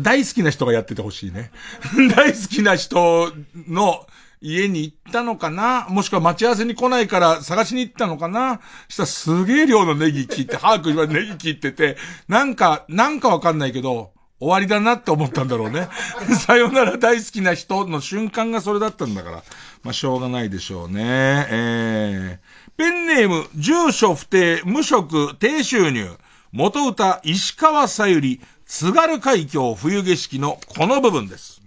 [0.00, 1.52] 大好きな人がやっててほしいね。
[2.16, 3.32] 大好きな人
[3.68, 4.04] の
[4.40, 5.86] 家に行ったのかな？
[5.88, 8.60] もしくは待ち合わせに来ないから探しに行ったのかな？
[8.88, 11.96] したらすげえ量のネギ切って、ハークはネギ切ってて、
[12.28, 15.88] なんか、なんかわかんないけど、終わりだなって思ったんだろうね。
[16.38, 19.42] さよなら大好きな人の瞬間がそれだったんだから。
[19.82, 21.02] まあ、しょうがないでしょうね。
[21.50, 26.16] えー、ペンネーム、住所不定、無職、低収入。
[26.52, 31.57] 元歌、石川さゆり、津軽海峡冬景色のこの部分です。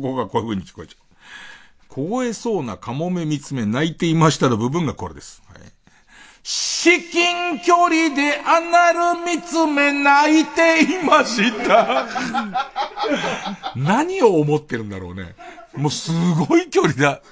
[0.00, 1.02] ここがこういう風に聞こえちゃう。
[1.88, 5.42] 凍えそうなカモメ見つめ泣いていましたの部分がこれです。
[5.48, 5.58] はい、
[6.42, 12.06] 至近距離でアナル見つめ泣いていました。
[13.74, 15.34] 何を思ってるんだろうね。
[15.74, 16.10] もうす
[16.48, 17.22] ごい距離だ。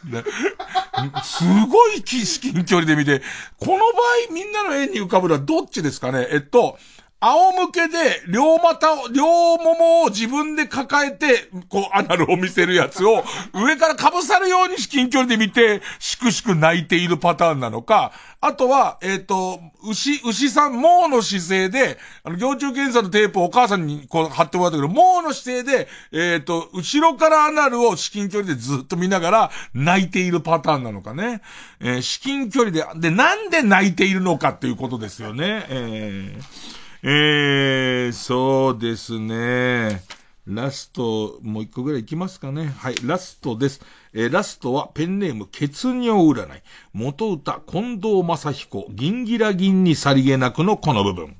[1.22, 3.22] すごい至近距離で見て、
[3.58, 6.26] この場合みんなの絵に浮かぶのはどっちですかね？
[6.30, 6.78] えっと、
[7.24, 9.24] 仰向けで、両股を、両
[9.56, 13.24] ももを自分で抱えて、こう、アナルを見せるやつを、
[13.54, 31.40] 上から被さるように至近距離で見て、しくしく泣いているパターンなのか、あとは、えっ、と、牛、牛さん、猛の姿勢で、あの、行中検査のテープをお母さんにこう貼ってもらったけど、猛の姿勢で、えっ、と、後ろからアナルを至近距離でずっと見ながら、泣いているパターンなのかね。
[31.80, 35.64] えー至近距離で、で、なんで泣いているのかっていうことですよね。
[35.70, 40.02] えーえー、そうですね。
[40.46, 42.74] ラスト、もう一個ぐらいいきますかね。
[42.78, 43.82] はい、ラストです。
[44.14, 46.62] えーラストはペンネーム、血尿占い。
[46.94, 51.36] 元歌、近藤正彦、銀ギラ銀にさりげなくのこの部分。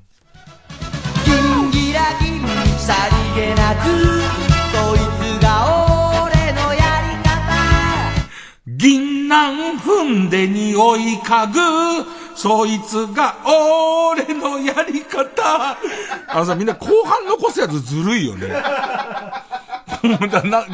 [1.25, 2.47] ギンギラギンに
[2.77, 2.93] さ
[3.35, 3.89] りげなく
[4.71, 7.33] そいつが俺のやり方
[8.67, 11.59] 銀杏踏んで匂い嗅ぐ、
[12.35, 15.77] そいつが俺のやり方。
[16.27, 18.47] あのさ、みんな後半残すやつずるいよね。
[20.29, 20.65] だな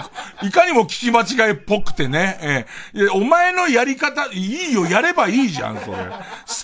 [0.42, 2.38] いかにも聞き間違いっぽくてね。
[2.42, 5.98] えー、お前のやり方、いいよ、やればいいじゃん、それ。
[5.98, 6.06] 好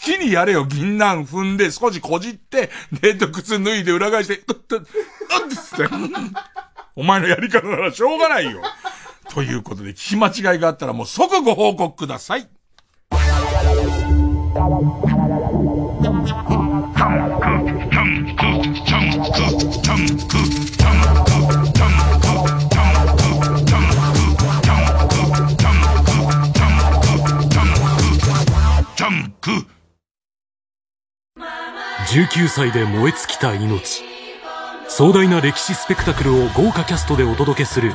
[0.02, 2.70] きにやれよ、銀杏踏んで、少しこじって、
[3.02, 5.96] デート靴脱いで裏返して、うっ、うっ、うっ、つって。
[6.96, 8.62] お前のやり方ならしょうがないよ。
[9.30, 9.94] ということで、聞
[10.32, 12.50] き間違いがあったらもう即ご報告ください。
[32.08, 34.02] 19歳で燃え尽きた命。
[34.88, 37.92] 壮大な歴史スペクタクルを豪華キャストでお届けする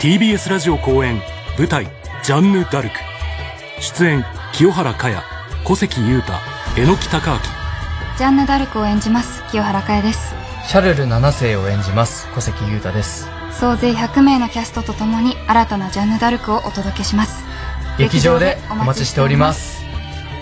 [0.00, 1.20] TBS ラジオ公演
[1.56, 1.86] 舞台
[2.24, 2.96] 「ジャンヌ・ダルク」
[3.80, 5.31] 出演清原果耶。
[5.64, 6.32] 小関裕太
[6.76, 8.18] 榎木隆明。
[8.18, 10.34] ジャンヌ・ダルクを演じます清原果耶です。
[10.66, 13.28] シャルル七世を演じます小関裕太です。
[13.52, 17.44] 総勢100名のキャストとともに新たなジャンヌ・ダルクをお届けします。
[17.96, 19.84] 劇場でお待ちしております。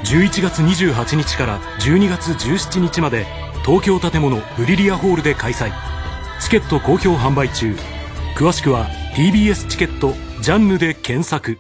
[0.05, 3.27] 11月28日から12月17日まで
[3.67, 5.71] 東京建物ブリリアホールで開催。
[6.41, 7.77] チケット好評販売中。
[8.39, 11.59] 詳しくは TBS チケットジャンヌで検索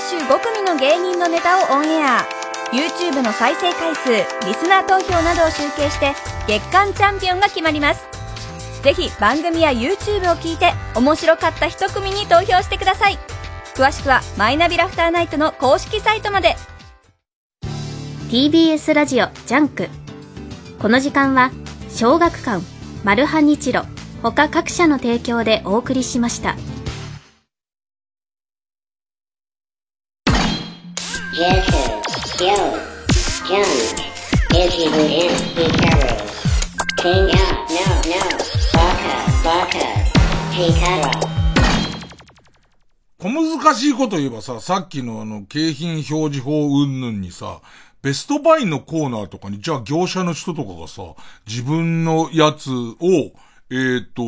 [0.00, 2.26] 毎週5組の芸人のネタをオンエア。
[2.72, 4.08] YouTube の再生回数
[4.46, 6.14] リスナー投票などを集計して
[6.48, 8.08] 月間チャンピオンが決まります。
[8.82, 13.18] ぜひ番組や YouTube を聞いて面白かった一組に投票してください。
[13.74, 16.56] 詳しくはマイナビラフターナイトの公式サイトまで。
[18.30, 19.90] TBS ラジオ JUNK。
[20.80, 21.50] この時間は
[21.90, 22.64] 小学館
[23.04, 23.82] マルハニチロ
[24.22, 26.56] 他各社の提供でお送りしました。
[43.18, 47.62] 小難しいこと言えばさ、さっきのあの、景品表示法云々にさ、
[48.02, 51.14] ベストバイのコーナーとかに、じゃあ業者の人とかがさ、
[51.46, 52.96] 自分のやつを、
[53.70, 54.22] えっ、と、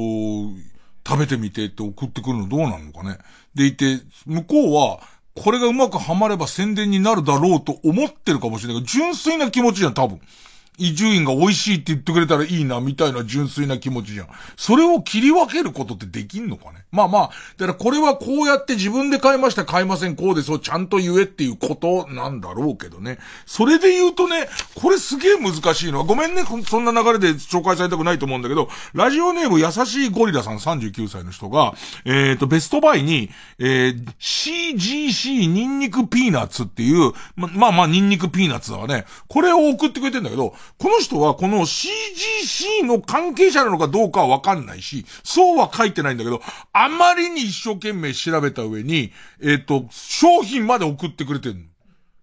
[1.07, 3.19] 食べてみてって送ってくるのどうなのかね。
[3.55, 5.01] でいて、向こうは、
[5.35, 10.21] これがうまくはまれば宣伝になるだろうと思ってるかもしれないけど、純粋な気持ちじゃん、多分。
[10.79, 14.29] 伊集院が美味しいって言ってくれたらいいな、みたいな純粋な気持ちじゃん。
[14.57, 16.85] それを切り分けることってできんのかね？
[16.91, 23.19] まあまあ、だからこれはこうやって自分で買いました、買いません、こうですをちゃんと言えっていうことなんだろうけどね。
[23.47, 31.75] それで言うとね、これすげえ難しいのは、ごめんね、そんな流れで紹介されたくないと思うんだけど、ラジオネーム優しいゴリラさん39歳の人が、
[32.05, 46.41] えっ、ー、と、ベストバイに、えー、CGC ニンニクピーナッツっていう、ま、まあまあニンニクピーナッツはね、これを送ってくれてんだけど、この人はこの CGC の関係者なのかどうかはわかんないし、そうは書いてないんだけど、
[46.73, 51.57] あまりに一生懸命調べた上に、えっ、と、商品まで送ってくれてる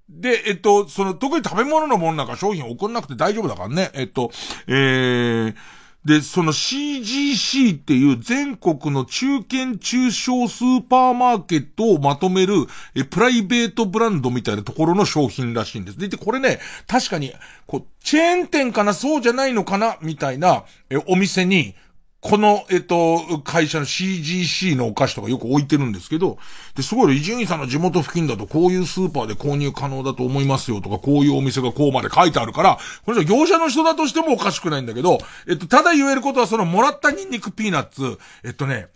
[0.10, 3.92] で、えっと、その、特に食べ物のものなんか商品送んなくて大丈夫だからね。
[3.94, 4.32] えっと、
[4.68, 5.56] えー、
[6.10, 12.66] で、その CGC っていう全国の中堅中小スーパーマーケットをまとめる
[12.96, 16.00] えプライベートブランドみたいなところの商品らしいんです。
[16.00, 17.32] で、これね、確かに、
[17.68, 21.76] こう、チェーン店かなそうじゃないのかなみたいなえお店に、
[22.22, 26.38] この、えっと、会社の CGC のお菓子とかよく置いてるんですけど、
[26.76, 38.88] で、すごい、伊集院さんの地元付近だとこういうスーパーで購入可能だと思いますよとか、こういうお店がこうまで書いてあるから、これじゃ業者の人だとしてもおかしくないんだけど、えっと、ただ言えることはそのもらったニンニクピーナッツ、えっとね、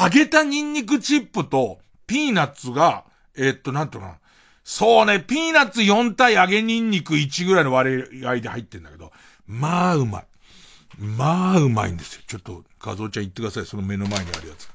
[0.00, 3.04] 揚げたニンニクチップとピーナッツが、
[3.36, 4.18] えっと、なんとな、
[4.62, 9.10] そうね、ピーナッツ4対揚げニンニク1ぐらいの割合で入ってんだけど、
[9.46, 10.24] まあうまい。
[10.98, 12.22] まあうまいんですよ。
[12.26, 13.66] ちょっと、画像ちゃん言ってください。
[13.66, 14.68] その目の前にあるやつ。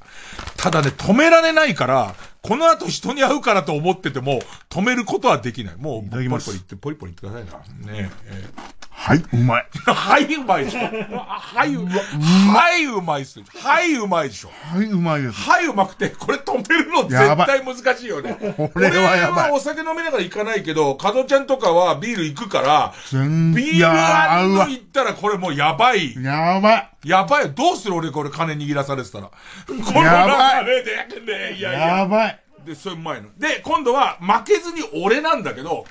[0.58, 5.76] ただね、止められないから、この後人に会うからと思ってても、止めることはできない。
[5.78, 7.92] もう、ポリポリ言って、ポリポリ言ってくださいな。
[7.92, 8.74] ねえ。
[9.04, 9.68] はい、うまい。
[9.86, 10.80] はい、うまいでしょ。
[10.80, 11.98] はい、うまい。
[11.98, 13.46] はい、うまいっすよ。
[13.54, 14.50] はい、うまいでしょ。
[14.74, 15.42] はい、うまいです。
[15.42, 17.12] はい、うまくて、これ止めるの絶
[17.46, 18.34] 対難しいよね。
[18.56, 19.52] これはやばい。
[19.52, 26.16] お酒飲みながら行かないけど、カドちゃんとかはビール行くから、ビールあんの行ったらこれもうやばい。
[26.24, 26.90] やばい。
[27.04, 27.52] やばい。
[27.52, 27.96] どうする？
[27.96, 29.26] 俺これ金握らされてたら。
[29.26, 29.34] こ
[29.68, 31.98] の流れで、ね、いやいや。
[31.98, 32.40] やばい。
[32.66, 33.28] で、それうまいの。
[33.38, 35.84] で、今度は負けずに俺なんだけど、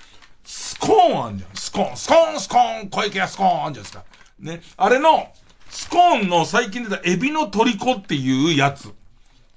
[0.45, 1.52] スコーンあんじゃん。
[1.73, 4.05] スコーン、スコーン、スコーン、小池屋スコーンあんじゃんすか。
[4.39, 4.61] ね。
[4.77, 5.33] あれの、
[5.71, 8.93] スコーンの最近出たエビの虜っていうやつ。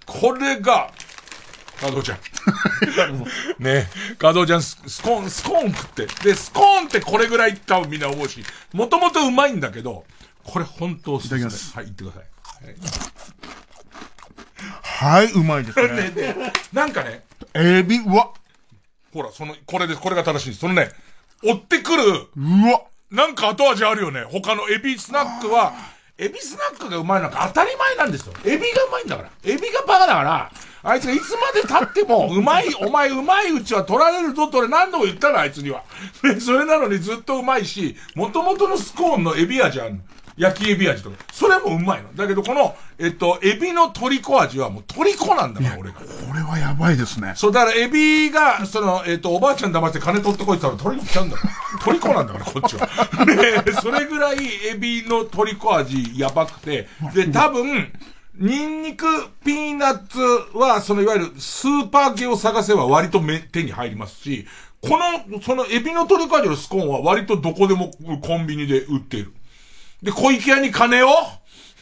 [0.05, 0.91] これが、
[1.81, 2.19] 加藤ちゃん。
[3.61, 6.05] ね加藤ちゃんス、スコーン、スコーン食って。
[6.23, 10.05] で、スコーンってこれぐらい多分みんな思うし、もともとうまいんだけど、
[10.45, 11.41] これ本当おすすめ。
[11.41, 11.75] いただきます。
[11.75, 12.23] はい、言ってください。
[14.81, 15.87] はい、うまいですね。
[16.15, 18.31] ねねなんかね、エビ、うわ。
[19.13, 20.61] ほら、その、これです、これが正しいんです。
[20.61, 20.93] そのね、
[21.45, 22.81] 追ってくる、うわ。
[23.11, 24.23] なんか後味あるよね。
[24.23, 25.73] 他のエビスナックは、
[26.17, 28.33] エビスナックがうまいのが当たり前なんですよ。
[28.45, 29.29] エビがうまいんだから。
[29.43, 30.51] エビがバカだから、
[30.81, 35.83] あいつがいつまで経っても、うまい、お前うまいうちは取られるぞと俺何度も言ったの、あいつには。
[36.23, 39.99] で、それなのにずっとうまいし、元々のスコーンのエビ味あるの。
[40.37, 41.17] 焼きエビ味とか。
[41.31, 42.13] それもうまいの。
[42.13, 45.99] だけどこの、えっと、エビの虜味はもう虜なんだから、俺が。
[45.99, 47.33] これはやばいですね。
[47.35, 51.53] そう、だからエビが、その、えっと、おばあちゃん騙して金取ってこいって言ったら虜来ちゃうんだから。
[51.93, 52.87] 虜なんだから、こっちは。
[53.65, 54.37] で、それぐらい
[54.71, 57.91] エビの虜味やばくて、で、多分、
[58.37, 59.05] ニンニク、
[59.45, 60.19] ピーナッツ
[60.57, 64.45] は、そのいわゆるスーパー系を探せば割とめ手に入りますし、
[64.81, 64.99] こ
[65.29, 69.31] の、そのエビの虜味のスコーンは割とどこでもコンビニで売っている。
[70.01, 71.09] で、小池屋に金を？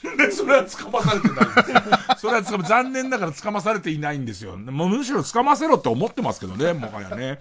[0.17, 1.81] で、それは捕まされてないんですよ。
[2.17, 4.57] それは捕ま、残念ながら捕まされていないんですよ。
[4.57, 7.39] もうむしろ捕ませろって思ってますけどね、もはやね。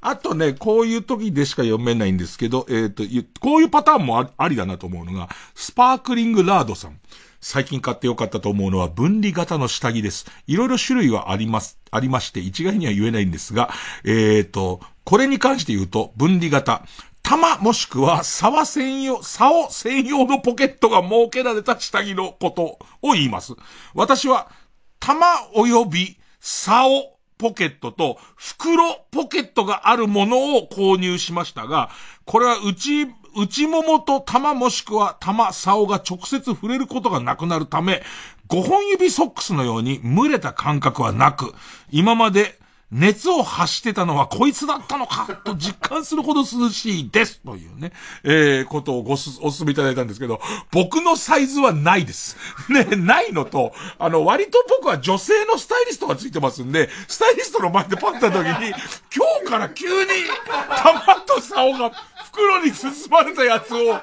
[0.00, 3.04] あとね、こういう時でしか読めないんですけど、えっ、と、
[3.40, 6.98] こういうパターンもあありだなと思うのが、スパークリングラードさん。
[7.42, 10.26] 最近買ってよかったと思うのは分離型の下着です。
[10.46, 13.70] いろいろ種類はあります、ありまして、一概には言えないんですが、
[14.04, 16.84] えっ、と、これに関して言うと、分離型。
[17.30, 23.52] 玉もしくは沢専用、竿専用のポケットが設けられた下着のことを言います。
[23.94, 24.50] 私は、
[24.98, 26.90] 玉及び竿
[27.38, 31.90] ポケットと袋ポケットがあるものを購入しましたが、
[32.24, 38.02] これは内、内ももと玉もしくは玉、竿が直接触れることがなくなるため、
[38.48, 41.54] 5本指ソックスのように蒸れた感覚はなく、
[41.92, 42.59] 今まで
[42.90, 47.40] 熱を発してたのはこいつだったのかと実感するほど涼しいです。
[47.40, 47.92] というね、
[48.24, 50.40] えー、ことをごす、お勧めいただいたんですけど、
[50.72, 52.36] 僕のサイズはないです。
[52.68, 58.70] ね、ないのと、あの、割と僕は女性のスタイリストがついてますんで、スタイリストの前でパッとた時に、
[59.14, 60.10] 今日から急に、
[60.82, 61.92] 玉と竿が
[62.32, 64.00] 袋に包まれたやつを履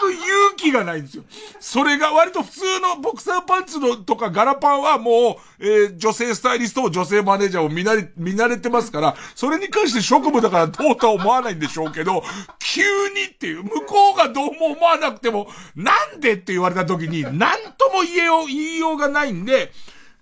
[0.00, 1.24] く勇気がないんですよ。
[1.58, 12.22] それが割と普通のボクサーパンツのとかガラパンはもう、えー、女性スタイリストを女性マネージャーを見慣れ、見慣れてますから、それに関して職務だからどうとは思わないんでしょうけど、
[12.60, 12.82] 急
[13.14, 19.72] にっていう、向こうがどうも思わなくても、なんでって言われた時に、なんとも言えよう、言いようがないんで、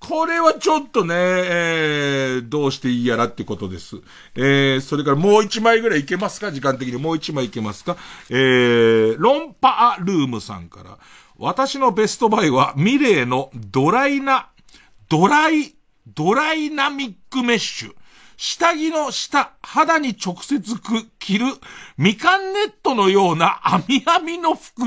[0.09, 3.97] これはちょっとね、えー、どうしていいやらってことです。
[4.37, 6.53] えー、それからもう一枚ぐらいいけますか？
[6.53, 7.97] 時間的にもう一枚いけますか？
[8.31, 10.99] えー、ロンパアルームさんから。
[11.39, 14.49] 私のベストバイはミレーのドライな、
[15.09, 15.75] ドライ、
[16.07, 17.93] ドライナミックメッシュ。
[18.37, 21.47] 下着の下、肌に直接く着る、
[21.99, 24.83] みかんネットのような網網の服。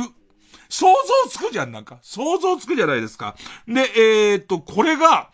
[0.70, 0.88] 想
[1.26, 2.00] 像つくじゃん、なんか。
[2.02, 3.36] 想像つくじゃないですか。
[3.68, 3.82] で、
[4.32, 5.32] えー、っと、これが、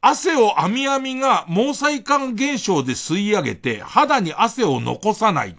[0.00, 5.56] 汗を網網が毛細管現象で吸い上げて、肌に汗を残さない。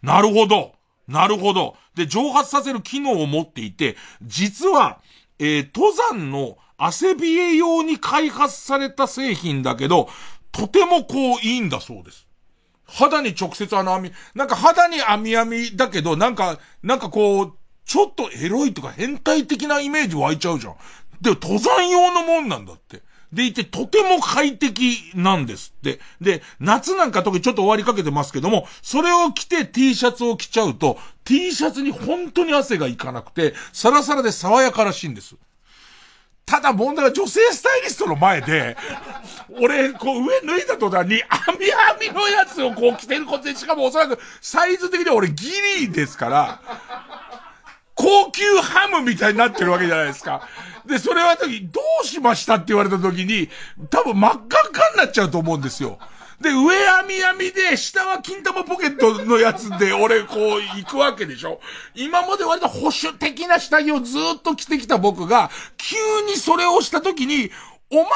[0.00, 0.72] なるほど。
[1.06, 1.76] なるほど。
[1.94, 5.00] で、蒸発させる機能を持っていて、実は、
[5.38, 10.08] えー、登山の汗冷え用に開発された製品だけど、
[10.52, 12.26] とてもこういいんだそうです。
[12.86, 20.74] 肌に直接あの網、なんか肌に網網だけど、なんか、なんかこう、ちょっとエロいとか変態的なイメージ湧いちゃうじゃん。
[21.20, 23.02] でも登山用のもんなんだって。
[23.32, 26.00] でいて、とても快適なんですって。
[26.20, 35.36] で、夏なんか特にちょっと終わりかけてますけども、それを着て T シャツを着ちゃうと、T シャツに本当に汗がいかなくて、サラサラで爽やからしいんです。
[36.44, 38.76] ただ問題は女性スタイリストの前で、
[39.58, 41.72] 俺、こう上脱いだ途端に、網
[42.10, 46.60] 網のやつをこう着てることで、しかもおそらくサイズ的には俺ギリですから、
[48.02, 50.48] 高級ハムみたいになってるわけじゃないですか。
[50.84, 53.48] で、それは時、どうしましたって言われた時に、
[53.90, 56.00] 多分真っ赤っかになっちゃうと思うんですよ。
[56.40, 61.60] で、上網網で、下は金玉ポケットのやつで、俺、こう、行くわけでしょ
[61.94, 65.96] 今まで割と保守的な下着をずっと着てきた僕が、急
[66.26, 67.52] にそれをした時に、
[67.92, 68.08] お前ど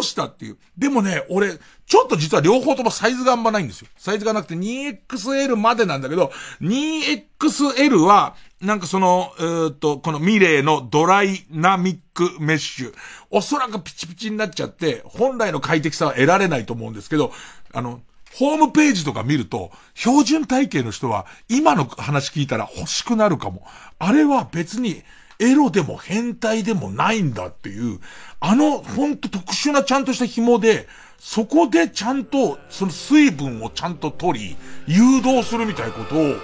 [0.00, 0.58] うしたっていう。
[0.76, 1.58] でもね、俺、
[1.88, 3.88] ちょっと実は両方ともサイズがあんまないんですよ。
[3.96, 12.94] サイズがなくて 2XL までなんだけど、2XL は、なんかその、えー、っと、このミレーのドライナミックメッシュ。
[13.30, 17.32] おそらくピチピチになっちゃって、本来の快適さは得られないと思うんですけど、
[17.72, 18.02] あの、
[18.34, 23.66] ホームページとか見ると、標準体型の人は今の話聞いたら欲しくなるかも。
[23.98, 25.02] あれは別に
[25.38, 28.00] エロでも変態でもないんだっていう、
[28.40, 30.86] あのほんと特殊なちゃんとした紐で、
[31.18, 36.36] そこでちゃんとその水分をちゃんと取り、誘導するみたいなことを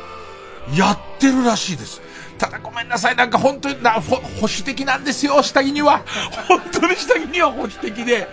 [0.76, 2.00] やってるらしいです。
[2.38, 6.02] ただごめんなさい、なんか本当にな、保守的なんですよ、下着には。
[6.48, 8.28] 本当に下着には保守的で。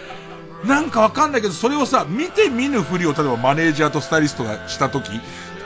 [0.65, 5.09] なんかわかんないけど、それをさ、見て見ぬふりを、例えばマネージャーとスタイリストがしたとき、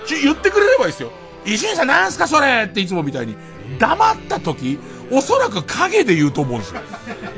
[0.06, 1.11] ち言ってくれればいいですよ。
[1.45, 3.35] 伊集院さんなんすかそれっていつもみたいに。
[3.80, 4.80] 黙ったとき、
[5.11, 6.82] おそらく影で言うと思うんですよ。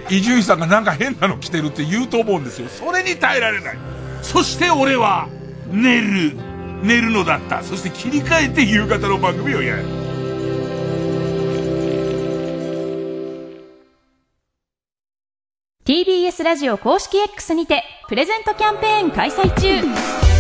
[0.10, 2.70] 伊集院さんがなんか変なの着てるって言うと思うんですよ。
[2.70, 3.78] それに耐えられない。
[4.22, 5.28] そして俺は、
[5.72, 6.36] 寝る。
[6.82, 7.64] 寝るのだった。
[7.64, 10.08] そして切り替えて夕方の番組をやる。
[15.88, 19.70] TBS ラジオ公式 X にてプレゼントキャンペーン開催中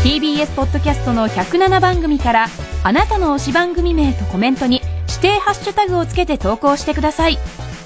[0.03, 2.47] TBS ポッドキャストの107番組から
[2.83, 7.37] あなたの推し番組名とコメントに指定ハッシュタグをつけて投稿してください。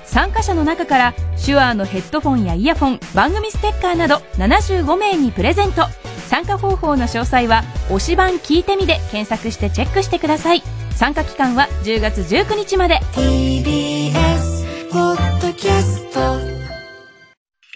[0.05, 5.87] 参加者の中から手話のヘッドフォンやイヤフォン番組ステッカーなど75名にプレゼント。
[6.27, 10.63] 参加方法の詳細は「推し番聞いてみ」で検索してチェックしてください。
[10.95, 12.99] 参加期間は10月19日まで。
[13.13, 16.19] TBS ポッドキャスト。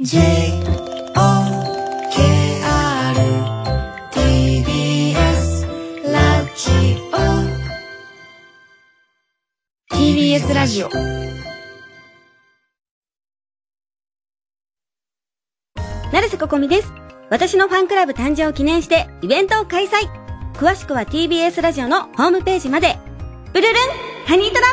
[0.01, 0.84] J
[10.15, 10.89] TBS ラジオ
[16.09, 16.93] 成瀬ここみです。
[17.29, 20.07] 私のファンクラブ誕生を記念してイベントを開催。
[20.53, 22.97] 詳しくは TBS ラジオのホームページまで。
[23.53, 23.73] うるるん
[24.25, 24.69] ハニートラッ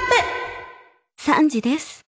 [1.16, 2.01] プ !3 時です。